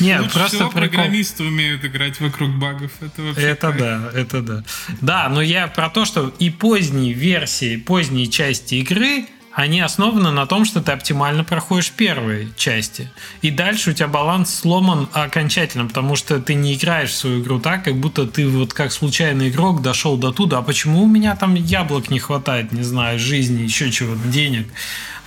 Нет, 0.00 0.32
просто 0.32 0.68
программисты 0.68 1.44
умеют 1.44 1.84
играть 1.84 2.20
вокруг 2.20 2.50
багов. 2.50 2.90
Это, 3.00 3.22
вообще 3.22 3.42
это 3.42 3.68
как... 3.68 3.78
да, 3.78 4.10
это 4.14 4.42
да. 4.42 4.64
Да, 5.00 5.28
но 5.28 5.42
я 5.42 5.66
про 5.68 5.90
то, 5.90 6.04
что 6.04 6.34
и 6.38 6.50
поздние 6.50 7.12
версии, 7.22 7.76
поздние 7.76 8.26
части 8.26 8.74
игры, 8.76 9.26
они 9.52 9.80
основаны 9.80 10.30
на 10.30 10.46
том, 10.46 10.64
что 10.64 10.80
ты 10.80 10.92
оптимально 10.92 11.44
проходишь 11.44 11.90
первые 11.90 12.48
части. 12.56 13.10
И 13.42 13.50
дальше 13.50 13.90
у 13.90 13.92
тебя 13.92 14.08
баланс 14.08 14.54
сломан 14.54 15.08
окончательно, 15.12 15.86
потому 15.86 16.16
что 16.16 16.40
ты 16.40 16.54
не 16.54 16.74
играешь 16.74 17.10
в 17.10 17.16
свою 17.16 17.42
игру 17.42 17.60
так, 17.60 17.84
как 17.84 17.96
будто 17.96 18.26
ты 18.26 18.48
вот 18.48 18.72
как 18.72 18.92
случайный 18.92 19.50
игрок 19.50 19.82
дошел 19.82 20.16
до 20.16 20.32
туда. 20.32 20.58
А 20.58 20.62
почему 20.62 21.02
у 21.02 21.06
меня 21.06 21.36
там 21.36 21.54
яблок 21.54 22.10
не 22.10 22.18
хватает, 22.18 22.72
не 22.72 22.82
знаю, 22.82 23.18
жизни, 23.18 23.62
еще 23.62 23.90
чего-то, 23.90 24.26
денег? 24.28 24.68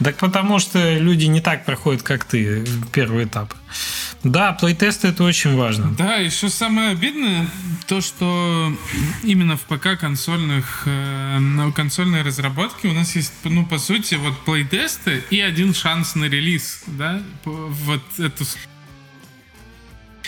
Так 0.03 0.17
потому 0.17 0.59
что 0.59 0.97
люди 0.97 1.25
не 1.25 1.41
так 1.41 1.65
проходят, 1.65 2.03
как 2.03 2.25
ты, 2.25 2.65
первый 2.91 3.25
этап. 3.25 3.53
Да, 4.23 4.53
плейтесты 4.53 5.09
это 5.09 5.23
очень 5.23 5.55
важно. 5.55 5.93
Да, 5.97 6.15
еще 6.15 6.49
самое 6.49 6.89
обидное 6.89 7.47
то, 7.87 8.01
что 8.01 8.75
именно 9.23 9.55
в 9.55 9.61
ПК 9.61 9.97
консольных 9.99 10.83
э, 10.85 11.71
консольной 11.75 12.23
разработке 12.23 12.87
у 12.87 12.93
нас 12.93 13.15
есть, 13.15 13.33
ну, 13.43 13.65
по 13.65 13.77
сути, 13.77 14.15
вот 14.15 14.37
плейтесты 14.43 15.23
и 15.29 15.39
один 15.39 15.73
шанс 15.73 16.15
на 16.15 16.25
релиз, 16.25 16.83
да, 16.87 17.21
вот 17.45 18.01
эту 18.17 18.45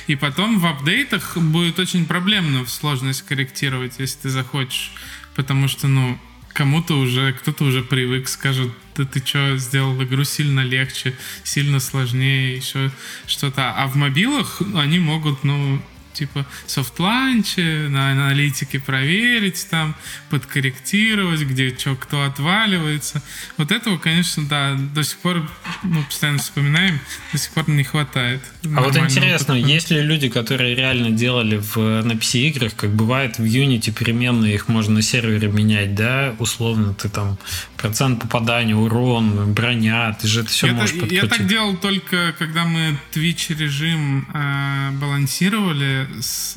и 0.08 0.16
потом 0.16 0.60
в 0.60 0.66
апдейтах 0.66 1.36
будет 1.38 1.80
очень 1.80 2.06
проблемно 2.06 2.66
сложность 2.66 3.24
корректировать, 3.24 3.96
если 3.98 4.20
ты 4.22 4.30
захочешь. 4.30 4.94
Потому 5.36 5.68
что, 5.68 5.88
ну, 5.88 6.18
кому-то 6.58 6.98
уже, 6.98 7.34
кто-то 7.34 7.66
уже 7.66 7.84
привык, 7.84 8.28
скажет, 8.28 8.72
да 8.96 9.06
ты 9.06 9.24
что, 9.24 9.58
сделал 9.58 10.02
игру 10.02 10.24
сильно 10.24 10.62
легче, 10.62 11.14
сильно 11.44 11.80
сложнее, 11.80 12.58
еще 12.58 12.90
что-то. 13.28 13.76
А 13.78 13.86
в 13.86 13.96
мобилах 13.96 14.60
они 14.74 14.98
могут, 14.98 15.44
ну, 15.44 15.80
типа 16.14 16.48
soft 16.66 17.07
launch 17.07 17.69
е, 17.69 17.90
на 17.90 18.12
аналитике 18.12 18.80
проверить 18.80 19.68
там, 19.70 19.96
подкорректировать, 20.32 21.42
где 21.42 21.78
что, 21.78 21.96
кто 21.96 22.24
отваливается. 22.24 23.22
Вот 23.58 23.72
этого, 23.72 24.00
конечно, 24.00 24.44
да, 24.46 24.74
до 24.74 25.04
сих 25.04 25.20
пор, 25.20 25.48
ну, 25.84 26.04
постоянно 26.04 26.40
вспоминаем, 26.40 27.00
до 27.32 27.38
сих 27.38 27.52
пор 27.52 27.70
не 27.70 27.84
хватает. 27.84 28.42
А 28.76 28.82
вот 28.82 28.96
интересно, 28.98 29.56
опыта. 29.56 29.70
есть 29.70 29.92
ли 29.92 30.02
люди, 30.02 30.30
которые 30.30 30.76
реально 30.76 31.12
делали 31.12 31.58
в, 31.58 31.78
на 31.78 32.14
PC-играх, 32.14 32.76
как 32.76 32.92
бывает 32.92 33.40
в 33.40 33.44
Unity 33.44 33.92
переменные, 33.92 34.56
их 34.56 34.68
можно 34.68 34.96
на 34.96 35.02
сервере 35.02 35.48
менять, 35.48 35.96
да, 35.96 36.36
условно, 36.40 36.94
ты 36.94 37.10
там 37.10 37.38
процент 37.78 38.22
попадания, 38.22 38.76
урон, 38.76 39.54
броня, 39.54 40.14
ты 40.20 40.28
же 40.28 40.42
это 40.42 40.50
все 40.50 40.68
я 40.68 40.74
можешь 40.74 40.92
так, 40.92 41.02
подкрутить. 41.02 41.24
Я 41.24 41.30
так 41.30 41.48
делал 41.48 41.78
только, 41.78 42.34
когда 42.38 42.66
мы 42.66 42.98
Twitch 43.14 43.58
режим 43.58 44.28
э, 44.34 44.92
балансировали, 44.92 46.08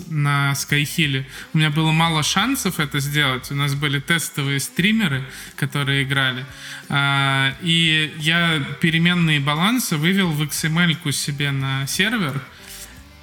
на 0.09 0.53
Skyhill. 0.53 1.25
У 1.55 1.59
меня 1.59 1.71
было 1.71 1.93
мало 1.93 2.23
шансов 2.23 2.81
это 2.81 3.01
сделать. 3.01 3.51
У 3.51 3.55
нас 3.55 3.75
были 3.75 4.01
тестовые 4.01 4.61
стримеры, 4.61 5.25
которые 5.57 6.03
играли. 6.03 6.45
А, 6.89 7.55
и 7.63 8.13
я 8.19 8.63
переменные 9.11 9.41
балансы 9.41 9.97
вывел 9.97 10.31
в 10.31 10.41
XML 10.41 11.11
себе 11.11 11.51
на 11.51 11.85
сервер. 11.89 12.41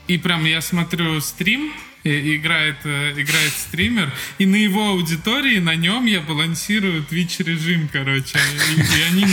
И 0.09 0.17
прям 0.17 0.43
я 0.43 0.59
смотрю 0.59 1.21
стрим, 1.21 1.71
играет, 2.07 2.77
э, 2.83 3.13
играет 3.17 3.51
стример, 3.51 4.11
и 4.37 4.45
на 4.45 4.55
его 4.55 4.89
аудитории, 4.89 5.59
на 5.59 5.75
нем 5.75 6.05
я 6.05 6.21
балансирую 6.21 7.05
Twitch 7.09 7.43
режим, 7.43 7.89
короче. 7.91 8.39
И, 8.75 8.81
и 8.81 9.01
они, 9.11 9.25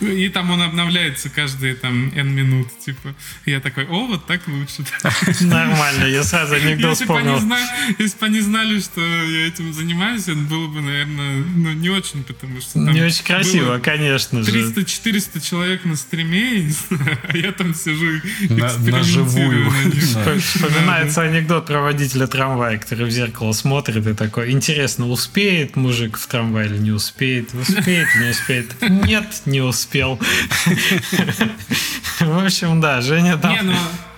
ну, 0.00 0.08
и 0.08 0.28
там 0.28 0.50
он 0.50 0.62
обновляется 0.62 1.28
каждые 1.28 1.74
там 1.74 2.12
N 2.14 2.34
минут, 2.34 2.68
типа. 2.84 3.14
И 3.44 3.50
я 3.50 3.60
такой, 3.60 3.86
о, 3.86 4.06
вот 4.06 4.26
так 4.26 4.46
лучше. 4.48 4.84
Нормально, 5.40 6.04
я 6.04 6.22
сразу 6.22 6.54
анекдот 6.54 6.96
вспомнил. 6.96 7.40
Если 7.98 8.18
бы 8.18 8.26
они 8.26 8.40
знали, 8.40 8.80
что 8.80 9.00
я 9.00 9.46
этим 9.46 9.72
занимаюсь, 9.72 10.22
это 10.22 10.34
было 10.34 10.66
бы, 10.66 10.80
наверное, 10.80 11.44
ну, 11.56 11.72
не 11.72 11.90
очень, 11.90 12.24
потому 12.24 12.60
что 12.60 12.78
Не 12.78 13.02
очень 13.02 13.24
красиво, 13.24 13.78
конечно 13.78 14.42
же. 14.42 14.50
300-400 14.50 15.40
человек 15.40 15.84
на 15.84 15.96
стриме, 15.96 16.72
а 17.28 17.36
я 17.36 17.52
там 17.52 17.74
сижу 17.74 18.20
на, 18.48 18.76
на 18.78 19.02
живую. 19.02 19.70
Вспоминается 20.40 21.22
анекдот 21.22 21.59
тот 21.60 21.66
про 21.66 21.80
водителя 21.80 22.26
трамвая, 22.26 22.78
который 22.78 23.06
в 23.06 23.10
зеркало 23.10 23.52
смотрит 23.52 24.06
и 24.06 24.14
такой, 24.14 24.50
интересно, 24.50 25.08
успеет 25.08 25.76
мужик 25.76 26.16
в 26.16 26.26
трамвай 26.26 26.66
или 26.66 26.78
не 26.78 26.90
успеет? 26.90 27.52
Успеет, 27.54 28.08
не 28.18 28.30
успеет? 28.30 28.74
Нет, 28.82 29.42
не 29.46 29.60
успел. 29.60 30.18
В 32.20 32.44
общем, 32.44 32.80
да, 32.80 33.00
Женя 33.00 33.36
там... 33.36 33.52
Не, 33.52 33.62
ну, 33.62 33.74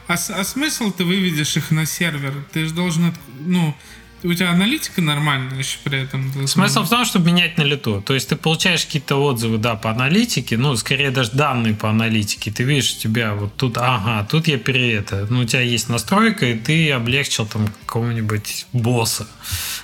а, 0.09 0.15
а 0.15 0.45
смысл 0.45 0.93
ты 0.93 1.05
выведешь 1.05 1.57
их 1.57 1.71
на 1.71 1.87
сервер? 1.87 2.33
Ты 2.53 2.67
же 2.67 2.75
должен, 2.75 3.15
ну, 3.41 3.75
у 4.23 4.35
тебя 4.35 4.51
аналитика 4.51 5.01
нормальная 5.01 5.59
еще 5.59 5.79
при 5.85 6.03
этом. 6.03 6.47
Смысл 6.47 6.83
в 6.83 6.89
том, 6.89 7.05
чтобы 7.05 7.27
менять 7.27 7.59
на 7.59 7.63
лету. 7.63 8.03
То 8.03 8.15
есть 8.15 8.29
ты 8.29 8.37
получаешь 8.37 8.85
какие-то 8.85 9.17
отзывы, 9.17 9.59
да, 9.59 9.75
по 9.75 9.91
аналитике, 9.91 10.57
ну, 10.57 10.77
скорее 10.77 11.11
даже 11.11 11.33
данные 11.33 11.75
по 11.75 11.91
аналитике. 11.91 12.51
Ты 12.51 12.63
видишь, 12.63 12.95
у 12.97 13.01
тебя 13.01 13.35
вот 13.35 13.57
тут, 13.57 13.79
ага, 13.79 14.27
тут 14.31 14.49
я 14.49 14.59
пере 14.59 14.95
это. 14.95 15.27
Ну, 15.29 15.41
у 15.41 15.45
тебя 15.45 15.63
есть 15.63 15.89
настройка, 15.89 16.47
и 16.47 16.59
ты 16.59 16.91
облегчил 16.93 17.47
там 17.47 17.67
какого-нибудь 17.87 18.67
босса, 18.73 19.27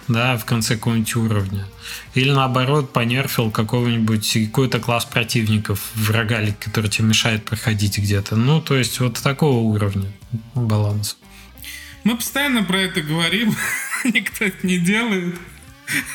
да, 0.09 0.37
в 0.37 0.45
конце 0.45 0.77
какого-нибудь 0.77 1.17
уровня. 1.17 1.67
Или 2.15 2.31
наоборот, 2.31 2.93
понерфил 2.93 3.51
какого-нибудь 3.51 4.33
какой-то 4.47 4.79
класс 4.79 5.05
противников, 5.05 5.81
врага, 5.95 6.41
который 6.61 6.91
тебе 6.91 7.09
мешает 7.09 7.45
проходить 7.45 7.99
где-то. 7.99 8.37
Ну, 8.37 8.61
то 8.61 8.77
есть 8.77 9.01
вот 9.01 9.19
такого 9.21 9.59
уровня 9.59 10.11
баланс. 10.55 11.17
Мы 12.09 12.17
постоянно 12.17 12.63
про 12.63 12.79
это 12.79 13.03
говорим, 13.03 13.55
никто 14.05 14.47
это 14.47 14.67
не 14.67 14.79
делает. 14.79 15.39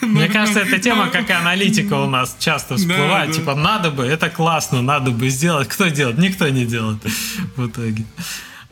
Мне 0.01 0.27
кажется, 0.27 0.61
эта 0.61 0.79
тема, 0.79 1.09
как 1.09 1.29
и 1.29 1.33
аналитика 1.33 1.93
у 1.93 2.09
нас 2.09 2.35
часто 2.39 2.77
всплывает. 2.77 3.27
Да, 3.29 3.33
типа, 3.35 3.53
надо 3.53 3.91
бы, 3.91 4.03
это 4.03 4.31
классно, 4.31 4.81
надо 4.81 5.11
бы 5.11 5.29
сделать. 5.29 5.67
Кто 5.67 5.89
делает? 5.89 6.17
Никто 6.17 6.49
не 6.49 6.65
делает 6.65 6.97
в 7.55 7.67
итоге. 7.67 8.05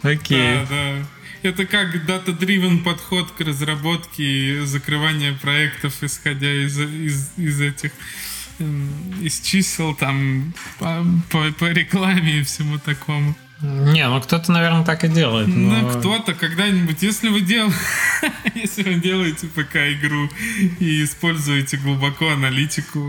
Окей. 0.01 0.61
Да, 0.61 0.65
да. 0.67 1.07
Это 1.43 1.67
как 1.67 1.95
data-driven 2.09 2.83
подход 2.83 3.29
к 3.29 3.41
разработке 3.41 4.23
и 4.23 4.59
закрыванию 4.61 5.37
проектов, 5.37 5.93
исходя 6.01 6.51
из, 6.51 6.79
из, 6.79 7.33
из 7.37 7.61
этих 7.61 7.91
из 9.21 9.41
чисел 9.41 9.93
там 9.93 10.55
по, 10.79 11.05
по, 11.29 11.51
по 11.51 11.65
рекламе 11.65 12.39
и 12.39 12.43
всему 12.43 12.79
такому. 12.79 13.35
Не, 13.61 14.07
ну 14.07 14.19
кто-то, 14.21 14.51
наверное, 14.51 14.83
так 14.83 15.03
и 15.03 15.07
делает. 15.07 15.47
Ну, 15.47 15.69
но... 15.69 15.81
Ну, 15.81 15.99
кто-то 15.99 16.33
когда-нибудь, 16.33 17.01
если 17.03 17.29
вы 17.29 17.41
дел... 17.41 17.71
если 18.55 18.83
вы 18.83 18.95
делаете 18.95 19.47
ПК-игру 19.47 20.29
и 20.79 21.03
используете 21.03 21.77
глубоко 21.77 22.29
аналитику, 22.29 22.99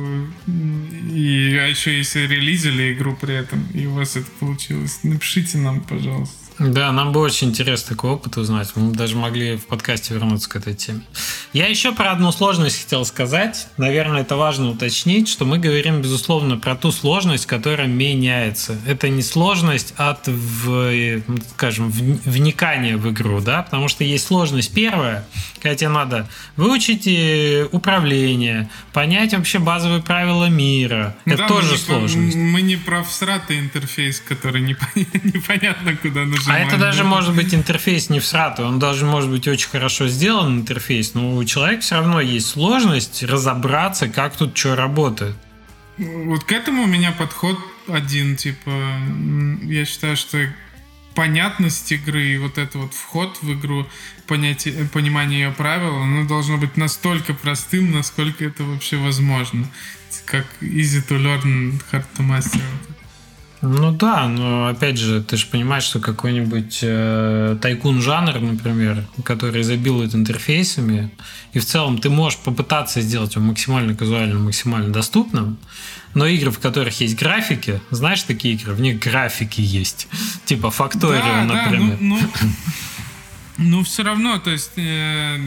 и 0.47 1.59
а 1.61 1.67
еще 1.67 1.97
если 1.97 2.27
релизили 2.27 2.93
игру 2.93 3.17
при 3.19 3.35
этом, 3.35 3.67
и 3.73 3.87
у 3.87 3.95
вас 3.95 4.17
это 4.17 4.31
получилось, 4.41 5.01
напишите 5.03 5.59
нам, 5.59 5.81
пожалуйста. 5.81 6.42
Да, 6.71 6.93
нам 6.93 7.13
бы 7.13 7.21
очень 7.21 7.49
интересно 7.49 7.97
такой 7.97 8.11
опыт 8.11 8.37
узнать. 8.37 8.71
Мы 8.77 8.93
даже 8.93 9.17
могли 9.17 9.57
в 9.57 9.67
подкасте 9.67 10.15
вернуться 10.15 10.49
к 10.49 10.57
этой 10.57 10.75
теме. 10.75 11.03
Я 11.53 11.67
еще 11.67 11.93
про 11.93 12.13
одну 12.13 12.31
сложность 12.31 12.83
хотел 12.85 13.05
сказать. 13.05 13.67
Наверное, 13.79 14.21
это 14.21 14.37
важно 14.37 14.71
уточнить, 14.71 15.29
что 15.29 15.45
мы 15.45 15.59
говорим, 15.59 16.03
безусловно, 16.03 16.59
про 16.59 16.77
ту 16.77 16.93
сложность, 16.93 17.47
которая 17.47 17.89
меняется. 17.89 18.79
Это 18.87 19.09
не 19.09 19.23
сложность 19.23 19.95
от, 19.97 20.29
в, 20.29 21.23
скажем, 21.55 21.91
вникания 21.91 22.97
в 22.97 23.11
игру, 23.11 23.41
да, 23.41 23.63
потому 23.63 23.89
что 23.89 24.05
есть 24.05 24.27
сложность 24.27 24.73
первая, 24.73 25.27
когда 25.61 25.75
тебе 25.75 25.91
надо 25.91 26.29
выучить 26.57 27.07
э, 27.07 27.67
управление, 27.73 28.71
понять 28.93 29.35
вообще 29.35 29.59
базовые 29.59 30.03
правила 30.03 30.49
мира. 30.49 31.17
Ну, 31.25 31.35
это 31.35 31.43
да, 31.43 31.49
тоже 31.49 31.73
мы 31.73 31.79
сложность. 31.79 32.37
Мы 32.37 32.63
не 32.63 32.77
про 32.77 33.03
всратый 33.03 33.59
интерфейс, 33.59 34.21
который 34.21 34.61
непонятно 35.25 35.97
куда 35.97 36.25
нужно 36.25 36.52
а 36.53 36.59
это 36.59 36.77
даже 36.77 37.05
может 37.05 37.35
быть 37.35 37.55
интерфейс 37.55 38.11
не 38.11 38.21
всратый, 38.21 38.65
он 38.65 38.79
даже 38.79 39.05
может 39.05 39.31
быть 39.31 39.49
очень 39.49 39.69
хорошо 39.69 40.09
сделан 40.09 40.61
интерфейс, 40.61 41.15
но 41.15 41.37
у 41.37 41.45
человека 41.45 41.83
все 41.83 41.97
равно 41.97 42.21
есть 42.21 42.49
сложность 42.49 43.23
разобраться, 43.23 44.09
как 44.09 44.37
тут 44.37 44.57
что 44.57 44.77
работает. 44.77 45.37
Вот 45.99 46.45
к 46.45 46.53
этому 46.53 46.85
у 46.85 46.87
меня 46.87 47.13
подход 47.13 47.59
один, 47.89 48.37
типа, 48.37 48.71
я 49.63 49.85
считаю, 49.85 50.17
что 50.17 50.39
понятность 51.15 51.91
игры 51.93 52.25
и 52.25 52.39
вот 52.39 52.59
это 52.59 52.79
вот 52.79 52.95
вход 52.95 53.39
в 53.43 53.53
игру, 53.53 53.87
понятие, 54.27 54.89
понимание 54.93 55.43
ее 55.43 55.51
правил, 55.51 55.97
оно 55.97 56.27
должно 56.27 56.57
быть 56.57 56.77
настолько 56.77 57.35
простым, 57.35 57.93
насколько 57.93 58.45
это 58.45 58.65
вообще 58.65 58.97
возможно. 58.97 59.67
Как 60.27 60.47
easy 60.61 61.07
to 61.07 61.19
learn, 61.19 61.81
hard 61.91 62.05
to 62.17 62.27
master. 62.27 62.61
Ну 63.63 63.93
да, 63.93 64.27
но 64.27 64.67
опять 64.67 64.99
же, 64.99 65.23
ты 65.23 65.37
же 65.37 65.47
понимаешь, 65.47 65.85
что 65.85 66.01
какой-нибудь 66.01 66.81
э, 66.83 67.57
тайкун 67.63 68.03
жанр, 68.03 68.41
например, 68.41 69.05
который 69.23 69.63
изобилует 69.63 70.17
интерфейсами, 70.17 71.11
и 71.53 71.61
в 71.61 71.65
целом 71.65 71.99
ты 71.99 72.11
можешь 72.11 72.41
попытаться 72.41 73.01
сделать 73.01 73.37
его 73.37 73.45
максимально 73.45 73.95
казуальным, 73.95 74.47
максимально 74.47 74.93
доступным, 74.93 75.59
но 76.15 76.27
игры, 76.27 76.51
в 76.51 76.59
которых 76.59 77.01
есть 77.01 77.17
графики, 77.17 77.81
знаешь 77.91 78.25
такие 78.25 78.55
игры, 78.55 78.75
в 78.75 78.81
них 78.81 78.99
графики 78.99 79.61
есть, 79.61 80.09
типа 80.45 80.73
Факторио, 80.73 81.23
да, 81.23 81.45
например. 81.45 81.91
Да, 81.91 81.97
ну, 82.01 82.19
ну, 82.19 82.51
ну, 83.59 83.85
все 83.85 84.03
равно, 84.03 84.41
то 84.41 84.51
есть, 84.51 84.73
э, 84.77 85.39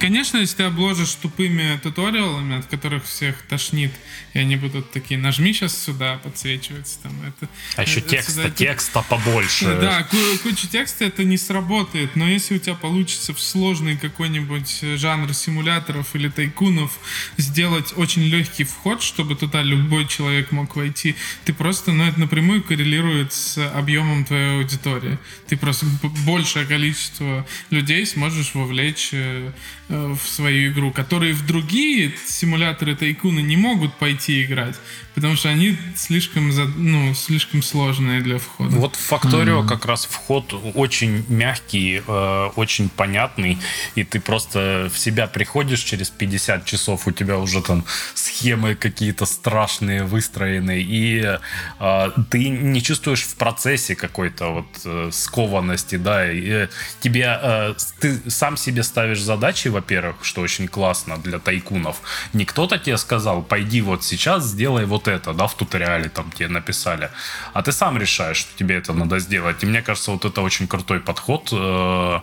конечно, 0.00 0.38
если 0.38 0.56
ты 0.56 0.62
обложишь 0.64 1.14
тупыми 1.14 1.78
туториалами, 1.80 2.58
от 2.58 2.66
которых 2.66 3.04
всех 3.04 3.36
тошнит, 3.48 3.92
и 4.36 4.38
они 4.38 4.56
будут 4.56 4.90
такие, 4.90 5.18
нажми 5.18 5.54
сейчас 5.54 5.82
сюда, 5.82 6.20
подсвечивается 6.22 6.98
там. 7.02 7.12
Это, 7.22 7.50
а 7.76 7.82
еще 7.82 8.00
это, 8.00 8.10
текста, 8.10 8.32
сюда, 8.32 8.50
текста 8.50 9.02
побольше. 9.02 9.64
Да, 9.80 10.06
куча 10.42 10.66
текста 10.70 11.06
это 11.06 11.24
не 11.24 11.38
сработает, 11.38 12.16
но 12.16 12.28
если 12.28 12.56
у 12.56 12.58
тебя 12.58 12.74
получится 12.74 13.32
в 13.32 13.40
сложный 13.40 13.96
какой-нибудь 13.96 14.80
жанр 14.96 15.32
симуляторов 15.32 16.14
или 16.14 16.28
тайкунов 16.28 16.98
сделать 17.38 17.94
очень 17.96 18.24
легкий 18.24 18.64
вход, 18.64 19.02
чтобы 19.02 19.36
туда 19.36 19.62
любой 19.62 20.06
человек 20.06 20.52
мог 20.52 20.76
войти, 20.76 21.14
ты 21.46 21.54
просто, 21.54 21.92
ну, 21.92 22.04
это 22.04 22.20
напрямую 22.20 22.62
коррелирует 22.62 23.32
с 23.32 23.56
объемом 23.74 24.26
твоей 24.26 24.58
аудитории. 24.58 25.18
Ты 25.48 25.56
просто 25.56 25.86
большее 26.26 26.66
количество 26.66 27.46
людей 27.70 28.04
сможешь 28.04 28.54
вовлечь 28.54 29.10
э, 29.12 29.50
э, 29.88 30.14
в 30.14 30.28
свою 30.28 30.72
игру, 30.72 30.90
которые 30.90 31.32
в 31.32 31.46
другие 31.46 32.12
симуляторы 32.26 32.94
тайкуна 32.94 33.40
не 33.40 33.56
могут 33.56 33.94
пойти 33.94 34.25
играть, 34.32 34.76
потому 35.16 35.34
что 35.34 35.48
они 35.48 35.78
слишком, 35.96 36.52
ну, 36.76 37.14
слишком 37.14 37.62
сложные 37.62 38.20
для 38.20 38.38
входа. 38.38 38.76
Вот 38.76 38.96
в 38.96 39.00
Факторио 39.00 39.62
mm-hmm. 39.62 39.68
как 39.68 39.86
раз 39.86 40.04
вход 40.04 40.54
очень 40.74 41.24
мягкий, 41.28 42.02
э, 42.06 42.50
очень 42.54 42.90
понятный, 42.90 43.58
и 43.94 44.04
ты 44.04 44.20
просто 44.20 44.90
в 44.92 44.98
себя 44.98 45.26
приходишь 45.26 45.80
через 45.80 46.10
50 46.10 46.66
часов, 46.66 47.06
у 47.06 47.12
тебя 47.12 47.38
уже 47.38 47.62
там 47.62 47.86
схемы 48.14 48.74
какие-то 48.74 49.24
страшные 49.24 50.04
выстроены, 50.04 50.82
и 50.82 51.38
э, 51.80 52.10
ты 52.30 52.48
не 52.50 52.82
чувствуешь 52.82 53.22
в 53.22 53.36
процессе 53.36 53.96
какой-то 53.96 54.48
вот 54.52 54.66
э, 54.84 55.08
скованности, 55.12 55.96
да, 55.96 56.30
и 56.30 56.46
э, 56.46 56.68
тебе 57.00 57.38
э, 57.42 57.74
ты 58.00 58.20
сам 58.30 58.58
себе 58.58 58.82
ставишь 58.82 59.22
задачи, 59.22 59.68
во-первых, 59.68 60.16
что 60.20 60.42
очень 60.42 60.68
классно 60.68 61.16
для 61.16 61.38
тайкунов. 61.38 62.02
Не 62.34 62.44
кто-то 62.44 62.76
тебе 62.76 62.98
сказал, 62.98 63.40
пойди 63.40 63.80
вот 63.80 64.04
сейчас 64.04 64.44
сделай 64.44 64.84
вот 64.84 65.05
это, 65.10 65.32
да, 65.32 65.46
в 65.46 65.54
туториале 65.54 66.08
там 66.08 66.30
тебе 66.30 66.48
написали, 66.48 67.10
а 67.52 67.62
ты 67.62 67.72
сам 67.72 67.98
решаешь, 67.98 68.38
что 68.38 68.58
тебе 68.58 68.76
это 68.76 68.92
надо 68.92 69.18
сделать. 69.18 69.62
И 69.62 69.66
мне 69.66 69.82
кажется, 69.82 70.10
вот 70.10 70.24
это 70.24 70.40
очень 70.42 70.66
крутой 70.68 71.00
подход. 71.00 71.48
Э, 71.52 72.20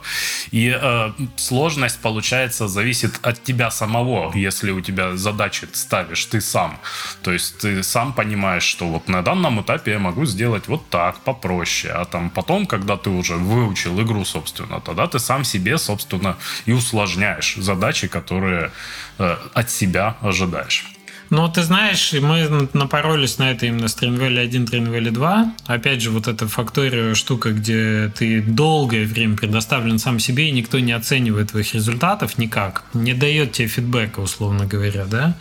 и 0.52 0.78
э, 0.82 1.12
сложность, 1.36 2.00
получается, 2.00 2.68
зависит 2.68 3.20
от 3.22 3.44
тебя 3.44 3.72
самого, 3.72 4.32
если 4.36 4.72
у 4.72 4.82
тебя 4.82 5.16
задачи 5.16 5.68
ставишь 5.74 6.26
ты 6.26 6.42
сам. 6.42 6.80
То 7.22 7.32
есть 7.32 7.58
ты 7.60 7.84
сам 7.84 8.14
понимаешь, 8.14 8.64
что 8.64 8.88
вот 8.88 9.08
на 9.08 9.22
данном 9.22 9.62
этапе 9.62 9.92
я 9.92 10.00
могу 10.00 10.26
сделать 10.26 10.68
вот 10.68 10.90
так, 10.90 11.20
попроще, 11.20 11.94
а 11.94 12.06
там 12.06 12.30
потом, 12.30 12.66
когда 12.66 12.98
ты 12.98 13.10
уже 13.10 13.36
выучил 13.36 14.02
игру, 14.02 14.26
собственно, 14.26 14.64
собственно, 14.64 14.82
тогда 14.82 15.08
ты 15.08 15.20
сам 15.20 15.44
себе, 15.44 15.78
собственно, 15.78 16.36
и 16.68 16.74
усложняешь 16.74 17.56
задачи, 17.58 18.08
которые 18.08 18.72
э, 19.20 19.38
от 19.54 19.70
себя 19.70 20.16
ожидаешь. 20.22 20.93
Ну, 21.36 21.50
ты 21.50 21.64
знаешь, 21.64 22.14
мы 22.14 22.70
напоролись 22.74 23.40
на 23.40 23.50
это 23.50 23.66
именно 23.66 23.88
с 23.88 23.98
Trinvalley 23.98 24.38
1, 24.42 24.66
Trinvalley 24.66 25.10
2. 25.10 25.54
Опять 25.66 26.00
же, 26.00 26.12
вот 26.12 26.28
эта 26.28 26.48
фактория 26.48 27.16
штука, 27.16 27.54
где 27.54 28.12
ты 28.16 28.40
долгое 28.40 29.08
время 29.08 29.36
предоставлен 29.36 29.98
сам 29.98 30.20
себе, 30.20 30.50
и 30.50 30.52
никто 30.52 30.78
не 30.78 30.92
оценивает 30.92 31.50
твоих 31.50 31.74
результатов 31.74 32.38
никак, 32.38 32.84
не 32.94 33.16
дает 33.16 33.54
тебе 33.54 33.68
фидбэка, 33.68 34.20
условно 34.20 34.68
говоря, 34.68 35.06
да? 35.06 35.36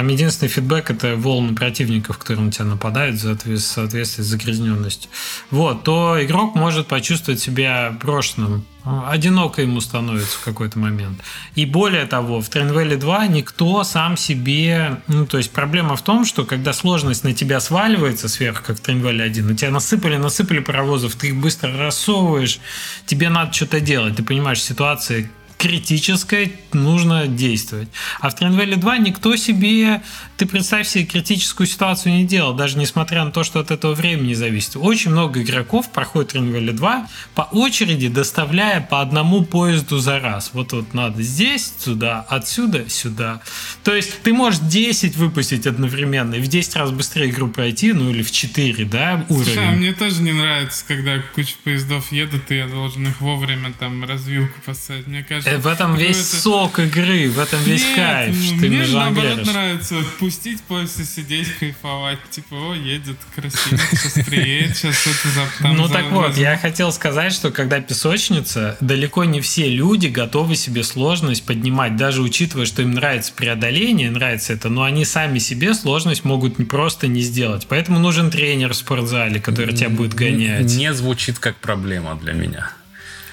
Там 0.00 0.08
единственный 0.08 0.48
фидбэк– 0.48 0.90
это 0.92 1.14
волны 1.14 1.54
противников, 1.54 2.16
которые 2.16 2.46
на 2.46 2.50
тебя 2.50 2.64
нападают 2.64 3.16
в 3.16 3.58
соответствии 3.58 4.22
с 4.22 4.26
загрязненностью. 4.28 5.10
Вот, 5.50 5.84
то 5.84 6.16
игрок 6.24 6.54
может 6.54 6.86
почувствовать 6.86 7.38
себя 7.38 7.94
брошенным 8.02 8.64
одиноко 8.82 9.60
ему 9.60 9.80
становится 9.82 10.38
в 10.38 10.42
какой-то 10.42 10.78
момент. 10.78 11.20
И 11.54 11.66
более 11.66 12.06
того, 12.06 12.40
в 12.40 12.48
Train 12.48 12.96
2 12.96 13.26
никто 13.26 13.84
сам 13.84 14.16
себе... 14.16 15.02
Ну, 15.06 15.26
то 15.26 15.36
есть 15.36 15.50
проблема 15.50 15.96
в 15.96 16.02
том, 16.02 16.24
что 16.24 16.46
когда 16.46 16.72
сложность 16.72 17.22
на 17.22 17.34
тебя 17.34 17.60
сваливается 17.60 18.28
сверху, 18.28 18.62
как 18.66 18.78
в 18.78 18.82
Train 18.82 19.06
1, 19.06 19.46
на 19.46 19.54
тебя 19.54 19.70
насыпали, 19.70 20.16
насыпали 20.16 20.60
паровозов, 20.60 21.14
ты 21.14 21.28
их 21.28 21.36
быстро 21.36 21.76
рассовываешь, 21.76 22.58
тебе 23.04 23.28
надо 23.28 23.52
что-то 23.52 23.80
делать. 23.80 24.16
Ты 24.16 24.22
понимаешь, 24.22 24.62
ситуация 24.62 25.30
критическое, 25.60 26.50
нужно 26.72 27.26
действовать. 27.26 27.88
А 28.20 28.30
в 28.30 28.34
Train 28.34 28.76
2 28.76 28.96
никто 28.98 29.36
себе, 29.36 30.00
ты 30.40 30.46
представь 30.46 30.88
себе, 30.88 31.04
критическую 31.04 31.66
ситуацию 31.66 32.14
не 32.14 32.24
делал, 32.24 32.54
даже 32.54 32.78
несмотря 32.78 33.26
на 33.26 33.30
то, 33.30 33.44
что 33.44 33.60
от 33.60 33.70
этого 33.70 33.92
времени 33.92 34.32
зависит. 34.32 34.74
Очень 34.76 35.10
много 35.10 35.42
игроков 35.42 35.92
проходит 35.92 36.34
Train 36.34 36.72
2 36.72 37.08
по 37.34 37.42
очереди, 37.52 38.08
доставляя 38.08 38.80
по 38.80 39.02
одному 39.02 39.44
поезду 39.44 39.98
за 39.98 40.18
раз. 40.18 40.52
Вот 40.54 40.72
вот 40.72 40.94
надо 40.94 41.22
здесь, 41.22 41.74
сюда, 41.78 42.24
отсюда, 42.26 42.88
сюда. 42.88 43.42
То 43.84 43.94
есть 43.94 44.22
ты 44.22 44.32
можешь 44.32 44.60
10 44.60 45.14
выпустить 45.16 45.66
одновременно 45.66 46.36
и 46.36 46.40
в 46.40 46.48
10 46.48 46.74
раз 46.76 46.90
быстрее 46.90 47.28
игру 47.28 47.48
пройти, 47.48 47.92
ну 47.92 48.08
или 48.08 48.22
в 48.22 48.30
4, 48.30 48.86
да, 48.86 49.26
уровень. 49.28 49.44
Слушай, 49.44 49.68
а 49.68 49.72
мне 49.72 49.92
тоже 49.92 50.22
не 50.22 50.32
нравится, 50.32 50.86
когда 50.88 51.18
куча 51.34 51.56
поездов 51.62 52.12
едут, 52.12 52.50
и 52.50 52.56
я 52.56 52.66
должен 52.66 53.06
их 53.06 53.20
вовремя 53.20 53.74
там 53.78 54.02
развилку 54.04 54.58
поставить. 54.64 55.06
Мне 55.06 55.22
кажется, 55.22 55.50
Э, 55.50 55.58
в 55.58 55.66
этом 55.66 55.96
весь 55.96 56.16
это... 56.16 56.40
сок 56.40 56.78
игры, 56.78 57.28
в 57.28 57.38
этом 57.38 57.62
весь 57.62 57.84
Нет, 57.84 57.96
кайф. 57.96 58.36
Ты 58.58 58.70
мне 58.70 58.86
наоборот 58.86 59.44
нравится 59.44 59.96
пустить 60.30 60.62
поезд 60.62 61.00
и 61.00 61.04
сидеть, 61.04 61.48
кайфовать. 61.58 62.18
Типа, 62.30 62.54
о, 62.54 62.74
едет 62.74 63.16
красиво, 63.34 63.80
сейчас 63.90 64.24
приедет, 64.24 64.76
сейчас 64.76 65.04
это 65.04 65.60
там 65.60 65.76
Ну 65.76 65.88
так 65.88 66.08
вот, 66.12 66.36
я 66.36 66.56
хотел 66.56 66.92
сказать, 66.92 67.32
что 67.32 67.50
когда 67.50 67.80
песочница, 67.80 68.76
далеко 68.80 69.24
не 69.24 69.40
все 69.40 69.68
люди 69.68 70.06
готовы 70.06 70.54
себе 70.54 70.84
сложность 70.84 71.44
поднимать, 71.44 71.96
даже 71.96 72.22
учитывая, 72.22 72.64
что 72.64 72.82
им 72.82 72.92
нравится 72.92 73.32
преодоление, 73.34 74.08
нравится 74.12 74.52
это, 74.52 74.68
но 74.68 74.84
они 74.84 75.04
сами 75.04 75.40
себе 75.40 75.74
сложность 75.74 76.24
могут 76.24 76.60
не 76.60 76.64
просто 76.64 77.08
не 77.08 77.22
сделать. 77.22 77.66
Поэтому 77.68 77.98
нужен 77.98 78.30
тренер 78.30 78.72
в 78.72 78.76
спортзале, 78.76 79.40
который 79.40 79.74
тебя 79.74 79.88
будет 79.88 80.14
гонять. 80.14 80.72
Не 80.76 80.94
звучит 80.94 81.40
как 81.40 81.56
проблема 81.56 82.14
для 82.14 82.34
меня. 82.34 82.70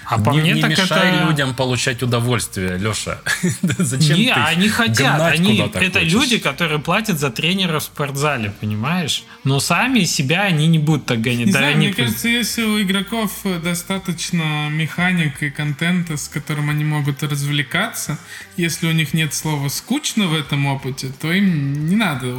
А 0.09 0.19
по 0.19 0.29
не, 0.29 0.39
мне 0.39 0.51
не 0.53 0.61
так 0.61 0.71
мешай 0.71 1.09
это... 1.09 1.25
людям 1.25 1.53
получать 1.53 2.01
удовольствие, 2.01 2.77
Леша. 2.77 3.19
Зачем 3.61 4.17
не, 4.17 4.33
ты 4.33 4.39
они 4.39 4.69
хотят. 4.69 5.21
Они, 5.21 5.57
это 5.57 5.99
хочешь? 5.99 6.13
люди, 6.13 6.37
которые 6.37 6.79
платят 6.79 7.19
за 7.19 7.29
тренера 7.29 7.79
в 7.79 7.83
спортзале, 7.83 8.51
понимаешь? 8.51 9.25
Но 9.43 9.59
сами 9.59 10.05
себя 10.05 10.43
они 10.43 10.67
не 10.67 10.79
будут 10.79 11.07
так 11.07 11.19
гонять. 11.19 11.47
Не 11.47 11.51
да, 11.51 11.59
знаю, 11.59 11.75
они... 11.75 11.87
мне 11.87 11.93
кажется, 11.93 12.29
если 12.29 12.63
у 12.63 12.81
игроков 12.81 13.33
достаточно 13.61 14.69
механик 14.69 15.43
и 15.43 15.49
контента, 15.49 16.15
с 16.15 16.29
которым 16.29 16.69
они 16.69 16.85
могут 16.85 17.21
развлекаться, 17.23 18.17
если 18.55 18.87
у 18.87 18.93
них 18.93 19.13
нет 19.13 19.33
слова 19.33 19.67
«скучно» 19.67 20.27
в 20.27 20.33
этом 20.33 20.67
опыте, 20.67 21.11
то 21.19 21.33
им 21.33 21.89
не 21.89 21.97
надо 21.97 22.33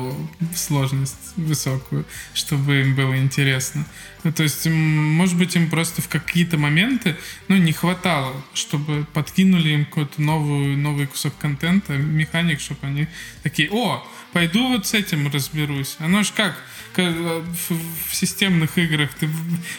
сложность 0.57 1.17
высокую, 1.37 2.07
чтобы 2.33 2.81
им 2.81 2.95
было 2.95 3.19
интересно. 3.19 3.85
Ну, 4.25 4.33
то 4.33 4.43
есть, 4.43 4.67
может 4.67 5.37
быть, 5.37 5.55
им 5.55 5.71
просто 5.71 6.03
в 6.03 6.09
какие-то 6.09 6.59
моменты 6.59 7.17
ну, 7.47 7.58
не 7.59 7.73
хватало, 7.73 8.35
чтобы 8.55 9.07
подкинули 9.13 9.71
им 9.71 9.85
какой-то 9.85 10.21
новый, 10.21 10.77
новый 10.77 11.07
кусок 11.07 11.37
контента, 11.39 11.93
механик, 11.95 12.61
чтобы 12.61 12.87
они 12.87 13.07
такие, 13.43 13.69
о, 13.71 14.07
пойду 14.33 14.69
вот 14.69 14.87
с 14.87 14.95
этим 14.95 15.31
разберусь. 15.33 15.97
Оно 15.99 16.23
ж 16.23 16.33
как, 16.35 16.57
в 17.03 18.15
системных 18.15 18.79
играх 18.79 19.11
ты 19.15 19.29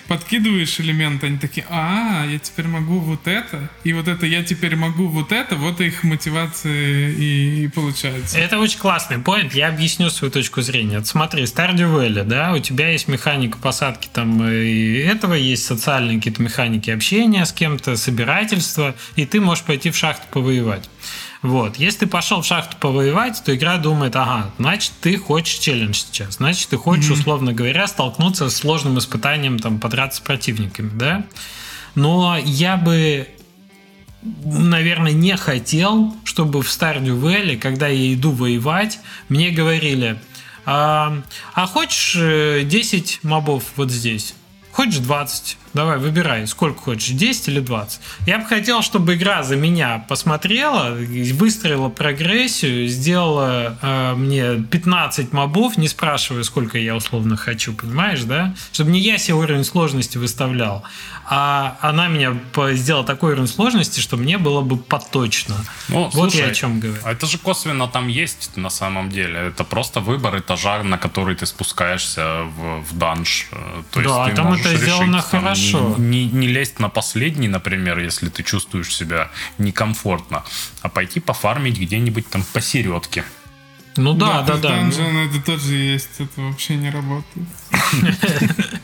подкидываешь 0.08 0.80
элемент, 0.80 1.24
они 1.24 1.38
такие, 1.38 1.66
а, 1.70 2.26
я 2.26 2.40
теперь 2.40 2.68
могу 2.68 3.00
вот 3.00 3.28
это, 3.28 3.70
и 3.84 3.94
вот 3.94 4.08
это 4.08 4.26
я 4.26 4.44
теперь 4.44 4.76
могу 4.76 5.08
вот 5.08 5.32
это, 5.32 5.56
вот 5.56 5.82
их 5.82 6.04
мотивация 6.04 7.10
и, 7.10 7.66
и 7.66 7.68
получается. 7.68 8.38
Это 8.38 8.60
очень 8.60 8.80
классный 8.80 9.20
поинт, 9.20 9.54
я 9.54 9.68
объясню 9.68 10.10
свою 10.10 10.32
точку 10.32 10.62
зрения. 10.62 11.04
Смотри, 11.04 11.44
Stardew 11.44 11.94
Valley, 11.94 12.24
да, 12.24 12.54
у 12.54 12.60
тебя 12.60 12.90
есть 12.90 13.08
механика 13.08 13.58
посадки 13.58 14.10
там 14.12 14.44
и 14.48 14.98
этого, 15.00 15.34
есть 15.34 15.66
социальные 15.66 16.18
какие-то 16.18 16.42
механики 16.42 16.90
общения 16.90 17.46
с 17.46 17.52
кем-то, 17.52 17.96
собирательства, 17.96 18.96
и 19.16 19.26
ты 19.26 19.42
можешь 19.42 19.64
пойти 19.64 19.92
в 19.92 19.98
шахту 19.98 20.26
повоевать. 20.32 20.90
Вот. 21.42 21.78
Если 21.78 22.00
ты 22.00 22.08
пошел 22.08 22.42
в 22.42 22.46
шахту 22.46 22.76
повоевать, 22.80 23.42
то 23.44 23.56
игра 23.56 23.78
думает, 23.78 24.16
ага, 24.16 24.52
значит, 24.58 24.92
ты 25.02 25.18
хочешь 25.18 25.60
челлендж 25.60 25.96
сейчас. 25.96 26.36
Значит, 26.36 26.70
ты 26.70 26.78
хочешь, 26.78 27.10
mm-hmm. 27.10 27.14
условно 27.14 27.54
говоря, 27.54 27.88
столкнуться 27.88 28.50
с 28.50 28.58
сложным 28.58 28.98
испытанием, 29.00 29.58
там, 29.58 29.80
подраться 29.80 30.18
с 30.18 30.20
противниками, 30.22 30.92
да? 30.94 31.24
Но 31.96 32.38
я 32.38 32.76
бы 32.76 33.28
наверное, 34.22 35.14
не 35.14 35.36
хотел, 35.38 36.14
чтобы 36.26 36.62
в 36.62 36.68
Stardew 36.68 37.20
Valley, 37.22 37.58
когда 37.58 37.88
я 37.88 38.14
иду 38.14 38.32
воевать, 38.32 39.00
мне 39.30 39.50
говорили, 39.52 40.20
а, 40.66 41.22
а 41.54 41.68
хочешь 41.68 42.16
10 42.16 43.20
э, 43.24 43.28
мобов 43.28 43.64
вот 43.76 43.92
здесь? 43.92 44.36
Хочешь 44.72 44.98
20? 44.98 45.58
Давай, 45.74 45.98
выбирай, 45.98 46.48
сколько 46.48 46.82
хочешь, 46.82 47.10
10 47.10 47.50
или 47.50 47.60
20. 47.60 48.00
Я 48.26 48.40
бы 48.40 48.46
хотел, 48.46 48.82
чтобы 48.82 49.16
игра 49.16 49.44
за 49.44 49.56
меня 49.56 50.04
посмотрела, 50.08 50.96
выстроила 51.34 51.90
прогрессию, 51.90 52.88
сделала 52.88 53.78
э, 53.82 54.14
мне 54.16 54.56
15 54.56 55.32
мобов, 55.34 55.78
не 55.78 55.88
спрашивая, 55.88 56.44
сколько 56.44 56.78
я 56.78 56.96
условно 56.96 57.38
хочу, 57.38 57.74
понимаешь, 57.74 58.24
да? 58.24 58.56
Чтобы 58.72 58.92
не 58.92 59.00
я 59.00 59.18
себе 59.18 59.36
уровень 59.36 59.64
сложности 59.64 60.18
выставлял, 60.18 60.84
а 61.32 61.78
она 61.82 62.08
меня 62.08 62.36
сделала 62.74 63.06
такой 63.06 63.34
уровень 63.34 63.48
сложности, 63.48 64.00
что 64.00 64.18
мне 64.18 64.40
было 64.40 64.62
бы 64.62 64.78
поточно. 64.78 65.56
Ну, 65.90 66.04
вот 66.06 66.14
слушай, 66.14 66.38
я 66.38 66.48
о 66.48 66.54
чем 66.54 66.80
говорю. 66.80 67.00
А 67.04 67.12
это 67.12 67.28
же 67.28 67.38
косвенно 67.38 67.88
там 67.88 68.08
есть 68.08 68.58
на 68.58 68.70
самом 68.70 69.10
деле. 69.10 69.40
Это 69.40 69.64
просто 69.64 70.00
выбор 70.00 70.40
этажа, 70.40 70.82
на 70.82 70.98
который 70.98 71.36
ты 71.36 71.46
спускаешься 71.46 72.44
в, 72.58 72.82
в 72.82 72.98
данж. 72.98 73.48
Э, 73.52 73.84
то 73.92 74.02
да, 74.02 74.26
есть 74.26 74.30
ты 74.30 74.36
там 74.42 74.54
это 74.54 74.76
сделано 74.76 75.22
там, 75.22 75.54
хорошо. 75.72 75.96
Не, 75.98 76.26
не, 76.26 76.48
лезть 76.48 76.80
на 76.80 76.90
последний, 76.90 77.48
например, 77.48 78.00
если 78.00 78.30
ты 78.30 78.44
чувствуешь 78.44 78.96
себя 78.96 79.32
некомфортно, 79.58 80.44
а 80.82 80.90
пойти 80.90 81.20
пофармить 81.20 81.80
где-нибудь 81.80 82.30
там 82.30 82.44
посередке. 82.54 83.24
Ну 84.00 84.14
да, 84.14 84.44
да, 84.44 84.56
да. 84.58 84.70
Данжен 84.70 85.14
ну... 85.14 85.26
это 85.26 85.42
тоже 85.42 85.76
есть, 85.76 86.10
это 86.20 86.42
вообще 86.42 86.76
не 86.76 86.90
работает. 86.90 87.48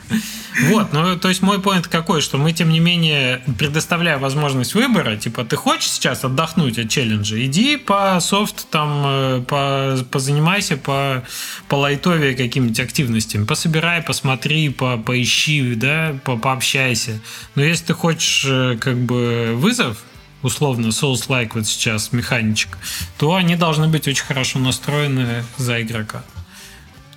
Вот, 0.70 0.94
ну 0.94 1.18
то 1.18 1.28
есть 1.28 1.42
мой 1.42 1.60
поинт 1.62 1.88
какой, 1.88 2.22
что 2.22 2.38
мы 2.38 2.54
тем 2.54 2.70
не 2.70 2.80
менее 2.80 3.42
предоставляя 3.60 4.18
возможность 4.18 4.74
выбора, 4.74 5.18
типа 5.18 5.44
ты 5.44 5.58
хочешь 5.58 5.90
сейчас 5.92 6.24
отдохнуть 6.24 6.80
от 6.80 6.90
челленджа, 6.90 7.44
иди 7.46 7.76
по 7.76 8.18
софт 8.22 8.68
там, 8.70 9.04
э, 9.06 9.44
по, 9.48 9.98
позанимайся 10.10 10.78
по, 10.78 11.24
по 11.68 11.76
лайтове 11.76 12.36
какими-нибудь 12.36 12.80
активностями, 12.80 13.44
пособирай, 13.44 14.02
посмотри, 14.02 14.70
по, 14.70 14.98
поищи, 14.98 15.76
да, 15.76 16.16
по, 16.24 16.38
пообщайся. 16.38 17.20
Но 17.56 17.64
если 17.64 17.88
ты 17.88 17.94
хочешь 17.94 18.46
э, 18.48 18.78
как 18.80 18.98
бы 18.98 19.54
вызов, 19.56 19.98
условно 20.46 20.88
Souls-like 20.88 21.52
вот 21.56 21.66
сейчас 21.66 22.12
механичек, 22.14 22.78
то 23.18 23.36
они 23.36 23.56
должны 23.56 23.88
быть 23.88 24.08
очень 24.08 24.24
хорошо 24.24 24.60
настроены 24.60 25.44
за 25.58 25.82
игрока. 25.82 26.24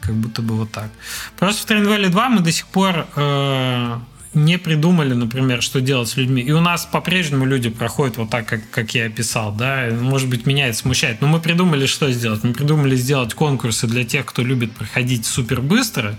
Как 0.01 0.15
будто 0.15 0.43
бы 0.43 0.57
вот 0.57 0.73
так. 0.73 0.91
Просто 1.39 1.67
в 1.67 1.71
Train 1.71 1.87
Valley 1.87 2.09
2 2.09 2.29
мы 2.31 2.41
до 2.41 2.51
сих 2.51 2.67
пор 2.67 3.07
э, 3.15 3.99
не 4.33 4.59
придумали, 4.59 5.13
например, 5.13 5.63
что 5.63 5.81
делать 5.81 6.09
с 6.09 6.17
людьми. 6.17 6.41
И 6.41 6.51
у 6.53 6.61
нас 6.61 6.87
по-прежнему 6.87 7.45
люди 7.45 7.69
проходят 7.69 8.17
вот 8.17 8.31
так, 8.31 8.47
как, 8.47 8.61
как 8.71 8.95
я 8.95 9.07
описал, 9.07 9.53
да. 9.53 9.89
Может 9.91 10.29
быть, 10.29 10.47
меня 10.47 10.69
это 10.69 10.79
смущает. 10.79 11.21
Но 11.21 11.29
мы 11.29 11.41
придумали, 11.41 11.87
что 11.87 12.11
сделать. 12.11 12.43
Мы 12.45 12.55
придумали 12.55 12.97
сделать 12.97 13.35
конкурсы 13.35 13.87
для 13.87 14.05
тех, 14.05 14.25
кто 14.25 14.43
любит 14.43 14.73
проходить 14.73 15.27
супер 15.27 15.61
быстро. 15.61 16.19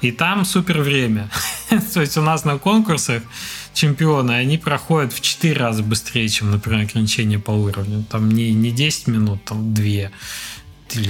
И 0.00 0.10
там 0.12 0.44
супер 0.44 0.80
время. 0.80 1.30
То 1.94 2.00
есть 2.00 2.16
у 2.16 2.22
нас 2.22 2.44
на 2.44 2.58
конкурсах 2.58 3.22
чемпионы, 3.74 4.32
они 4.32 4.58
проходят 4.58 5.12
в 5.12 5.20
4 5.20 5.54
раза 5.54 5.82
быстрее, 5.82 6.28
чем, 6.28 6.50
например, 6.50 6.82
ограничение 6.82 7.38
по 7.38 7.52
уровню. 7.52 8.04
Там 8.10 8.30
не, 8.30 8.52
не 8.52 8.70
10 8.70 9.06
минут, 9.08 9.44
там 9.44 9.74
2 9.74 9.84
или 9.84 10.10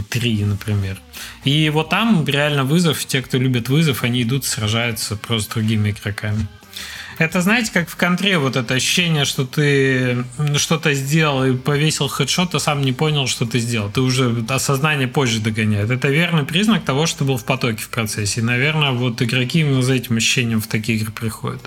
3, 0.08 0.44
например. 0.44 1.00
И 1.44 1.70
вот 1.70 1.90
там 1.90 2.26
реально 2.26 2.64
вызов, 2.64 3.04
те, 3.06 3.22
кто 3.22 3.38
любит 3.38 3.68
вызов, 3.68 4.04
они 4.04 4.22
идут, 4.22 4.44
сражаются 4.44 5.16
просто 5.16 5.50
с 5.50 5.54
другими 5.54 5.90
игроками. 5.90 6.46
Это, 7.18 7.42
знаете, 7.42 7.70
как 7.70 7.90
в 7.90 7.96
контре 7.96 8.38
вот 8.38 8.56
это 8.56 8.72
ощущение, 8.72 9.26
что 9.26 9.44
ты 9.44 10.24
что-то 10.56 10.94
сделал 10.94 11.44
и 11.44 11.54
повесил 11.54 12.08
хедшот, 12.08 12.54
а 12.54 12.58
сам 12.58 12.80
не 12.80 12.92
понял, 12.92 13.26
что 13.26 13.44
ты 13.44 13.58
сделал. 13.58 13.90
Ты 13.90 14.00
уже 14.00 14.42
осознание 14.48 15.06
позже 15.06 15.40
догоняет. 15.40 15.90
Это 15.90 16.08
верный 16.08 16.44
признак 16.44 16.82
того, 16.82 17.04
что 17.04 17.18
ты 17.18 17.24
был 17.24 17.36
в 17.36 17.44
потоке 17.44 17.82
в 17.82 17.90
процессе. 17.90 18.40
И, 18.40 18.42
наверное, 18.42 18.92
вот 18.92 19.20
игроки 19.20 19.60
именно 19.60 19.82
за 19.82 19.94
этим 19.94 20.16
ощущением 20.16 20.62
в 20.62 20.66
такие 20.66 20.96
игры 20.96 21.12
приходят 21.12 21.60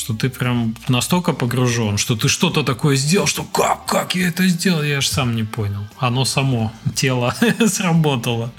что 0.00 0.14
ты 0.14 0.30
прям 0.30 0.74
настолько 0.88 1.32
погружен, 1.34 1.98
что 1.98 2.16
ты 2.16 2.28
что-то 2.28 2.62
такое 2.62 2.96
сделал, 2.96 3.26
что 3.26 3.44
как, 3.44 3.84
как 3.84 4.14
я 4.14 4.28
это 4.28 4.48
сделал, 4.48 4.82
я 4.82 4.98
аж 4.98 5.08
сам 5.08 5.36
не 5.36 5.44
понял. 5.44 5.86
Оно 5.98 6.24
само, 6.24 6.72
тело 6.94 7.34
сработало. 7.66 8.50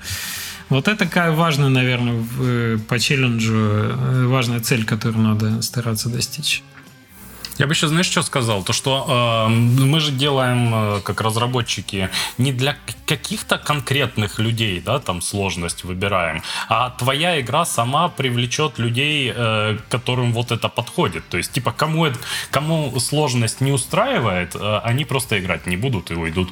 Вот 0.69 0.87
это 0.87 1.05
такая 1.05 1.31
важная, 1.31 1.69
наверное, 1.69 2.23
э, 2.39 2.77
по 2.87 2.99
челленджу 2.99 3.55
э, 3.55 4.25
важная 4.27 4.59
цель, 4.59 4.85
которую 4.85 5.23
надо 5.23 5.61
стараться 5.61 6.09
достичь. 6.09 6.63
Я 7.57 7.67
бы 7.67 7.73
еще, 7.73 7.87
знаешь, 7.87 8.05
что 8.05 8.23
сказал? 8.23 8.63
То, 8.63 8.73
что 8.73 9.47
э, 9.47 9.49
мы 9.49 9.99
же 9.99 10.11
делаем, 10.11 10.73
э, 10.73 11.01
как 11.01 11.21
разработчики, 11.21 12.09
не 12.37 12.53
для 12.53 12.77
каких-то 13.05 13.57
конкретных 13.57 14.39
людей, 14.39 14.79
да, 14.79 14.99
там 14.99 15.21
сложность 15.21 15.83
выбираем, 15.83 16.43
а 16.69 16.89
твоя 16.91 17.39
игра 17.41 17.65
сама 17.65 18.07
привлечет 18.09 18.79
людей, 18.79 19.31
э, 19.35 19.77
которым 19.89 20.33
вот 20.33 20.51
это 20.51 20.69
подходит. 20.69 21.27
То 21.29 21.37
есть, 21.37 21.51
типа, 21.51 21.71
кому, 21.71 22.05
это, 22.05 22.17
кому 22.51 22.99
сложность 22.99 23.61
не 23.61 23.71
устраивает, 23.71 24.55
э, 24.55 24.81
они 24.83 25.05
просто 25.05 25.37
играть 25.37 25.67
не 25.67 25.77
будут 25.77 26.11
и 26.11 26.15
уйдут. 26.15 26.49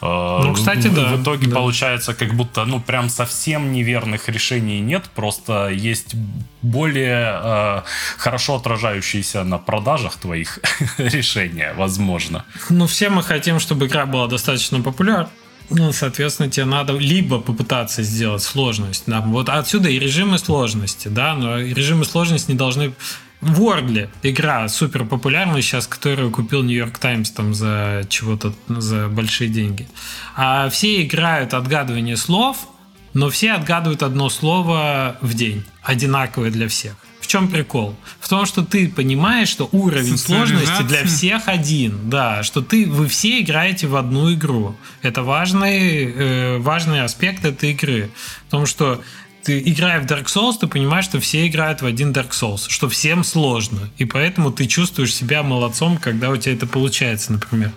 Э, 0.00 0.40
ну, 0.42 0.52
кстати, 0.54 0.88
да. 0.88 1.08
В 1.08 1.22
итоге 1.22 1.48
да. 1.48 1.56
получается, 1.56 2.14
как 2.14 2.34
будто, 2.34 2.64
ну, 2.64 2.80
прям 2.80 3.08
совсем 3.08 3.72
неверных 3.72 4.28
решений 4.28 4.80
нет, 4.80 5.04
просто 5.14 5.68
есть 5.68 6.14
более 6.62 7.40
э, 7.42 7.82
хорошо 8.16 8.56
отражающиеся 8.56 9.44
на 9.44 9.58
продажах 9.58 10.16
твоих 10.16 10.60
решения, 10.98 11.74
возможно. 11.76 12.44
Ну, 12.70 12.86
все 12.86 13.10
мы 13.10 13.22
хотим, 13.22 13.60
чтобы 13.60 13.86
игра 13.86 14.06
была 14.06 14.26
достаточно 14.26 14.80
популярна. 14.80 15.30
Ну, 15.70 15.92
соответственно, 15.92 16.48
тебе 16.48 16.64
надо 16.64 16.94
либо 16.94 17.40
попытаться 17.40 18.02
сделать 18.02 18.42
сложность. 18.42 19.04
Да, 19.06 19.20
вот 19.20 19.50
отсюда 19.50 19.90
и 19.90 19.98
режимы 19.98 20.38
сложности, 20.38 21.08
да, 21.08 21.34
но 21.34 21.58
режимы 21.58 22.06
сложности 22.06 22.52
не 22.52 22.56
должны 22.56 22.94
Вордли, 23.40 24.10
игра 24.22 24.68
супер 24.68 25.04
популярная 25.04 25.62
сейчас, 25.62 25.86
которую 25.86 26.30
купил 26.30 26.62
Нью-Йорк 26.62 26.98
Таймс 26.98 27.30
там 27.30 27.54
за 27.54 28.04
чего-то, 28.08 28.52
за 28.66 29.08
большие 29.08 29.48
деньги. 29.48 29.88
А 30.34 30.68
все 30.70 31.02
играют 31.04 31.54
отгадывание 31.54 32.16
слов, 32.16 32.68
но 33.14 33.30
все 33.30 33.52
отгадывают 33.52 34.02
одно 34.02 34.28
слово 34.28 35.16
в 35.20 35.34
день, 35.34 35.64
одинаковое 35.82 36.50
для 36.50 36.68
всех. 36.68 36.94
В 37.20 37.26
чем 37.26 37.48
прикол? 37.48 37.94
В 38.20 38.28
том, 38.28 38.46
что 38.46 38.64
ты 38.64 38.88
понимаешь, 38.88 39.48
что 39.48 39.68
уровень 39.72 40.16
сложности 40.16 40.82
для 40.82 41.04
всех 41.04 41.46
один, 41.46 42.08
да, 42.08 42.42
что 42.42 42.62
ты 42.62 42.86
вы 42.86 43.06
все 43.06 43.40
играете 43.40 43.86
в 43.86 43.96
одну 43.96 44.32
игру. 44.32 44.76
Это 45.02 45.22
важный 45.22 46.04
э, 46.06 46.58
важный 46.58 47.02
аспект 47.02 47.44
этой 47.44 47.72
игры, 47.72 48.10
в 48.46 48.50
том, 48.50 48.66
что 48.66 49.02
ты 49.48 49.62
играя 49.64 49.98
в 49.98 50.04
Dark 50.04 50.26
Souls, 50.26 50.58
ты 50.60 50.66
понимаешь, 50.66 51.06
что 51.06 51.20
все 51.20 51.46
играют 51.46 51.80
в 51.80 51.86
один 51.86 52.12
Dark 52.12 52.32
Souls, 52.32 52.66
что 52.68 52.86
всем 52.90 53.24
сложно. 53.24 53.88
И 53.96 54.04
поэтому 54.04 54.52
ты 54.52 54.66
чувствуешь 54.66 55.14
себя 55.14 55.42
молодцом, 55.42 55.96
когда 55.96 56.28
у 56.28 56.36
тебя 56.36 56.52
это 56.52 56.66
получается, 56.66 57.32
например. 57.32 57.72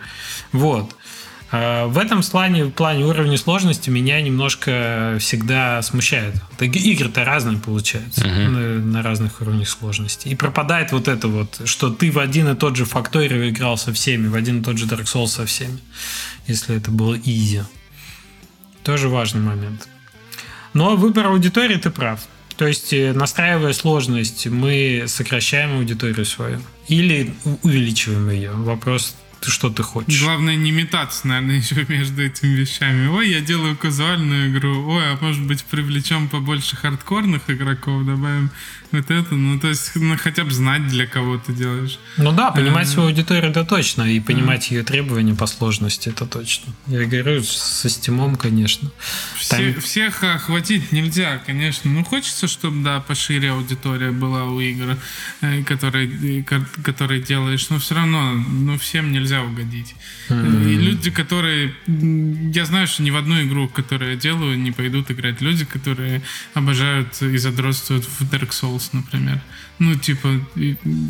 Вот. 0.51 0.93
А, 1.49 1.87
в 1.87 1.97
этом 1.97 2.23
плане, 2.23 2.65
в 2.65 2.71
плане 2.71 3.05
уровня 3.05 3.37
сложности 3.37 3.89
меня 3.89 4.19
немножко 4.21 5.15
всегда 5.21 5.81
смущает. 5.81 6.35
Игры-то 6.59 7.23
разные 7.23 7.57
получаются 7.57 8.25
uh-huh. 8.25 8.47
на, 8.49 8.59
на 8.79 9.01
разных 9.01 9.39
уровнях 9.39 9.69
сложности. 9.69 10.27
И 10.27 10.35
пропадает 10.35 10.91
вот 10.91 11.07
это 11.07 11.29
вот, 11.29 11.61
что 11.63 11.89
ты 11.89 12.11
в 12.11 12.19
один 12.19 12.49
и 12.49 12.55
тот 12.57 12.75
же 12.75 12.83
факторию 12.83 13.47
играл 13.49 13.77
со 13.77 13.93
всеми, 13.93 14.27
в 14.27 14.35
один 14.35 14.59
и 14.59 14.63
тот 14.65 14.77
же 14.77 14.87
Dark 14.87 15.05
Souls 15.05 15.27
со 15.27 15.45
всеми, 15.45 15.79
если 16.47 16.75
это 16.75 16.91
было 16.91 17.17
изи. 17.17 17.61
Тоже 18.83 19.07
важный 19.07 19.39
момент. 19.39 19.87
Но 20.73 20.95
выбор 20.95 21.27
аудитории 21.27 21.75
ты 21.75 21.89
прав. 21.89 22.21
То 22.57 22.67
есть, 22.67 22.93
э, 22.93 23.13
настраивая 23.13 23.73
сложность, 23.73 24.47
мы 24.47 25.05
сокращаем 25.07 25.77
аудиторию 25.77 26.25
свою 26.25 26.59
или 26.87 27.33
увеличиваем 27.63 28.29
ее. 28.29 28.51
Вопрос 28.51 29.15
ты 29.41 29.49
что 29.49 29.69
ты 29.69 29.81
хочешь. 29.81 30.21
Главное 30.21 30.55
не 30.55 30.71
метаться, 30.71 31.27
наверное, 31.27 31.55
еще 31.61 31.85
между 31.87 32.23
этими 32.23 32.55
вещами. 32.55 33.07
Ой, 33.07 33.29
я 33.29 33.41
делаю 33.41 33.75
казуальную 33.75 34.51
игру. 34.51 34.87
Ой, 34.87 35.11
а 35.11 35.17
может 35.19 35.43
быть 35.45 35.63
привлечем 35.63 36.29
побольше 36.29 36.75
хардкорных 36.75 37.49
игроков, 37.49 38.05
добавим 38.05 38.51
вот 38.91 39.09
это. 39.09 39.35
Ну, 39.35 39.59
то 39.59 39.69
есть, 39.69 39.91
ну, 39.95 40.15
хотя 40.17 40.43
бы 40.43 40.51
знать, 40.51 40.87
для 40.87 41.07
кого 41.07 41.37
ты 41.37 41.53
делаешь. 41.53 41.97
Ну 42.17 42.31
да, 42.31 42.51
понимать 42.51 42.87
а, 42.87 42.91
свою 42.91 43.09
аудиторию, 43.09 43.49
это 43.49 43.63
точно. 43.63 44.03
И 44.03 44.19
понимать 44.19 44.69
ее 44.69 44.83
требования 44.83 45.33
по 45.33 45.47
сложности, 45.47 46.09
это 46.09 46.25
точно. 46.25 46.73
Я 46.87 47.05
говорю, 47.05 47.41
со 47.43 47.89
стимом, 47.89 48.35
конечно. 48.35 48.91
Все, 49.37 49.73
Там... 49.73 49.81
Всех 49.81 50.23
охватить 50.23 50.91
нельзя, 50.91 51.41
конечно. 51.45 51.89
Ну, 51.89 52.03
хочется, 52.03 52.47
чтобы, 52.47 52.83
да, 52.83 52.99
пошире 52.99 53.51
аудитория 53.51 54.11
была 54.11 54.45
у 54.45 54.59
игр, 54.59 54.97
э, 55.41 55.63
которые, 55.63 56.43
которые 56.83 57.21
делаешь. 57.21 57.69
Но 57.69 57.79
все 57.79 57.95
равно, 57.95 58.33
ну, 58.33 58.77
всем 58.77 59.11
нельзя 59.11 59.30
нельзя 59.31 59.43
угодить. 59.43 59.95
Mm-hmm. 60.29 60.71
И 60.71 60.75
люди, 60.75 61.11
которые... 61.11 61.73
Я 61.87 62.65
знаю, 62.65 62.87
что 62.87 63.03
ни 63.03 63.11
в 63.11 63.15
одну 63.15 63.41
игру, 63.43 63.67
которую 63.67 64.11
я 64.11 64.17
делаю, 64.17 64.57
не 64.59 64.71
пойдут 64.71 65.11
играть 65.11 65.41
люди, 65.41 65.65
которые 65.65 66.21
обожают 66.53 67.21
и 67.21 67.37
задротствуют 67.37 68.05
в 68.05 68.21
Dark 68.31 68.49
Souls, 68.49 68.89
например. 68.93 69.41
Ну, 69.79 69.95
типа, 69.95 70.27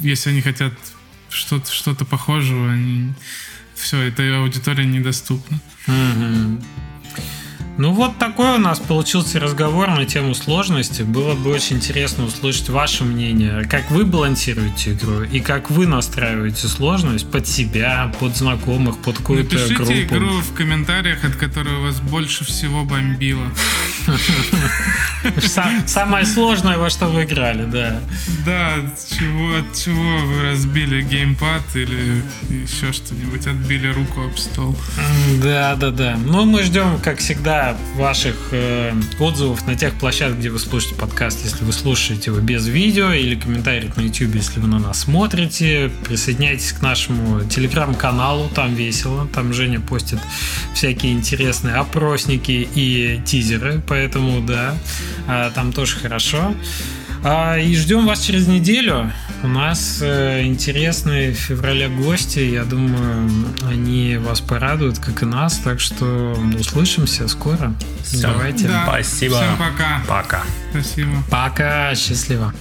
если 0.04 0.30
они 0.30 0.42
хотят 0.42 0.74
что-то, 1.30 1.72
что-то 1.72 2.06
похожего, 2.06 2.72
они... 2.72 3.14
Все, 3.76 3.98
эта 3.98 4.38
аудитория 4.38 4.86
недоступна. 4.86 5.60
Mm-hmm. 5.88 6.64
Ну 7.78 7.94
вот 7.94 8.18
такой 8.18 8.56
у 8.56 8.58
нас 8.58 8.80
получился 8.80 9.40
разговор 9.40 9.90
на 9.90 10.06
тему 10.06 10.36
сложности. 10.36 11.02
Было 11.04 11.34
бы 11.36 11.52
очень 11.52 11.78
интересно 11.78 12.26
услышать 12.26 12.70
ваше 12.70 13.04
мнение, 13.06 13.64
как 13.68 13.90
вы 13.90 14.06
балансируете 14.06 14.92
игру 14.92 15.24
и 15.24 15.40
как 15.40 15.72
вы 15.72 15.88
настраиваете 15.88 16.68
сложность 16.68 17.30
под 17.32 17.48
себя, 17.48 18.14
под 18.20 18.36
знакомых, 18.36 18.98
под 18.98 19.18
какую-то 19.18 19.56
Напишите 19.56 19.76
группу. 19.76 19.94
игру 19.94 20.42
в 20.42 20.54
комментариях, 20.54 21.24
от 21.24 21.36
которой 21.38 21.80
вас 21.82 22.00
больше 22.02 22.44
всего 22.46 22.84
бомбило. 22.84 23.48
Самое 25.86 26.26
сложное, 26.26 26.78
во 26.78 26.90
что 26.90 27.08
вы 27.08 27.24
играли, 27.24 27.66
да. 27.66 28.00
Да, 28.46 28.74
от 28.76 29.08
чего 29.08 30.26
вы 30.26 30.42
разбили 30.52 31.02
геймпад 31.02 31.76
или 31.76 32.22
еще 32.50 32.92
что-нибудь, 32.92 33.48
отбили 33.48 33.88
руку 33.88 34.24
об 34.24 34.38
стол. 34.38 34.76
Да, 35.42 35.76
да, 35.76 35.92
да. 35.92 36.18
Ну, 36.24 36.46
мы 36.46 36.64
ждем, 36.64 37.00
как 37.02 37.20
всегда, 37.20 37.61
ваших 37.96 38.50
э, 38.52 38.94
отзывов 39.20 39.66
на 39.68 39.76
тех 39.76 39.94
площадках, 39.96 40.40
где 40.40 40.50
вы 40.50 40.60
слушаете 40.60 40.96
подкаст, 40.96 41.44
если 41.44 41.64
вы 41.64 41.74
слушаете 41.74 42.32
его 42.32 42.40
без 42.40 42.68
видео, 42.68 43.12
или 43.12 43.36
комментариев 43.36 43.96
на 43.98 44.02
YouTube, 44.02 44.36
если 44.36 44.60
вы 44.60 44.68
на 44.68 44.80
нас 44.80 45.02
смотрите. 45.02 45.92
Присоединяйтесь 46.06 46.74
к 46.74 46.82
нашему 46.82 47.44
телеграм-каналу, 47.46 48.50
там 48.54 48.74
весело. 48.74 49.28
Там 49.34 49.54
Женя 49.54 49.80
постит 49.80 50.20
всякие 50.74 51.14
интересные 51.14 51.76
опросники 51.76 52.68
и 52.74 53.22
тизеры, 53.26 53.82
поэтому 53.88 54.42
да, 54.42 54.76
а, 55.28 55.52
там 55.52 55.74
тоже 55.74 55.98
хорошо. 55.98 56.38
А, 56.40 57.01
и 57.24 57.76
ждем 57.76 58.06
вас 58.08 58.22
через 58.22 58.48
неделю. 58.48 59.12
У 59.44 59.48
нас 59.48 60.00
э, 60.02 60.44
интересные 60.44 61.32
в 61.32 61.36
феврале 61.36 61.88
гости. 61.88 62.40
Я 62.40 62.64
думаю, 62.64 63.30
они 63.68 64.18
вас 64.18 64.42
порадуют, 64.42 65.00
как 65.00 65.24
и 65.24 65.26
нас. 65.26 65.58
Так 65.58 65.80
что 65.80 66.38
услышимся 66.60 67.28
скоро. 67.28 67.74
Все. 68.04 68.22
Давайте. 68.22 68.68
Да. 68.68 68.84
Спасибо. 68.88 69.36
Всем 69.36 69.58
пока. 69.58 70.02
Пока. 70.08 70.44
Спасибо. 70.72 71.12
Пока. 71.30 71.96
Счастливо. 71.96 72.54